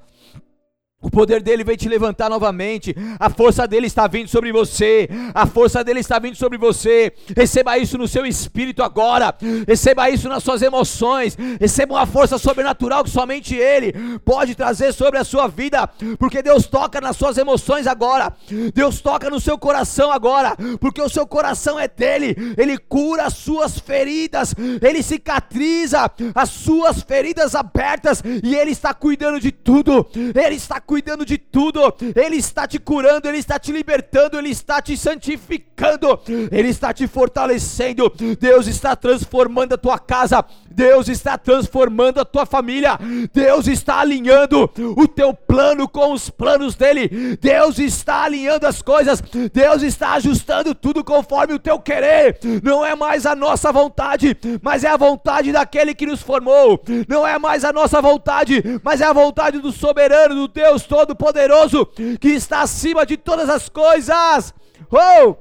O 1.05 1.11
poder 1.11 1.43
dele 1.43 1.63
vem 1.63 1.77
te 1.77 1.87
levantar 1.87 2.31
novamente. 2.31 2.97
A 3.21 3.29
força 3.29 3.69
dele 3.69 3.87
está 3.87 4.07
vindo 4.07 4.27
sobre 4.27 4.51
você. 4.51 5.07
A 5.35 5.45
força 5.45 5.85
dele 5.85 6.01
está 6.01 6.19
vindo 6.19 6.35
sobre 6.35 6.57
você. 6.57 7.13
Receba 7.37 7.77
isso 7.77 7.99
no 7.99 8.09
seu 8.09 8.25
espírito 8.25 8.83
agora. 8.83 9.35
Receba 9.69 10.09
isso 10.09 10.31
nas 10.31 10.43
suas 10.43 10.63
emoções. 10.63 11.37
Receba 11.61 11.93
uma 11.93 12.07
força 12.07 12.39
sobrenatural 12.39 13.05
que 13.05 13.11
somente 13.11 13.55
ele 13.55 13.93
pode 14.21 14.55
trazer 14.55 14.95
sobre 14.95 15.19
a 15.19 15.25
sua 15.25 15.47
vida. 15.47 15.87
Porque 16.19 16.43
Deus 16.43 16.67
toca 16.67 17.03
nas 17.03 17.19
suas 17.19 17.37
emoções 17.37 17.87
agora. 17.87 18.33
Deus 18.73 19.03
toca 19.03 19.29
no 19.29 19.39
seu 19.39 19.59
coração 19.59 20.11
agora. 20.11 20.57
Porque 20.81 21.03
o 21.03 21.09
seu 21.11 21.27
coração 21.27 21.79
é 21.79 21.87
dele. 21.87 22.55
Ele 22.57 22.79
cura 22.79 23.25
as 23.25 23.35
suas 23.35 23.79
feridas. 23.79 24.55
Ele 24.81 25.03
cicatriza 25.03 26.11
as 26.35 26.49
suas 26.49 27.03
feridas 27.03 27.55
abertas. 27.55 28.23
E 28.43 28.57
ele 28.57 28.71
está 28.71 28.95
cuidando 28.95 29.39
de 29.39 29.53
tudo. 29.53 30.07
Ele 30.15 30.55
está 30.55 30.81
cuidando 30.81 30.94
cuidando 30.95 31.27
de 31.27 31.37
tudo, 31.37 31.93
Ele 32.15 32.37
está 32.37 32.69
te 32.69 32.79
curando, 32.79 33.27
Ele 33.27 33.39
está 33.39 33.59
te 33.59 33.73
libertando, 33.73 34.39
Ele 34.39 34.51
está 34.51 34.81
te 34.81 34.97
santificando, 34.97 36.21
Ele 36.53 36.69
está 36.69 36.95
te 36.95 37.09
fortalecendo. 37.09 38.13
Deus 38.39 38.69
está 38.69 38.95
transformando 38.95 39.75
a 39.75 39.77
tua 39.77 39.99
casa, 39.99 40.45
Deus 40.71 41.09
está 41.09 41.37
transformando 41.37 42.21
a 42.21 42.25
tua 42.25 42.47
família, 42.47 42.97
Deus 43.33 43.67
está 43.67 43.99
alinhando 43.99 44.71
o 44.97 45.09
teu 45.09 45.35
plano 45.35 45.89
com 45.89 46.13
os 46.13 46.31
planos 46.31 46.77
dele, 46.77 47.37
Deus 47.41 47.81
está 47.81 48.23
alinhando 48.23 48.65
as 48.65 48.81
coisas, 48.81 49.21
Deus 49.53 49.83
está 49.83 50.13
ajustando 50.13 50.77
tudo 50.77 51.03
conforme 51.03 51.55
o 51.55 51.59
teu 51.59 51.81
querer. 51.81 52.39
Não 52.63 52.87
é 52.87 52.95
mais 52.95 53.27
a 53.27 53.35
nossa 53.35 53.73
vontade, 53.73 54.37
mas 54.63 54.85
é 54.85 54.89
a 54.91 54.97
vontade 54.97 55.51
daquele 55.51 55.93
que 55.93 56.07
nos 56.07 56.23
formou. 56.23 56.81
Não 57.09 57.27
é 57.27 57.37
mais 57.37 57.65
a 57.65 57.73
nossa 57.73 58.01
vontade, 58.01 58.63
mas 58.85 59.01
é 59.01 59.07
a 59.07 59.13
vontade 59.13 59.59
do 59.59 59.73
soberano, 59.73 60.37
do 60.37 60.47
Deus 60.47 60.84
Todo-Poderoso, 60.85 61.87
que 62.21 62.29
está 62.29 62.63
acima 62.63 63.05
de 63.05 63.17
todas 63.17 63.49
as 63.49 63.69
coisas. 63.69 64.55
Oh! 64.91 65.37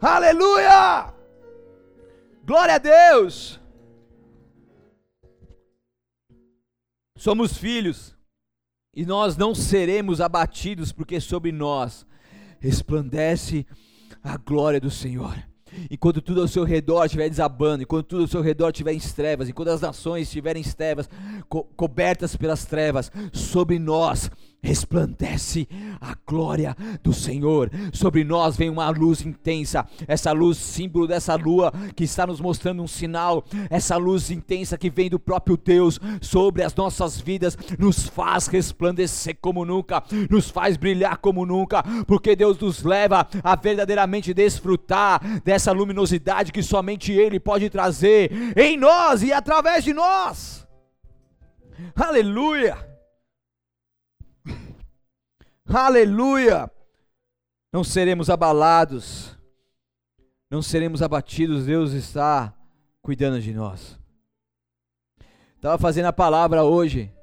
Aleluia! 0.00 1.12
Glória 2.44 2.74
a 2.74 2.78
Deus! 2.78 3.60
Somos 7.16 7.56
filhos 7.56 8.16
e 8.94 9.04
nós 9.04 9.36
não 9.36 9.54
seremos 9.54 10.20
abatidos, 10.20 10.90
porque 10.90 11.20
sobre 11.20 11.52
nós 11.52 12.06
resplandece 12.58 13.66
a 14.22 14.36
glória 14.36 14.80
do 14.80 14.90
Senhor. 14.90 15.36
Enquanto 15.90 16.20
tudo 16.20 16.40
ao 16.40 16.48
seu 16.48 16.64
redor 16.64 17.04
estiver 17.04 17.28
desabando, 17.28 17.82
enquanto 17.82 18.06
tudo 18.06 18.22
ao 18.22 18.28
seu 18.28 18.40
redor 18.40 18.70
estiver 18.70 18.92
em 18.92 18.98
trevas, 18.98 19.48
enquanto 19.48 19.68
as 19.68 19.80
nações 19.80 20.22
estiverem 20.22 20.62
em 20.62 20.72
trevas, 20.72 21.08
co 21.48 21.64
cobertas 21.76 22.34
pelas 22.36 22.64
trevas, 22.64 23.12
sobre 23.32 23.78
nós 23.78 24.30
resplandece 24.62 25.68
a 26.00 26.14
glória 26.26 26.76
do 27.02 27.12
Senhor. 27.12 27.70
Sobre 27.92 28.24
nós 28.24 28.56
vem 28.56 28.68
uma 28.68 28.88
luz 28.90 29.22
intensa, 29.22 29.86
essa 30.06 30.32
luz, 30.32 30.58
símbolo 30.58 31.06
dessa 31.06 31.34
lua 31.34 31.72
que 31.94 32.04
está 32.04 32.26
nos 32.26 32.40
mostrando 32.40 32.82
um 32.82 32.86
sinal, 32.86 33.44
essa 33.68 33.96
luz 33.96 34.30
intensa 34.30 34.76
que 34.76 34.90
vem 34.90 35.08
do 35.08 35.18
próprio 35.18 35.56
Deus 35.56 35.98
sobre 36.20 36.62
as 36.62 36.74
nossas 36.74 37.20
vidas, 37.20 37.56
nos 37.78 38.06
faz 38.06 38.46
resplandecer 38.46 39.36
como 39.40 39.64
nunca, 39.64 40.02
nos 40.28 40.50
faz 40.50 40.76
brilhar 40.76 41.18
como 41.18 41.46
nunca, 41.46 41.82
porque 42.06 42.36
Deus 42.36 42.58
nos 42.58 42.82
leva 42.82 43.26
a 43.42 43.56
verdadeiramente 43.56 44.34
desfrutar 44.34 45.20
dessa 45.42 45.72
luminosidade 45.72 46.52
que 46.52 46.62
somente 46.62 47.12
Ele 47.12 47.40
pode 47.40 47.70
trazer 47.70 48.30
em 48.56 48.76
nós 48.76 49.22
e 49.22 49.32
através 49.32 49.84
de 49.84 49.94
nós. 49.94 50.66
Aleluia! 51.96 52.89
Aleluia! 55.72 56.68
Não 57.72 57.84
seremos 57.84 58.28
abalados, 58.28 59.38
não 60.50 60.60
seremos 60.60 61.00
abatidos, 61.00 61.66
Deus 61.66 61.92
está 61.92 62.52
cuidando 63.00 63.40
de 63.40 63.54
nós. 63.54 63.96
Estava 65.54 65.78
fazendo 65.78 66.06
a 66.06 66.12
palavra 66.12 66.64
hoje, 66.64 67.14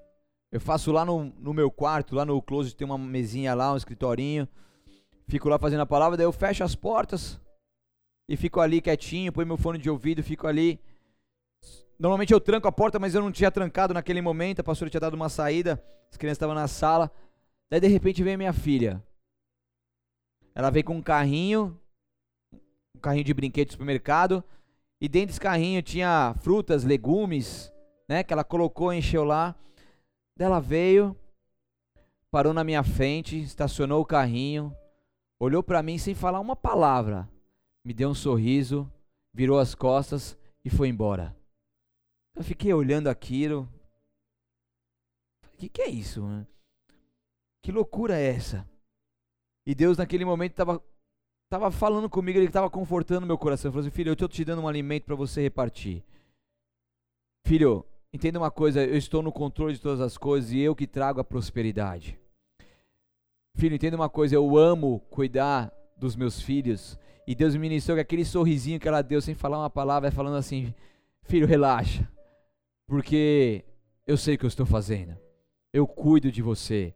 eu 0.49 0.61
faço 0.61 0.93
lá 0.93 1.03
no, 1.03 1.25
no 1.25 1.53
meu 1.53 1.69
quarto, 1.69 2.15
lá 2.15 2.23
no 2.23 2.41
closet 2.41 2.73
tem 2.73 2.85
uma 2.85 2.97
mesinha 2.97 3.53
lá, 3.53 3.73
um 3.73 3.77
escritorinho, 3.77 4.47
fico 5.27 5.49
lá 5.49 5.59
fazendo 5.59 5.81
a 5.81 5.85
palavra, 5.85 6.15
daí 6.15 6.25
eu 6.25 6.31
fecho 6.31 6.63
as 6.63 6.73
portas 6.73 7.37
e 8.29 8.37
fico 8.37 8.61
ali 8.61 8.79
quietinho, 8.79 9.33
põe 9.33 9.43
meu 9.43 9.57
fone 9.57 9.77
de 9.77 9.89
ouvido, 9.89 10.23
fico 10.23 10.47
ali. 10.47 10.79
Normalmente 11.99 12.33
eu 12.33 12.39
tranco 12.39 12.65
a 12.65 12.71
porta, 12.71 12.97
mas 12.97 13.13
eu 13.13 13.21
não 13.21 13.31
tinha 13.31 13.51
trancado 13.51 13.93
naquele 13.93 14.21
momento, 14.21 14.61
a 14.61 14.63
pastora 14.63 14.89
tinha 14.89 15.01
dado 15.01 15.15
uma 15.15 15.27
saída, 15.27 15.83
as 16.09 16.15
crianças 16.15 16.37
estavam 16.37 16.55
na 16.55 16.69
sala. 16.69 17.11
Daí 17.69 17.79
de 17.81 17.87
repente 17.87 18.23
vem 18.23 18.37
minha 18.37 18.53
filha. 18.53 19.03
Ela 20.55 20.69
veio 20.69 20.85
com 20.85 20.95
um 20.95 21.01
carrinho, 21.01 21.79
um 22.95 22.99
carrinho 22.99 23.25
de 23.25 23.33
brinquedo 23.33 23.67
do 23.67 23.71
supermercado, 23.73 24.43
e 24.99 25.07
dentro 25.07 25.27
desse 25.27 25.39
carrinho 25.39 25.83
tinha 25.83 26.33
frutas, 26.41 26.83
legumes, 26.83 27.71
né, 28.07 28.23
que 28.23 28.33
ela 28.33 28.43
colocou, 28.43 28.91
encheu 28.91 29.23
lá. 29.23 29.55
Daí 30.35 30.47
ela 30.47 30.59
veio, 30.59 31.15
parou 32.31 32.53
na 32.53 32.63
minha 32.63 32.83
frente, 32.83 33.39
estacionou 33.39 34.01
o 34.01 34.05
carrinho, 34.05 34.75
olhou 35.39 35.61
para 35.61 35.83
mim 35.83 35.97
sem 35.97 36.15
falar 36.15 36.39
uma 36.39 36.55
palavra, 36.55 37.29
me 37.85 37.93
deu 37.93 38.09
um 38.09 38.15
sorriso, 38.15 38.91
virou 39.33 39.59
as 39.59 39.75
costas 39.75 40.37
e 40.63 40.69
foi 40.69 40.87
embora. 40.87 41.35
Eu 42.35 42.43
fiquei 42.43 42.73
olhando 42.73 43.07
aquilo. 43.07 43.69
O 45.53 45.57
que, 45.57 45.69
que 45.69 45.81
é 45.81 45.89
isso? 45.89 46.25
Né? 46.25 46.45
Que 47.63 47.71
loucura 47.71 48.17
é 48.17 48.27
essa? 48.27 48.67
E 49.65 49.75
Deus 49.75 49.97
naquele 49.97 50.23
momento 50.23 50.51
estava 50.51 50.81
tava 51.49 51.71
falando 51.71 52.09
comigo, 52.09 52.37
ele 52.37 52.47
estava 52.47 52.69
confortando 52.69 53.27
meu 53.27 53.37
coração. 53.37 53.69
Ele 53.69 53.73
falou 53.73 53.87
assim: 53.87 53.95
Filho, 53.95 54.09
eu 54.09 54.13
estou 54.13 54.27
te 54.27 54.43
dando 54.43 54.61
um 54.61 54.67
alimento 54.67 55.05
para 55.05 55.15
você 55.15 55.41
repartir. 55.41 56.03
Filho, 57.45 57.85
entenda 58.13 58.39
uma 58.39 58.51
coisa, 58.51 58.83
eu 58.83 58.97
estou 58.97 59.21
no 59.21 59.31
controle 59.31 59.73
de 59.73 59.81
todas 59.81 60.01
as 60.01 60.17
coisas 60.17 60.51
e 60.51 60.59
eu 60.59 60.75
que 60.75 60.85
trago 60.87 61.19
a 61.19 61.23
prosperidade. 61.23 62.19
Filho, 63.55 63.75
entenda 63.75 63.95
uma 63.95 64.09
coisa, 64.09 64.35
eu 64.35 64.57
amo 64.57 64.99
cuidar 65.09 65.71
dos 65.97 66.15
meus 66.15 66.41
filhos. 66.41 66.97
E 67.25 67.33
Deus 67.33 67.53
me 67.53 67.61
ministrou 67.61 67.95
que 67.95 68.01
aquele 68.01 68.23
sorrisinho 68.23 68.79
que 68.79 68.87
ela 68.87 69.01
deu 69.01 69.21
sem 69.21 69.33
falar 69.33 69.59
uma 69.59 69.69
palavra, 69.69 70.11
falando 70.11 70.37
assim: 70.37 70.73
Filho, 71.23 71.47
relaxa, 71.47 72.07
porque 72.87 73.65
eu 74.05 74.17
sei 74.17 74.35
o 74.35 74.37
que 74.37 74.45
eu 74.45 74.49
estou 74.49 74.65
fazendo. 74.65 75.17
Eu 75.73 75.87
cuido 75.87 76.31
de 76.31 76.41
você. 76.41 76.93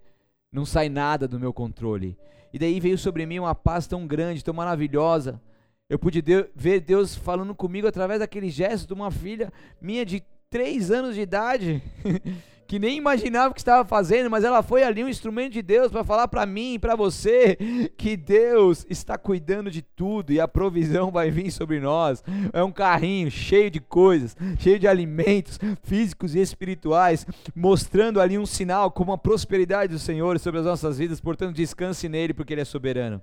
Não 0.53 0.65
sai 0.65 0.89
nada 0.89 1.29
do 1.29 1.39
meu 1.39 1.53
controle. 1.53 2.17
E 2.53 2.59
daí 2.59 2.77
veio 2.79 2.97
sobre 2.97 3.25
mim 3.25 3.39
uma 3.39 3.55
paz 3.55 3.87
tão 3.87 4.05
grande, 4.05 4.43
tão 4.43 4.53
maravilhosa. 4.53 5.41
Eu 5.89 5.97
pude 5.97 6.21
ver 6.53 6.81
Deus 6.81 7.15
falando 7.15 7.55
comigo 7.55 7.87
através 7.87 8.19
daquele 8.19 8.49
gesto 8.49 8.87
de 8.87 8.93
uma 8.93 9.09
filha 9.09 9.51
minha 9.81 10.05
de 10.05 10.21
três 10.49 10.91
anos 10.91 11.15
de 11.15 11.21
idade, 11.21 11.81
que 12.71 12.79
nem 12.79 12.95
imaginava 12.95 13.51
o 13.51 13.53
que 13.53 13.59
estava 13.59 13.83
fazendo, 13.83 14.29
mas 14.29 14.45
ela 14.45 14.63
foi 14.63 14.81
ali 14.81 15.03
um 15.03 15.09
instrumento 15.09 15.51
de 15.51 15.61
Deus 15.61 15.91
para 15.91 16.05
falar 16.05 16.29
para 16.29 16.45
mim 16.45 16.75
e 16.75 16.79
para 16.79 16.95
você 16.95 17.57
que 17.97 18.15
Deus 18.15 18.85
está 18.89 19.17
cuidando 19.17 19.69
de 19.69 19.81
tudo 19.81 20.31
e 20.31 20.39
a 20.39 20.47
provisão 20.47 21.11
vai 21.11 21.29
vir 21.29 21.51
sobre 21.51 21.81
nós. 21.81 22.23
É 22.53 22.63
um 22.63 22.71
carrinho 22.71 23.29
cheio 23.29 23.69
de 23.69 23.81
coisas, 23.81 24.37
cheio 24.57 24.79
de 24.79 24.87
alimentos 24.87 25.59
físicos 25.83 26.33
e 26.33 26.39
espirituais, 26.39 27.27
mostrando 27.53 28.21
ali 28.21 28.37
um 28.37 28.45
sinal 28.45 28.89
como 28.89 29.11
a 29.11 29.17
prosperidade 29.17 29.91
do 29.91 29.99
Senhor 29.99 30.39
sobre 30.39 30.61
as 30.61 30.65
nossas 30.65 30.97
vidas. 30.97 31.19
Portanto, 31.19 31.57
descanse 31.57 32.07
nele 32.07 32.33
porque 32.33 32.53
ele 32.53 32.61
é 32.61 32.65
soberano. 32.65 33.21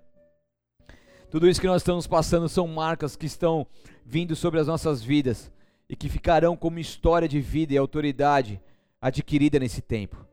Tudo 1.30 1.48
isso 1.48 1.58
que 1.58 1.66
nós 1.66 1.80
estamos 1.80 2.06
passando 2.06 2.50
são 2.50 2.68
marcas 2.68 3.16
que 3.16 3.24
estão 3.24 3.66
vindo 4.04 4.36
sobre 4.36 4.60
as 4.60 4.66
nossas 4.66 5.02
vidas 5.02 5.50
e 5.88 5.96
que 5.96 6.10
ficarão 6.10 6.54
como 6.54 6.78
história 6.78 7.26
de 7.26 7.40
vida 7.40 7.72
e 7.72 7.78
autoridade 7.78 8.60
adquirida 9.00 9.58
nesse 9.58 9.80
tempo. 9.80 10.26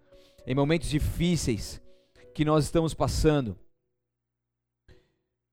Em 0.46 0.56
momentos 0.56 0.90
difíceis 0.90 1.82
que 2.34 2.46
nós 2.46 2.66
estamos 2.66 2.94
passando, 2.94 3.58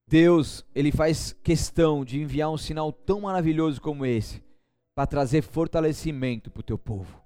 Deus, 0.07 0.65
ele 0.75 0.93
faz 0.93 1.33
questão 1.43 2.05
de 2.05 2.21
enviar 2.21 2.51
um 2.51 2.59
sinal 2.59 2.93
tão 2.93 3.23
maravilhoso 3.23 3.81
como 3.81 4.05
esse 4.05 4.43
para 4.95 5.07
trazer 5.07 5.43
fortalecimento 5.43 6.51
para 6.51 6.61
o 6.61 6.65
teu 6.65 6.79
povo. 6.79 7.23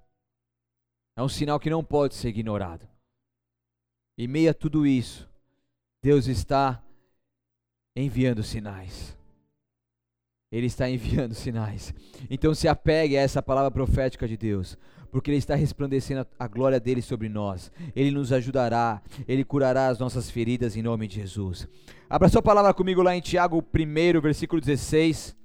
É 1.17 1.23
um 1.23 1.27
sinal 1.27 1.59
que 1.59 1.69
não 1.69 1.83
pode 1.83 2.15
ser 2.15 2.29
ignorado. 2.29 2.87
Em 4.17 4.27
meio 4.27 4.51
a 4.51 4.53
tudo 4.53 4.87
isso, 4.87 5.29
Deus 6.01 6.27
está 6.27 6.81
enviando 7.95 8.43
sinais. 8.43 9.17
Ele 10.51 10.67
está 10.67 10.89
enviando 10.89 11.33
sinais. 11.33 11.93
Então 12.29 12.55
se 12.55 12.67
apegue 12.67 13.17
a 13.17 13.21
essa 13.21 13.41
palavra 13.41 13.71
profética 13.71 14.27
de 14.27 14.37
Deus 14.37 14.77
porque 15.11 15.31
Ele 15.31 15.37
está 15.37 15.55
resplandecendo 15.55 16.27
a 16.37 16.47
glória 16.47 16.79
dele 16.79 17.01
sobre 17.01 17.29
nós. 17.29 17.71
Ele 17.95 18.11
nos 18.11 18.31
ajudará, 18.31 19.01
Ele 19.27 19.43
curará 19.43 19.87
as 19.87 19.99
nossas 19.99 20.29
feridas 20.29 20.75
em 20.75 20.81
nome 20.81 21.07
de 21.07 21.15
Jesus. 21.15 21.67
Abra 22.09 22.29
sua 22.29 22.41
palavra 22.41 22.73
comigo 22.73 23.01
lá 23.01 23.15
em 23.15 23.21
Tiago 23.21 23.57
1, 23.57 24.21
versículo 24.21 24.61
16. 24.61 25.35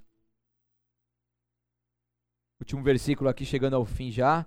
Último 2.60 2.82
versículo 2.82 3.28
aqui, 3.28 3.44
chegando 3.44 3.74
ao 3.74 3.84
fim 3.84 4.10
já. 4.10 4.46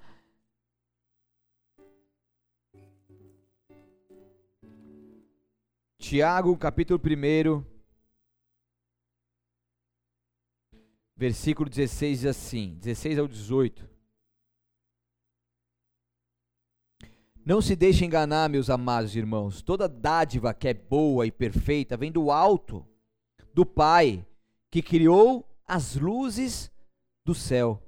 Tiago, 5.97 6.55
capítulo 6.55 6.99
1, 6.99 7.65
versículo 11.17 11.69
16 11.69 12.19
diz 12.19 12.25
assim: 12.27 12.75
16 12.75 13.19
ao 13.19 13.27
18. 13.27 13.94
Não 17.45 17.61
se 17.61 17.75
deixe 17.75 18.03
enganar, 18.03 18.49
meus 18.49 18.71
amados 18.71 19.15
irmãos. 19.15 19.61
Toda 19.61 19.87
dádiva 19.87 20.51
que 20.51 20.67
é 20.67 20.73
boa 20.73 21.27
e 21.27 21.31
perfeita 21.31 21.95
vem 21.95 22.11
do 22.11 22.31
alto, 22.31 22.83
do 23.53 23.63
Pai, 23.63 24.25
que 24.71 24.81
criou 24.81 25.47
as 25.67 25.95
luzes 25.95 26.71
do 27.23 27.35
céu. 27.35 27.79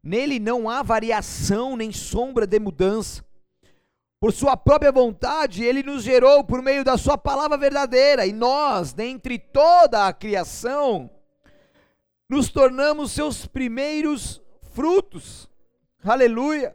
Nele 0.00 0.38
não 0.38 0.70
há 0.70 0.84
variação 0.84 1.76
nem 1.76 1.90
sombra 1.90 2.46
de 2.46 2.60
mudança. 2.60 3.24
Por 4.20 4.32
sua 4.32 4.56
própria 4.56 4.92
vontade, 4.92 5.64
ele 5.64 5.82
nos 5.82 6.04
gerou 6.04 6.44
por 6.44 6.62
meio 6.62 6.84
da 6.84 6.96
sua 6.96 7.18
palavra 7.18 7.58
verdadeira, 7.58 8.24
e 8.24 8.32
nós, 8.32 8.92
dentre 8.92 9.36
toda 9.36 10.06
a 10.06 10.12
criação, 10.12 11.10
nos 12.28 12.50
tornamos 12.50 13.10
seus 13.10 13.46
primeiros 13.46 14.40
frutos. 14.72 15.50
Aleluia! 16.04 16.74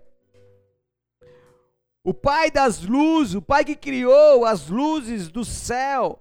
O 2.04 2.14
Pai 2.14 2.50
das 2.50 2.82
luzes, 2.82 3.36
o 3.36 3.42
Pai 3.42 3.64
que 3.64 3.76
criou 3.76 4.46
as 4.46 4.68
luzes 4.68 5.30
do 5.30 5.46
céu, 5.46 6.20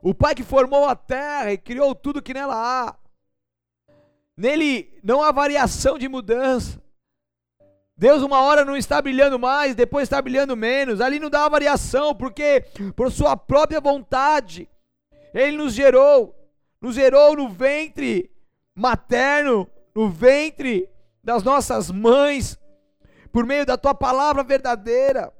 o 0.00 0.14
Pai 0.14 0.34
que 0.34 0.44
formou 0.44 0.86
a 0.86 0.94
terra 0.94 1.52
e 1.52 1.58
criou 1.58 1.94
tudo 1.94 2.22
que 2.22 2.32
nela 2.32 2.54
há. 2.54 2.96
Nele 4.36 5.00
não 5.02 5.22
há 5.22 5.32
variação 5.32 5.98
de 5.98 6.08
mudança. 6.08 6.80
Deus 7.96 8.22
uma 8.22 8.42
hora 8.42 8.64
não 8.64 8.76
está 8.76 9.00
brilhando 9.00 9.38
mais, 9.38 9.74
depois 9.74 10.02
está 10.04 10.20
brilhando 10.20 10.54
menos. 10.54 11.00
Ali 11.00 11.18
não 11.18 11.30
dá 11.30 11.48
variação, 11.48 12.14
porque 12.14 12.64
por 12.94 13.10
sua 13.10 13.36
própria 13.36 13.80
vontade 13.80 14.68
ele 15.32 15.56
nos 15.56 15.72
gerou, 15.72 16.34
nos 16.80 16.94
gerou 16.94 17.34
no 17.36 17.48
ventre 17.48 18.30
materno, 18.74 19.68
no 19.94 20.10
ventre 20.10 20.88
das 21.24 21.42
nossas 21.42 21.90
mães, 21.90 22.58
por 23.36 23.44
meio 23.44 23.66
da 23.66 23.76
tua 23.76 23.94
palavra 23.94 24.42
verdadeira. 24.42 25.30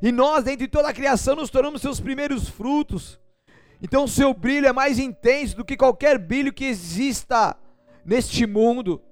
E 0.00 0.10
nós, 0.10 0.44
dentre 0.44 0.66
toda 0.66 0.88
a 0.88 0.94
criação, 0.94 1.36
nos 1.36 1.50
tornamos 1.50 1.82
seus 1.82 2.00
primeiros 2.00 2.48
frutos. 2.48 3.20
Então, 3.82 4.04
o 4.04 4.08
seu 4.08 4.32
brilho 4.32 4.66
é 4.66 4.72
mais 4.72 4.98
intenso 4.98 5.58
do 5.58 5.64
que 5.64 5.76
qualquer 5.76 6.16
brilho 6.16 6.54
que 6.54 6.64
exista 6.64 7.54
neste 8.02 8.46
mundo. 8.46 9.02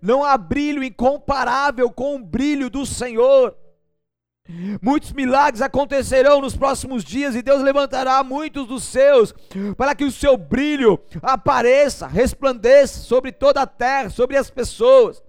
Não 0.00 0.24
há 0.24 0.38
brilho 0.38 0.82
incomparável 0.82 1.90
com 1.90 2.16
o 2.16 2.18
brilho 2.18 2.70
do 2.70 2.86
Senhor. 2.86 3.54
Muitos 4.80 5.12
milagres 5.12 5.60
acontecerão 5.60 6.40
nos 6.40 6.56
próximos 6.56 7.04
dias 7.04 7.34
e 7.34 7.42
Deus 7.42 7.60
levantará 7.60 8.24
muitos 8.24 8.66
dos 8.66 8.84
seus 8.84 9.34
para 9.76 9.94
que 9.94 10.04
o 10.04 10.10
seu 10.10 10.38
brilho 10.38 10.98
apareça, 11.20 12.06
resplandeça 12.06 13.00
sobre 13.00 13.32
toda 13.32 13.60
a 13.60 13.66
terra, 13.66 14.08
sobre 14.08 14.38
as 14.38 14.50
pessoas. 14.50 15.22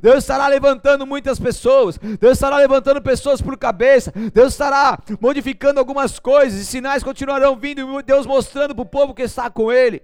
Deus 0.00 0.18
estará 0.18 0.46
levantando 0.46 1.06
muitas 1.06 1.38
pessoas, 1.38 1.98
Deus 1.98 2.34
estará 2.34 2.56
levantando 2.56 3.02
pessoas 3.02 3.40
por 3.40 3.56
cabeça, 3.56 4.12
Deus 4.32 4.52
estará 4.52 4.98
modificando 5.20 5.80
algumas 5.80 6.18
coisas 6.18 6.60
e 6.60 6.64
sinais 6.64 7.02
continuarão 7.02 7.56
vindo, 7.56 8.02
Deus 8.02 8.26
mostrando 8.26 8.74
para 8.74 8.82
o 8.82 8.86
povo 8.86 9.14
que 9.14 9.22
está 9.22 9.50
com 9.50 9.72
Ele. 9.72 10.02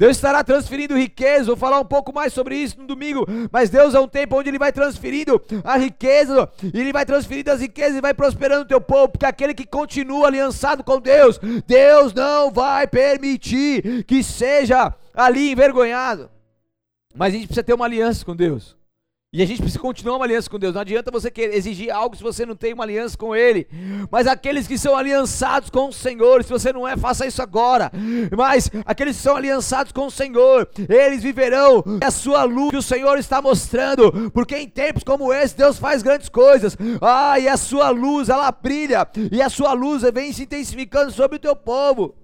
Deus 0.00 0.16
estará 0.16 0.42
transferindo 0.42 0.96
riqueza, 0.96 1.44
vou 1.44 1.56
falar 1.56 1.78
um 1.78 1.84
pouco 1.84 2.10
mais 2.10 2.32
sobre 2.32 2.56
isso 2.56 2.80
no 2.80 2.86
domingo, 2.86 3.26
mas 3.52 3.68
Deus 3.68 3.94
é 3.94 4.00
um 4.00 4.08
tempo 4.08 4.38
onde 4.38 4.48
Ele 4.48 4.58
vai 4.58 4.72
transferindo 4.72 5.38
a 5.62 5.76
riqueza, 5.76 6.48
e 6.72 6.80
Ele 6.80 6.90
vai 6.90 7.04
transferindo 7.04 7.50
as 7.50 7.60
riquezas 7.60 7.96
e 7.96 8.00
vai 8.00 8.14
prosperando 8.14 8.62
o 8.62 8.66
teu 8.66 8.80
povo, 8.80 9.10
porque 9.10 9.26
aquele 9.26 9.52
que 9.52 9.66
continua 9.66 10.28
aliançado 10.28 10.82
com 10.82 10.98
Deus, 10.98 11.38
Deus 11.66 12.14
não 12.14 12.50
vai 12.50 12.86
permitir 12.86 14.02
que 14.04 14.22
seja 14.22 14.94
ali 15.14 15.50
envergonhado. 15.50 16.30
Mas 17.14 17.34
a 17.34 17.36
gente 17.36 17.46
precisa 17.46 17.64
ter 17.64 17.74
uma 17.74 17.84
aliança 17.84 18.24
com 18.24 18.34
Deus. 18.36 18.76
E 19.32 19.40
a 19.40 19.46
gente 19.46 19.62
precisa 19.62 19.78
continuar 19.78 20.16
uma 20.16 20.24
aliança 20.24 20.50
com 20.50 20.58
Deus. 20.58 20.74
Não 20.74 20.80
adianta 20.80 21.08
você 21.08 21.30
querer 21.30 21.54
exigir 21.54 21.88
algo 21.88 22.16
se 22.16 22.22
você 22.22 22.44
não 22.44 22.56
tem 22.56 22.72
uma 22.72 22.82
aliança 22.82 23.16
com 23.16 23.34
Ele. 23.34 23.68
Mas 24.10 24.26
aqueles 24.26 24.66
que 24.66 24.76
são 24.76 24.96
aliançados 24.96 25.70
com 25.70 25.88
o 25.88 25.92
Senhor, 25.92 26.42
se 26.42 26.50
você 26.50 26.72
não 26.72 26.86
é, 26.86 26.96
faça 26.96 27.24
isso 27.24 27.40
agora. 27.40 27.92
Mas 28.36 28.68
aqueles 28.84 29.16
que 29.16 29.22
são 29.22 29.36
aliançados 29.36 29.92
com 29.92 30.06
o 30.06 30.10
Senhor, 30.10 30.68
eles 30.88 31.22
viverão 31.22 31.84
a 32.04 32.10
sua 32.10 32.42
luz 32.42 32.70
que 32.70 32.76
o 32.76 32.82
Senhor 32.82 33.18
está 33.18 33.40
mostrando. 33.40 34.32
Porque 34.32 34.56
em 34.56 34.68
tempos 34.68 35.04
como 35.04 35.32
esse, 35.32 35.56
Deus 35.56 35.78
faz 35.78 36.02
grandes 36.02 36.28
coisas. 36.28 36.76
Ah, 37.00 37.38
e 37.38 37.46
a 37.46 37.56
sua 37.56 37.90
luz, 37.90 38.28
ela 38.28 38.50
brilha. 38.50 39.06
E 39.30 39.40
a 39.40 39.48
sua 39.48 39.72
luz 39.74 40.02
vem 40.12 40.32
se 40.32 40.42
intensificando 40.42 41.12
sobre 41.12 41.36
o 41.36 41.40
teu 41.40 41.54
povo. 41.54 42.16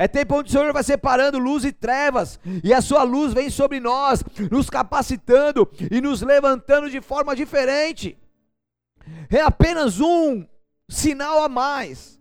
É 0.00 0.08
tempo 0.08 0.36
onde 0.36 0.48
o 0.48 0.50
Senhor 0.50 0.72
vai 0.72 0.82
separando 0.82 1.38
luz 1.38 1.62
e 1.62 1.70
trevas, 1.72 2.40
e 2.64 2.72
a 2.72 2.80
sua 2.80 3.02
luz 3.02 3.34
vem 3.34 3.50
sobre 3.50 3.78
nós, 3.80 4.24
nos 4.50 4.70
capacitando 4.70 5.70
e 5.90 6.00
nos 6.00 6.22
levantando 6.22 6.88
de 6.88 7.02
forma 7.02 7.36
diferente. 7.36 8.18
É 9.28 9.42
apenas 9.42 10.00
um 10.00 10.46
sinal 10.88 11.44
a 11.44 11.50
mais 11.50 12.18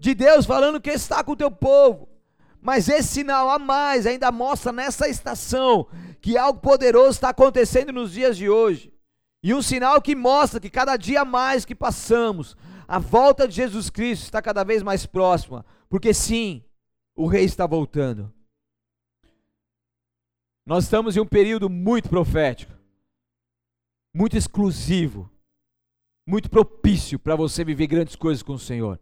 de 0.00 0.14
Deus 0.14 0.46
falando 0.46 0.80
que 0.80 0.88
está 0.88 1.22
com 1.22 1.32
o 1.32 1.36
teu 1.36 1.50
povo. 1.50 2.08
Mas 2.62 2.88
esse 2.88 3.08
sinal 3.08 3.50
a 3.50 3.58
mais 3.58 4.06
ainda 4.06 4.32
mostra 4.32 4.72
nessa 4.72 5.06
estação 5.06 5.86
que 6.22 6.38
algo 6.38 6.60
poderoso 6.60 7.10
está 7.10 7.28
acontecendo 7.28 7.92
nos 7.92 8.12
dias 8.12 8.38
de 8.38 8.48
hoje. 8.48 8.90
E 9.42 9.52
um 9.52 9.60
sinal 9.60 10.00
que 10.00 10.16
mostra 10.16 10.58
que 10.58 10.70
cada 10.70 10.96
dia 10.96 11.26
mais 11.26 11.66
que 11.66 11.74
passamos, 11.74 12.56
a 12.88 12.98
volta 12.98 13.46
de 13.46 13.54
Jesus 13.54 13.90
Cristo 13.90 14.22
está 14.22 14.40
cada 14.40 14.64
vez 14.64 14.82
mais 14.82 15.04
próxima. 15.04 15.62
Porque 15.90 16.14
sim, 16.14 16.64
o 17.16 17.26
rei 17.26 17.44
está 17.44 17.66
voltando. 17.66 18.30
Nós 20.66 20.84
estamos 20.84 21.16
em 21.16 21.20
um 21.20 21.26
período 21.26 21.70
muito 21.70 22.08
profético, 22.10 22.72
muito 24.14 24.36
exclusivo, 24.36 25.30
muito 26.26 26.50
propício 26.50 27.18
para 27.18 27.34
você 27.34 27.64
viver 27.64 27.86
grandes 27.86 28.16
coisas 28.16 28.42
com 28.42 28.52
o 28.52 28.58
Senhor. 28.58 29.00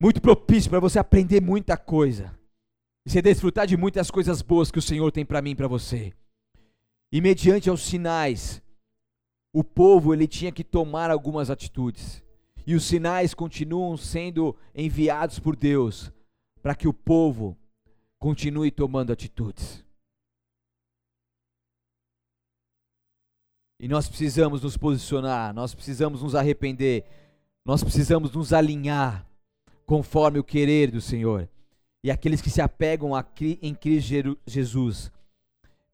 Muito 0.00 0.20
propício 0.20 0.70
para 0.70 0.80
você 0.80 0.98
aprender 0.98 1.40
muita 1.40 1.76
coisa. 1.76 2.36
E 3.06 3.10
você 3.10 3.22
desfrutar 3.22 3.66
de 3.66 3.76
muitas 3.76 4.10
coisas 4.10 4.42
boas 4.42 4.70
que 4.70 4.78
o 4.78 4.82
Senhor 4.82 5.10
tem 5.10 5.24
para 5.24 5.40
mim 5.40 5.52
e 5.52 5.56
para 5.56 5.66
você. 5.66 6.12
E 7.10 7.20
mediante 7.20 7.70
aos 7.70 7.82
sinais, 7.82 8.62
o 9.52 9.64
povo 9.64 10.12
ele 10.12 10.28
tinha 10.28 10.52
que 10.52 10.62
tomar 10.62 11.10
algumas 11.10 11.48
atitudes. 11.48 12.22
E 12.66 12.74
os 12.74 12.84
sinais 12.84 13.32
continuam 13.32 13.96
sendo 13.96 14.54
enviados 14.74 15.38
por 15.38 15.56
Deus 15.56 16.12
para 16.68 16.74
que 16.74 16.86
o 16.86 16.92
povo 16.92 17.56
continue 18.18 18.70
tomando 18.70 19.10
atitudes. 19.10 19.82
E 23.80 23.88
nós 23.88 24.06
precisamos 24.06 24.60
nos 24.60 24.76
posicionar, 24.76 25.54
nós 25.54 25.74
precisamos 25.74 26.20
nos 26.20 26.34
arrepender, 26.34 27.06
nós 27.64 27.82
precisamos 27.82 28.32
nos 28.32 28.52
alinhar 28.52 29.26
conforme 29.86 30.38
o 30.38 30.44
querer 30.44 30.90
do 30.90 31.00
Senhor. 31.00 31.48
E 32.04 32.10
aqueles 32.10 32.42
que 32.42 32.50
se 32.50 32.60
apegam 32.60 33.14
a, 33.14 33.24
em 33.62 33.74
Cristo 33.74 34.38
Jesus 34.46 35.10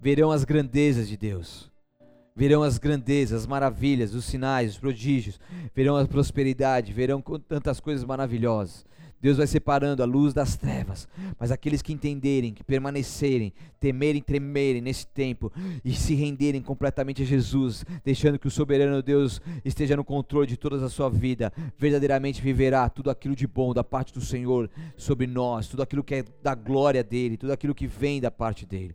verão 0.00 0.32
as 0.32 0.42
grandezas 0.42 1.06
de 1.08 1.16
Deus, 1.16 1.70
verão 2.34 2.64
as 2.64 2.78
grandezas, 2.78 3.42
as 3.42 3.46
maravilhas, 3.46 4.12
os 4.12 4.24
sinais, 4.24 4.72
os 4.72 4.78
prodígios, 4.78 5.38
verão 5.72 5.96
a 5.96 6.04
prosperidade, 6.04 6.92
verão 6.92 7.22
tantas 7.46 7.78
coisas 7.78 8.04
maravilhosas. 8.04 8.84
Deus 9.24 9.38
vai 9.38 9.46
separando 9.46 10.02
a 10.02 10.04
luz 10.04 10.34
das 10.34 10.54
trevas, 10.54 11.08
mas 11.38 11.50
aqueles 11.50 11.80
que 11.80 11.94
entenderem, 11.94 12.52
que 12.52 12.62
permanecerem, 12.62 13.54
temerem, 13.80 14.20
tremerem 14.20 14.82
nesse 14.82 15.06
tempo 15.06 15.50
e 15.82 15.94
se 15.94 16.14
renderem 16.14 16.60
completamente 16.60 17.22
a 17.22 17.24
Jesus, 17.24 17.86
deixando 18.04 18.38
que 18.38 18.46
o 18.46 18.50
soberano 18.50 19.02
Deus 19.02 19.40
esteja 19.64 19.96
no 19.96 20.04
controle 20.04 20.46
de 20.46 20.58
toda 20.58 20.84
a 20.84 20.90
sua 20.90 21.08
vida, 21.08 21.50
verdadeiramente 21.78 22.42
viverá 22.42 22.86
tudo 22.90 23.08
aquilo 23.08 23.34
de 23.34 23.46
bom 23.46 23.72
da 23.72 23.82
parte 23.82 24.12
do 24.12 24.20
Senhor 24.20 24.68
sobre 24.94 25.26
nós, 25.26 25.68
tudo 25.68 25.82
aquilo 25.82 26.04
que 26.04 26.16
é 26.16 26.24
da 26.42 26.54
glória 26.54 27.02
dele, 27.02 27.38
tudo 27.38 27.54
aquilo 27.54 27.74
que 27.74 27.86
vem 27.86 28.20
da 28.20 28.30
parte 28.30 28.66
dele. 28.66 28.94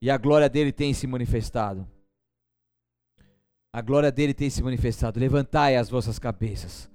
E 0.00 0.10
a 0.10 0.16
glória 0.16 0.48
dele 0.48 0.72
tem 0.72 0.94
se 0.94 1.06
manifestado. 1.06 1.86
A 3.74 3.82
glória 3.82 4.10
dele 4.10 4.32
tem 4.32 4.48
se 4.48 4.62
manifestado. 4.62 5.20
Levantai 5.20 5.76
as 5.76 5.90
vossas 5.90 6.18
cabeças 6.18 6.90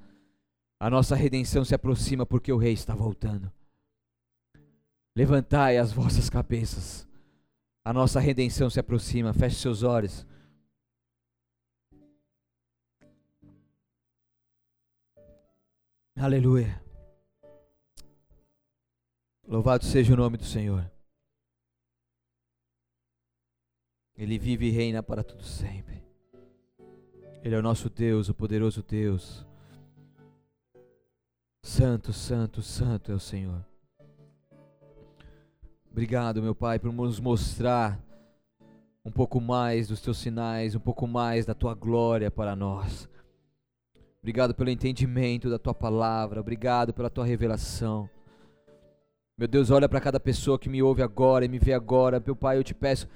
a 0.80 0.89
nossa 0.89 1.15
redenção 1.15 1.65
se 1.65 1.73
aproxima 1.73 2.25
porque 2.25 2.51
o 2.53 2.57
Rei 2.57 2.73
está 2.73 2.93
voltando. 2.93 3.51
Levantai 5.15 5.78
as 5.78 5.91
vossas 5.91 6.30
cabeças. 6.30 7.07
A 7.84 7.91
nossa 7.91 8.19
redenção 8.19 8.69
se 8.69 8.80
aproxima. 8.80 9.34
Feche 9.34 9.55
seus 9.55 9.82
olhos. 9.82 10.25
Aleluia. 16.15 16.84
Louvado 19.47 19.86
seja 19.86 20.13
o 20.13 20.17
nome 20.17 20.38
do 20.38 20.45
Senhor. 20.45 20.91
Ele 24.15 24.38
vive 24.38 24.67
e 24.67 24.71
reina 24.71 25.01
para 25.01 25.23
tudo 25.23 25.43
sempre. 25.43 26.03
Ele 27.43 27.55
é 27.55 27.57
o 27.57 27.63
nosso 27.63 27.89
Deus, 27.89 28.30
o 28.30 28.34
poderoso 28.34 28.84
Deus 28.84 29.46
Santo, 31.68 32.13
santo, 32.13 32.61
santo 32.61 33.11
é 33.11 33.15
o 33.15 33.20
Senhor. 33.20 33.61
Obrigado, 35.91 36.41
meu 36.41 36.55
Pai, 36.55 36.80
por 36.80 36.93
nos 36.93 37.20
mostrar 37.20 38.01
um 39.03 39.11
pouco 39.11 39.41
mais 39.41 39.89
dos 39.89 39.99
teus 39.99 40.18
sinais, 40.18 40.76
um 40.76 40.80
pouco 40.80 41.05
mais 41.05 41.45
da 41.45 41.53
tua 41.53 41.76
glória 41.76 42.32
para 42.32 42.55
nós. 42.55 43.07
Obrigado 44.22 44.55
pelo 44.55 44.70
entendimento 44.70 45.49
da 45.49 45.59
tua 45.59 45.74
palavra, 45.74 46.39
obrigado 46.39 46.93
pela 46.93 47.09
tua 47.09 47.26
revelação. 47.26 48.09
Meu 49.38 49.47
Deus, 49.47 49.70
olha 49.70 49.89
para 49.89 49.99
cada 49.99 50.22
pessoa 50.22 50.57
que 50.57 50.70
me 50.70 50.82
ouve 50.82 51.03
agora 51.03 51.43
e 51.43 51.49
me 51.49 51.59
vê 51.59 51.74
agora. 51.74 52.24
Meu 52.26 52.36
Pai, 52.36 52.57
eu 52.57 52.63
te 52.63 52.74
peço, 52.74 53.09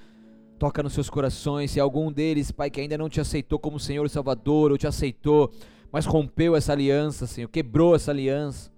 toca 0.60 0.84
nos 0.84 0.92
seus 0.92 1.10
corações. 1.10 1.72
Se 1.72 1.80
algum 1.80 2.12
deles, 2.12 2.52
Pai, 2.52 2.70
que 2.70 2.82
ainda 2.82 2.98
não 2.98 3.08
te 3.08 3.22
aceitou 3.22 3.58
como 3.58 3.80
Senhor 3.80 4.06
e 4.06 4.10
Salvador, 4.10 4.72
ou 4.72 4.78
te 4.78 4.86
aceitou, 4.86 5.54
mas 5.92 6.06
rompeu 6.06 6.56
essa 6.56 6.72
aliança, 6.72 7.28
Senhor, 7.28 7.48
quebrou 7.50 7.96
essa 7.96 8.12
aliança, 8.12 8.72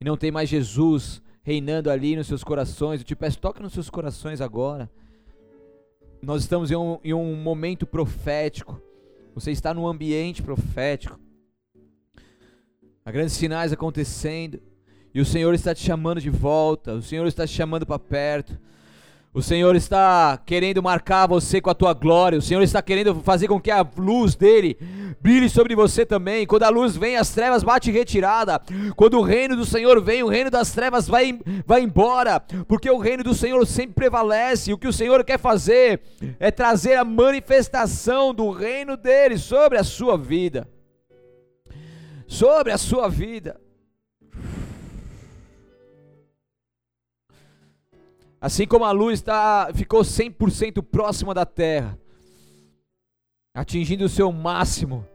e 0.00 0.04
não 0.04 0.16
tem 0.16 0.30
mais 0.30 0.48
Jesus 0.48 1.22
reinando 1.42 1.90
ali 1.90 2.16
nos 2.16 2.26
seus 2.26 2.42
corações. 2.42 3.00
Eu 3.00 3.04
te 3.04 3.14
peço, 3.14 3.38
toca 3.38 3.62
nos 3.62 3.72
seus 3.72 3.90
corações 3.90 4.40
agora. 4.40 4.90
Nós 6.22 6.42
estamos 6.42 6.70
em 6.70 6.76
um, 6.76 6.98
em 7.02 7.14
um 7.14 7.34
momento 7.34 7.86
profético. 7.86 8.80
Você 9.34 9.50
está 9.50 9.72
num 9.72 9.86
ambiente 9.86 10.42
profético. 10.42 11.18
Há 13.04 13.10
grandes 13.10 13.34
sinais 13.34 13.72
acontecendo. 13.72 14.60
E 15.14 15.20
o 15.20 15.24
Senhor 15.24 15.52
está 15.54 15.74
te 15.74 15.82
chamando 15.82 16.20
de 16.20 16.30
volta. 16.30 16.94
O 16.94 17.02
Senhor 17.02 17.26
está 17.26 17.46
te 17.46 17.52
chamando 17.52 17.86
para 17.86 17.98
perto. 17.98 18.58
O 19.32 19.40
Senhor 19.40 19.76
está 19.76 20.36
querendo 20.44 20.82
marcar 20.82 21.28
você 21.28 21.60
com 21.60 21.70
a 21.70 21.74
tua 21.74 21.94
glória. 21.94 22.36
O 22.36 22.42
Senhor 22.42 22.62
está 22.62 22.82
querendo 22.82 23.14
fazer 23.20 23.46
com 23.46 23.60
que 23.60 23.70
a 23.70 23.86
luz 23.96 24.34
dele 24.34 24.76
brilhe 25.20 25.48
sobre 25.48 25.76
você 25.76 26.04
também. 26.04 26.44
Quando 26.44 26.64
a 26.64 26.68
luz 26.68 26.96
vem, 26.96 27.16
as 27.16 27.30
trevas 27.30 27.62
bate 27.62 27.92
retirada. 27.92 28.60
Quando 28.96 29.18
o 29.18 29.22
reino 29.22 29.54
do 29.54 29.64
Senhor 29.64 30.02
vem, 30.02 30.24
o 30.24 30.28
reino 30.28 30.50
das 30.50 30.72
trevas 30.72 31.06
vai, 31.06 31.38
vai 31.64 31.80
embora. 31.80 32.40
Porque 32.66 32.90
o 32.90 32.98
reino 32.98 33.22
do 33.22 33.32
Senhor 33.32 33.64
sempre 33.68 33.94
prevalece. 33.94 34.72
O 34.72 34.78
que 34.78 34.88
o 34.88 34.92
Senhor 34.92 35.22
quer 35.22 35.38
fazer 35.38 36.00
é 36.40 36.50
trazer 36.50 36.94
a 36.94 37.04
manifestação 37.04 38.34
do 38.34 38.50
reino 38.50 38.96
dele 38.96 39.38
sobre 39.38 39.78
a 39.78 39.84
sua 39.84 40.18
vida. 40.18 40.68
Sobre 42.26 42.72
a 42.72 42.78
sua 42.78 43.08
vida. 43.08 43.60
Assim 48.40 48.66
como 48.66 48.86
a 48.86 48.90
luz 48.90 49.20
tá, 49.20 49.70
ficou 49.74 50.00
100% 50.00 50.82
próxima 50.82 51.34
da 51.34 51.44
terra, 51.44 51.98
atingindo 53.52 54.06
o 54.06 54.08
seu 54.08 54.32
máximo 54.32 55.06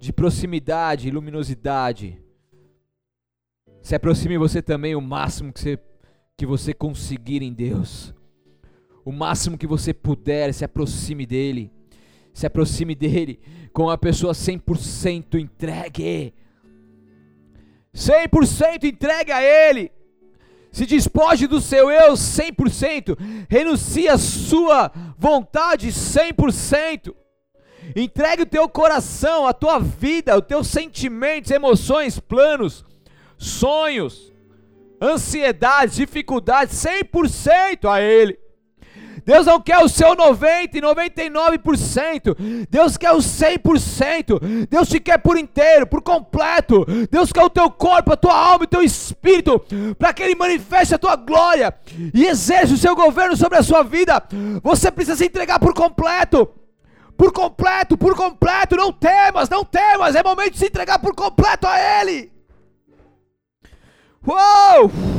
de 0.00 0.10
proximidade 0.10 1.06
e 1.06 1.10
luminosidade, 1.10 2.18
se 3.82 3.94
aproxime 3.94 4.38
você 4.38 4.62
também 4.62 4.94
o 4.94 5.00
máximo 5.02 5.52
que 5.52 5.60
você, 5.60 5.78
que 6.34 6.46
você 6.46 6.72
conseguir 6.72 7.42
em 7.42 7.52
Deus. 7.52 8.14
O 9.04 9.12
máximo 9.12 9.58
que 9.58 9.66
você 9.66 9.92
puder, 9.92 10.54
se 10.54 10.64
aproxime 10.64 11.26
dele. 11.26 11.70
Se 12.32 12.46
aproxime 12.46 12.94
dele 12.94 13.38
com 13.74 13.90
a 13.90 13.98
pessoa 13.98 14.32
100% 14.32 15.38
entregue. 15.38 16.32
100% 17.94 18.84
entregue 18.84 19.30
a 19.30 19.42
ele 19.42 19.92
se 20.74 20.84
despoje 20.86 21.46
do 21.46 21.60
seu 21.60 21.88
eu 21.88 22.14
100%, 22.14 23.16
renuncie 23.48 24.08
a 24.08 24.18
sua 24.18 24.90
vontade 25.16 25.86
100%. 25.86 27.14
Entregue 27.94 28.42
o 28.42 28.46
teu 28.46 28.68
coração, 28.68 29.46
a 29.46 29.52
tua 29.52 29.78
vida, 29.78 30.36
os 30.36 30.44
teus 30.44 30.66
sentimentos, 30.66 31.52
emoções, 31.52 32.18
planos, 32.18 32.84
sonhos, 33.38 34.32
ansiedades, 35.00 35.94
dificuldades 35.94 36.74
100% 36.84 37.88
a 37.88 38.00
ele. 38.00 38.36
Deus 39.24 39.46
não 39.46 39.60
quer 39.60 39.78
o 39.78 39.88
seu 39.88 40.14
90 40.14 40.78
e 40.78 40.80
99%. 40.80 42.66
Deus 42.68 42.96
quer 42.96 43.12
o 43.12 43.18
100%. 43.18 44.66
Deus 44.68 44.88
te 44.88 45.00
quer 45.00 45.18
por 45.18 45.38
inteiro, 45.38 45.86
por 45.86 46.02
completo. 46.02 46.84
Deus 47.10 47.32
quer 47.32 47.42
o 47.42 47.50
teu 47.50 47.70
corpo, 47.70 48.12
a 48.12 48.16
tua 48.16 48.36
alma 48.36 48.64
e 48.64 48.66
o 48.66 48.68
teu 48.68 48.82
espírito, 48.82 49.64
para 49.98 50.12
que 50.12 50.22
ele 50.22 50.34
manifeste 50.34 50.94
a 50.94 50.98
tua 50.98 51.16
glória 51.16 51.74
e 52.12 52.26
exerça 52.26 52.74
o 52.74 52.78
seu 52.78 52.94
governo 52.94 53.36
sobre 53.36 53.58
a 53.58 53.62
sua 53.62 53.82
vida. 53.82 54.22
Você 54.62 54.90
precisa 54.90 55.16
se 55.16 55.26
entregar 55.26 55.58
por 55.58 55.72
completo. 55.72 56.48
Por 57.16 57.32
completo, 57.32 57.96
por 57.96 58.16
completo, 58.16 58.76
não 58.76 58.92
temas, 58.92 59.48
não 59.48 59.64
temas, 59.64 60.16
é 60.16 60.22
momento 60.22 60.54
de 60.54 60.58
se 60.58 60.66
entregar 60.66 60.98
por 60.98 61.14
completo 61.14 61.66
a 61.66 62.00
Ele. 62.00 62.32
Uou! 64.26 65.13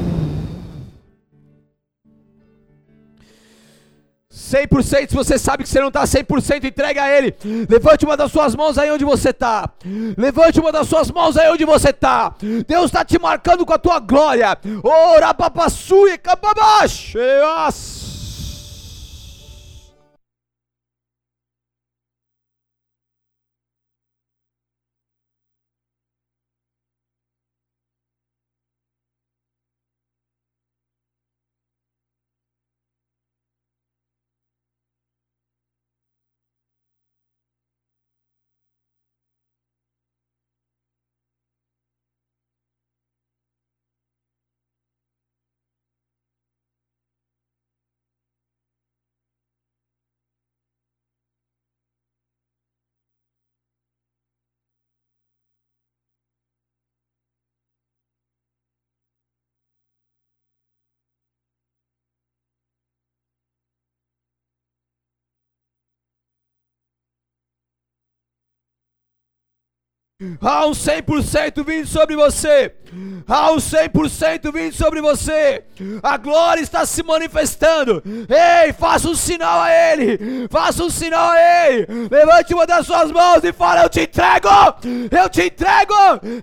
100%, 4.36 5.10
se 5.10 5.16
você 5.16 5.40
sabe 5.40 5.64
que 5.64 5.70
você 5.70 5.80
não 5.80 5.88
está 5.88 6.04
100%, 6.04 6.66
entrega 6.66 7.04
a 7.04 7.10
Ele. 7.10 7.34
Levante 7.70 8.04
uma 8.04 8.18
das 8.18 8.32
suas 8.32 8.54
mãos 8.54 8.78
aí 8.78 8.92
onde 8.92 9.06
você 9.06 9.30
está. 9.30 9.70
Levante 10.18 10.60
uma 10.60 10.72
das 10.74 10.88
suas 10.90 11.10
mãos 11.10 11.38
aí 11.38 11.50
onde 11.50 11.64
você 11.64 11.90
está. 11.92 12.36
Deus 12.68 12.86
está 12.86 13.06
te 13.06 13.18
marcando 13.18 13.66
com 13.66 13.74
a 13.74 13.78
tua 13.78 14.00
glória. 14.00 14.58
Ora, 14.84 15.34
papassu 15.34 16.08
e 16.10 16.18
Há 70.42 70.66
um 70.66 70.72
100% 70.72 71.66
vindo 71.66 71.88
sobre 71.88 72.16
você. 72.16 72.74
Há 73.28 73.52
um 73.52 73.58
100% 73.58 74.52
vindo 74.54 74.74
sobre 74.74 75.02
você. 75.02 75.64
A 76.02 76.18
glória 76.18 76.62
está 76.62 76.86
se 76.86 77.04
manifestando. 77.04 78.02
Ei, 78.06 78.72
faça 78.74 79.10
um 79.10 79.16
sinal 79.16 79.62
a 79.62 79.72
Ele. 79.72 80.48
Faça 80.50 80.84
um 80.84 80.90
sinal 80.90 81.32
a 81.32 81.68
Ele. 81.68 81.88
Levante 82.10 82.54
uma 82.54 82.66
das 82.66 82.86
suas 82.86 83.12
mãos 83.12 83.44
e 83.44 83.52
fala: 83.52 83.84
Eu 83.84 83.90
te 83.90 84.02
entrego. 84.02 84.48
Eu 85.12 85.30
te 85.30 85.44
entrego. 85.44 85.94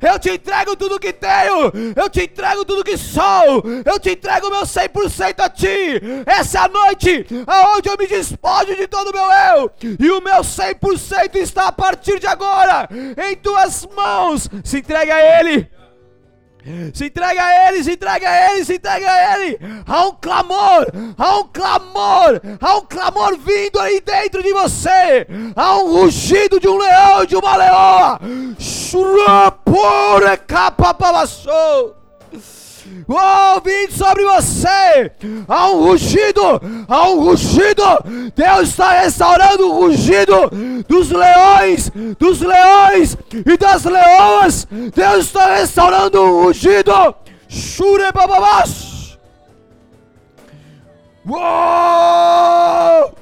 Eu 0.01 0.19
te 0.19 0.31
entrego 0.31 0.77
tudo 0.77 1.01
que 1.01 1.13
tenho. 1.13 1.73
Eu 1.97 2.11
te 2.11 2.25
entrego 2.25 2.65
tudo 2.65 2.85
que 2.85 2.97
sou. 2.97 3.63
Eu 3.85 3.99
te 3.99 4.11
entrego 4.11 4.51
meu 4.51 4.63
100% 4.63 5.41
a 5.41 5.49
Ti. 5.49 6.03
Essa 6.27 6.69
noite 6.69 7.27
aonde 7.47 7.89
eu 7.89 7.97
me 7.99 8.07
despojo 8.07 8.77
de 8.77 8.87
todo 8.87 9.09
o 9.09 9.13
meu 9.13 9.31
eu. 9.57 9.71
E 9.99 10.11
o 10.11 10.21
meu 10.21 10.43
100% 10.43 11.37
está 11.37 11.69
a 11.69 11.73
partir 11.73 12.19
de 12.19 12.27
agora 12.27 12.89
em 13.17 13.37
Tuas 13.37 13.72
mãos. 13.97 14.49
Se 14.65 14.79
entregue 14.79 15.11
a 15.11 15.41
Ele. 15.41 15.71
Se 16.95 17.07
entrega 17.07 17.43
a 17.45 17.69
Ele, 17.69 17.83
se 17.83 17.93
entrega 17.93 18.31
a 18.31 18.53
Ele, 18.53 18.65
se 18.65 18.75
entrega 18.75 19.11
a 19.11 19.37
Ele. 19.37 19.59
Há 19.85 20.07
um 20.07 20.13
clamor, 20.13 20.87
há 21.19 21.39
um 21.39 21.49
clamor, 21.49 22.41
há 22.61 22.77
um 22.77 22.83
clamor 22.83 23.37
vindo 23.37 23.81
aí 23.81 24.01
dentro 24.01 24.43
de 24.43 24.53
você. 24.53 25.27
Há 25.57 25.77
um 25.79 25.93
rugido 25.93 26.61
de 26.61 26.69
um 26.69 26.79
leão, 26.79 27.25
de 27.25 27.35
uma 27.35 27.57
leoa. 27.57 28.21
Shurapure 28.59 30.37
kapapalassou. 30.47 32.02
Oh, 33.09 33.61
vindo 33.61 33.93
sobre 33.93 34.25
você. 34.25 35.11
Há 35.49 35.71
um 35.71 35.85
rugido, 35.85 36.43
há 36.89 37.09
um 37.09 37.21
rugido. 37.21 37.83
Deus 38.35 38.69
está 38.69 39.01
restaurando 39.03 39.69
o 39.69 39.81
rugido 39.81 40.51
dos 40.89 41.11
leões, 41.11 41.91
dos 42.19 42.41
leões 42.41 43.17
e 43.33 43.57
das 43.57 43.85
leoas. 43.85 44.67
Deus 44.95 45.27
está 45.27 45.57
restaurando 45.57 46.21
o 46.21 46.45
rugido. 46.45 47.15
Shure 47.49 48.11
bababás. 48.13 49.19
Uou! 51.27 53.13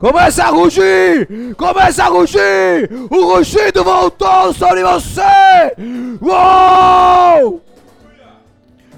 Começa 0.00 0.44
a 0.44 0.50
rugir! 0.50 1.54
Começa 1.56 2.04
a 2.04 2.08
rugir! 2.08 2.88
O 3.10 3.34
rugido 3.34 3.84
voltou 3.84 4.52
sobre 4.54 4.82
você! 4.82 5.74
Uou! 6.20 7.62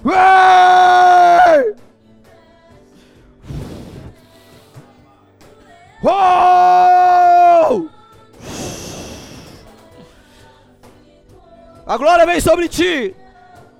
Uou! 0.02 1.76
Uou! 6.02 7.90
A 11.86 11.96
glória 11.96 12.24
vem 12.24 12.40
sobre 12.40 12.68
ti! 12.68 13.14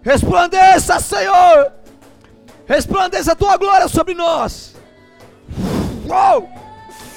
Resplandeça, 0.02 1.00
Senhor! 1.00 1.72
Resplandeça 2.66 3.32
a 3.32 3.36
tua 3.36 3.56
glória 3.56 3.88
sobre 3.88 4.12
nós! 4.14 4.76
Uou! 6.06 6.48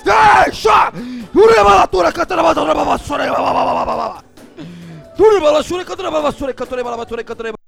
Deixa! 0.03 0.93
Uremalatura 1.35 2.11
cantando 2.11 2.43
batura 2.43 2.73
babassura 2.73 3.25
babababababa. 3.25 4.23
Uremalatura 5.19 5.83
cantando 5.83 6.11
babassura 6.11 6.53
cantando 6.53 6.83
babatura 6.83 7.23
cantando 7.23 7.62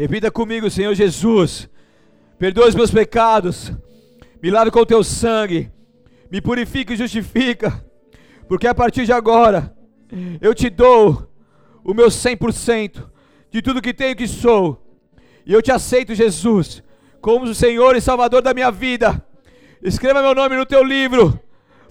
Repita 0.00 0.30
comigo, 0.30 0.70
Senhor 0.70 0.94
Jesus. 0.94 1.68
Perdoa 2.38 2.68
os 2.68 2.74
meus 2.74 2.90
pecados. 2.90 3.70
Me 4.42 4.50
lave 4.50 4.70
com 4.70 4.80
o 4.80 4.86
teu 4.86 5.04
sangue. 5.04 5.70
Me 6.30 6.40
purifica 6.40 6.94
e 6.94 6.96
justifica. 6.96 7.84
Porque 8.48 8.66
a 8.66 8.74
partir 8.74 9.04
de 9.04 9.12
agora, 9.12 9.76
eu 10.40 10.54
te 10.54 10.70
dou 10.70 11.30
o 11.84 11.92
meu 11.92 12.06
100% 12.06 13.10
de 13.50 13.60
tudo 13.60 13.82
que 13.82 13.92
tenho 13.92 14.16
que 14.16 14.26
sou. 14.26 14.82
E 15.44 15.52
eu 15.52 15.60
te 15.60 15.70
aceito, 15.70 16.14
Jesus, 16.14 16.82
como 17.20 17.44
o 17.44 17.54
Senhor 17.54 17.94
e 17.94 18.00
Salvador 18.00 18.40
da 18.40 18.54
minha 18.54 18.70
vida. 18.70 19.22
Escreva 19.82 20.22
meu 20.22 20.34
nome 20.34 20.56
no 20.56 20.64
teu 20.64 20.82
livro 20.82 21.38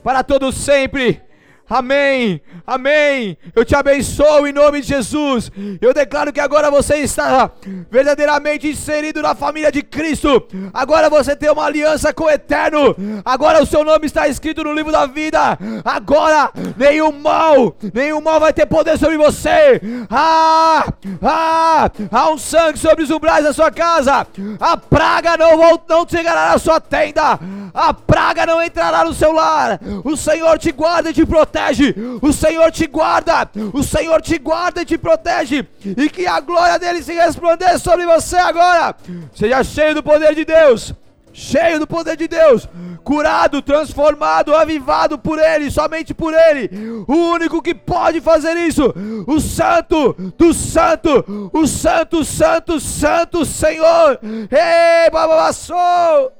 para 0.04 0.24
todo 0.24 0.52
sempre 0.52 1.22
Amém, 1.70 2.42
amém. 2.66 3.38
Eu 3.56 3.64
te 3.64 3.76
abençoo 3.76 4.48
em 4.48 4.52
nome 4.52 4.82
de 4.82 4.88
Jesus. 4.88 5.52
Eu 5.80 5.94
declaro 5.94 6.34
que 6.34 6.40
agora 6.40 6.72
você 6.72 6.96
está 6.96 7.52
verdadeiramente 7.92 8.68
inserido 8.68 9.22
na 9.22 9.36
família 9.36 9.72
de 9.72 9.84
Cristo. 9.84 10.48
Agora 10.74 11.12
você 11.12 11.36
tem 11.36 11.52
uma 11.52 11.66
aliança 11.66 12.12
com 12.12 12.24
o 12.24 12.30
Eterno. 12.30 12.96
Agora 13.24 13.62
o 13.62 13.68
seu 13.68 13.84
nome 13.84 14.08
está 14.08 14.28
escrito 14.28 14.64
no 14.64 14.74
livro 14.74 14.92
da 14.92 15.06
vida. 15.06 15.60
Agora 15.86 16.52
nenhum 16.76 17.12
mal, 17.12 17.76
nenhum 17.94 18.20
mal 18.20 18.40
vai 18.40 18.52
ter 18.52 18.66
poder 18.66 18.98
sobre 18.98 19.18
você. 19.18 19.80
Ah, 20.10 20.92
ah, 21.22 21.92
há 22.12 22.32
um 22.32 22.38
sangue 22.40 22.80
sobre 22.80 23.04
os 23.04 23.12
umbrais 23.12 23.44
da 23.44 23.54
sua 23.54 23.70
casa. 23.70 24.26
A 24.60 24.76
praga 24.76 25.38
não, 25.38 25.80
não 25.88 26.10
chegará 26.10 26.50
na 26.50 26.58
sua 26.58 26.82
tenda. 26.82 27.40
A 27.72 27.94
praga 27.94 28.48
não 28.48 28.64
entrará 28.64 29.06
no 29.06 29.14
seu 29.14 29.32
lar. 29.32 29.80
O 30.04 30.18
Senhor 30.18 30.58
te 30.58 30.72
guarda 30.72 31.12
e 31.12 31.14
te 31.14 31.24
protege 31.28 31.59
protege, 31.60 31.96
o 32.22 32.32
Senhor 32.32 32.72
te 32.72 32.88
guarda, 32.88 33.50
o 33.74 33.84
Senhor 33.84 34.22
te 34.22 34.38
guarda 34.38 34.82
e 34.82 34.86
te 34.86 34.98
protege, 34.98 35.68
e 35.86 36.10
que 36.10 36.26
a 36.26 36.40
glória 36.40 36.80
dele 36.80 37.04
se 37.04 37.14
resplandeça 37.14 37.80
sobre 37.80 38.06
você 38.06 38.38
agora. 38.38 38.96
Seja 39.34 39.64
cheio 39.64 39.96
do 39.96 40.04
poder 40.04 40.34
de 40.36 40.46
Deus, 40.46 40.94
cheio 41.34 41.80
do 41.80 41.88
poder 41.88 42.16
de 42.16 42.28
Deus, 42.28 42.68
curado, 43.04 43.62
transformado, 43.62 44.56
avivado 44.56 45.18
por 45.18 45.40
Ele, 45.40 45.70
somente 45.70 46.14
por 46.14 46.34
Ele, 46.34 46.70
o 47.08 47.16
único 47.34 47.62
que 47.62 47.76
pode 47.76 48.22
fazer 48.22 48.56
isso, 48.58 48.94
o 49.28 49.40
Santo 49.40 50.16
do 50.38 50.54
Santo, 50.54 51.52
o 51.54 51.68
Santo, 51.68 52.24
Santo, 52.24 52.80
Santo 52.80 53.46
Senhor. 53.46 54.20
Ei, 54.24 55.10
bababassou! 55.12 56.32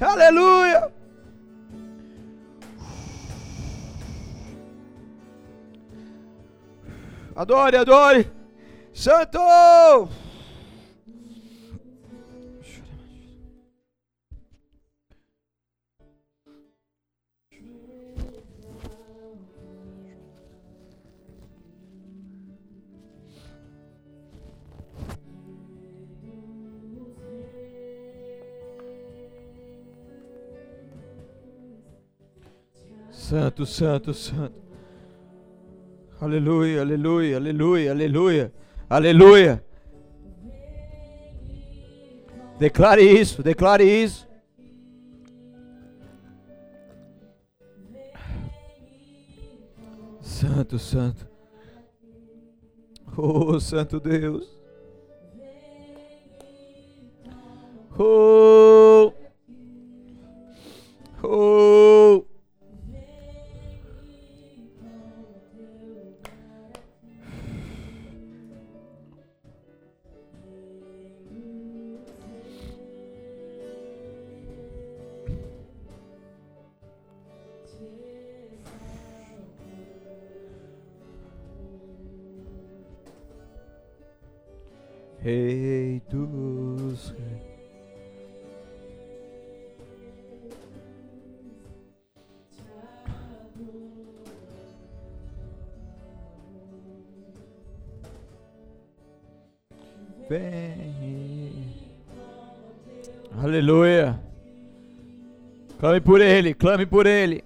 Aleluia! 0.00 0.92
Adore, 7.36 7.76
adore. 7.78 8.30
Santo! 8.92 10.08
Santo, 33.10 33.64
santo, 33.64 34.12
santo. 34.12 34.63
Aleluia, 36.24 36.80
aleluia, 36.80 37.36
aleluia, 37.36 37.90
aleluia, 37.90 38.52
aleluia. 38.88 39.62
Declare 42.58 43.02
isso, 43.02 43.42
declare 43.42 43.84
isso. 43.84 44.26
Santo, 50.22 50.78
Santo. 50.78 51.28
Oh, 53.18 53.60
Santo 53.60 54.00
Deus. 54.00 54.48
Oh. 57.98 58.33
Vem. 100.34 101.76
Aleluia. 103.40 104.20
Clame 105.78 106.00
por 106.00 106.20
Ele, 106.20 106.52
clame 106.52 106.86
por 106.86 107.06
Ele. 107.06 107.44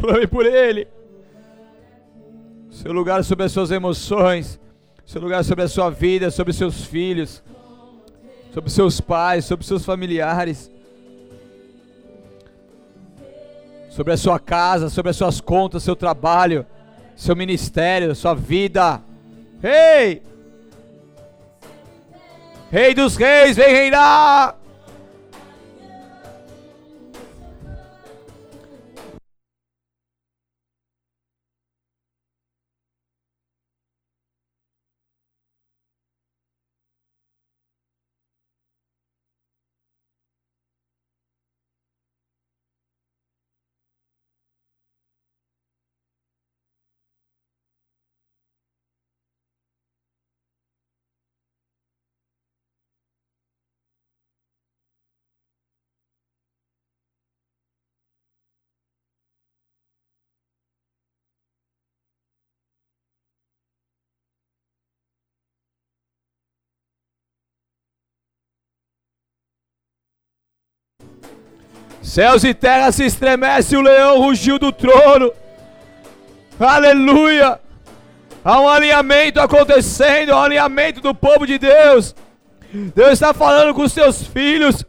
Clame 0.00 0.26
por 0.26 0.46
Ele. 0.46 0.88
Seu 2.70 2.90
lugar 2.90 3.22
sobre 3.22 3.44
as 3.44 3.52
suas 3.52 3.70
emoções. 3.70 4.58
Seu 5.04 5.20
lugar 5.20 5.44
sobre 5.44 5.64
a 5.64 5.68
sua 5.68 5.90
vida, 5.90 6.30
sobre 6.30 6.54
seus 6.54 6.86
filhos. 6.86 7.42
Sobre 8.54 8.70
seus 8.70 8.98
pais, 8.98 9.44
sobre 9.44 9.66
seus 9.66 9.84
familiares. 9.84 10.70
Sobre 13.90 14.14
a 14.14 14.16
sua 14.16 14.38
casa, 14.38 14.88
sobre 14.88 15.10
as 15.10 15.16
suas 15.16 15.38
contas, 15.38 15.82
seu 15.82 15.94
trabalho, 15.94 16.64
seu 17.14 17.36
ministério, 17.36 18.14
sua 18.14 18.32
vida. 18.32 19.02
Rei! 19.60 20.29
Rei 22.72 22.94
dos 22.94 23.16
reis, 23.16 23.56
vem 23.56 23.72
reinar! 23.72 24.59
Céus 72.02 72.44
e 72.44 72.54
terra 72.54 72.90
se 72.92 73.04
estremece, 73.04 73.76
o 73.76 73.82
leão 73.82 74.18
rugiu 74.18 74.58
do 74.58 74.72
trono. 74.72 75.32
Aleluia! 76.58 77.60
Há 78.42 78.60
um 78.60 78.68
alinhamento 78.68 79.40
acontecendo, 79.40 80.32
um 80.32 80.38
alinhamento 80.38 81.00
do 81.00 81.14
povo 81.14 81.46
de 81.46 81.58
Deus. 81.58 82.14
Deus 82.72 83.12
está 83.12 83.34
falando 83.34 83.74
com 83.74 83.82
os 83.82 83.92
seus 83.92 84.22
filhos. 84.22 84.84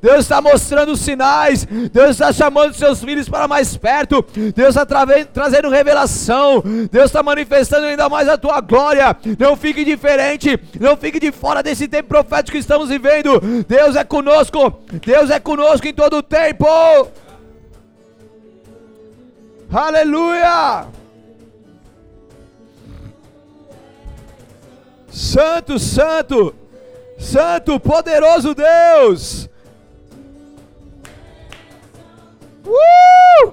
Deus 0.00 0.20
está 0.20 0.40
mostrando 0.40 0.96
sinais. 0.96 1.64
Deus 1.92 2.10
está 2.10 2.32
chamando 2.32 2.74
seus 2.74 3.02
filhos 3.02 3.28
para 3.28 3.46
mais 3.46 3.76
perto. 3.76 4.24
Deus 4.54 4.70
está 4.70 4.84
tra 4.84 5.06
trazendo 5.32 5.68
revelação. 5.68 6.62
Deus 6.90 7.06
está 7.06 7.22
manifestando 7.22 7.86
ainda 7.86 8.08
mais 8.08 8.28
a 8.28 8.36
tua 8.36 8.60
glória. 8.60 9.16
Não 9.38 9.56
fique 9.56 9.84
diferente. 9.84 10.58
Não 10.78 10.96
fique 10.96 11.20
de 11.20 11.32
fora 11.32 11.62
desse 11.62 11.88
tempo 11.88 12.08
profético 12.08 12.52
que 12.52 12.58
estamos 12.58 12.88
vivendo. 12.88 13.40
Deus 13.66 13.96
é 13.96 14.04
conosco. 14.04 14.80
Deus 15.04 15.30
é 15.30 15.38
conosco 15.38 15.86
em 15.86 15.94
todo 15.94 16.18
o 16.18 16.22
tempo. 16.22 16.66
Aleluia. 19.72 20.86
Santo, 25.08 25.78
santo, 25.78 26.54
santo, 27.18 27.78
poderoso 27.80 28.54
Deus. 28.54 29.48
Uh! 32.66 33.52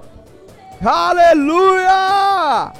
Aleluia! 0.81 2.73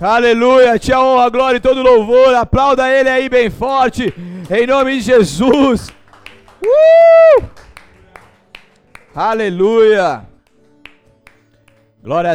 Aleluia, 0.00 0.78
te 0.78 0.92
honra, 0.92 1.30
glória 1.30 1.56
e 1.56 1.60
todo 1.60 1.82
louvor. 1.82 2.34
Aplauda 2.34 2.88
ele 2.90 3.08
aí 3.08 3.28
bem 3.30 3.48
forte, 3.48 4.12
em 4.50 4.66
nome 4.66 4.96
de 4.96 5.00
Jesus. 5.00 5.88
Uh! 6.62 7.44
Aleluia. 9.14 10.26
Glória 12.02 12.30
a 12.30 12.34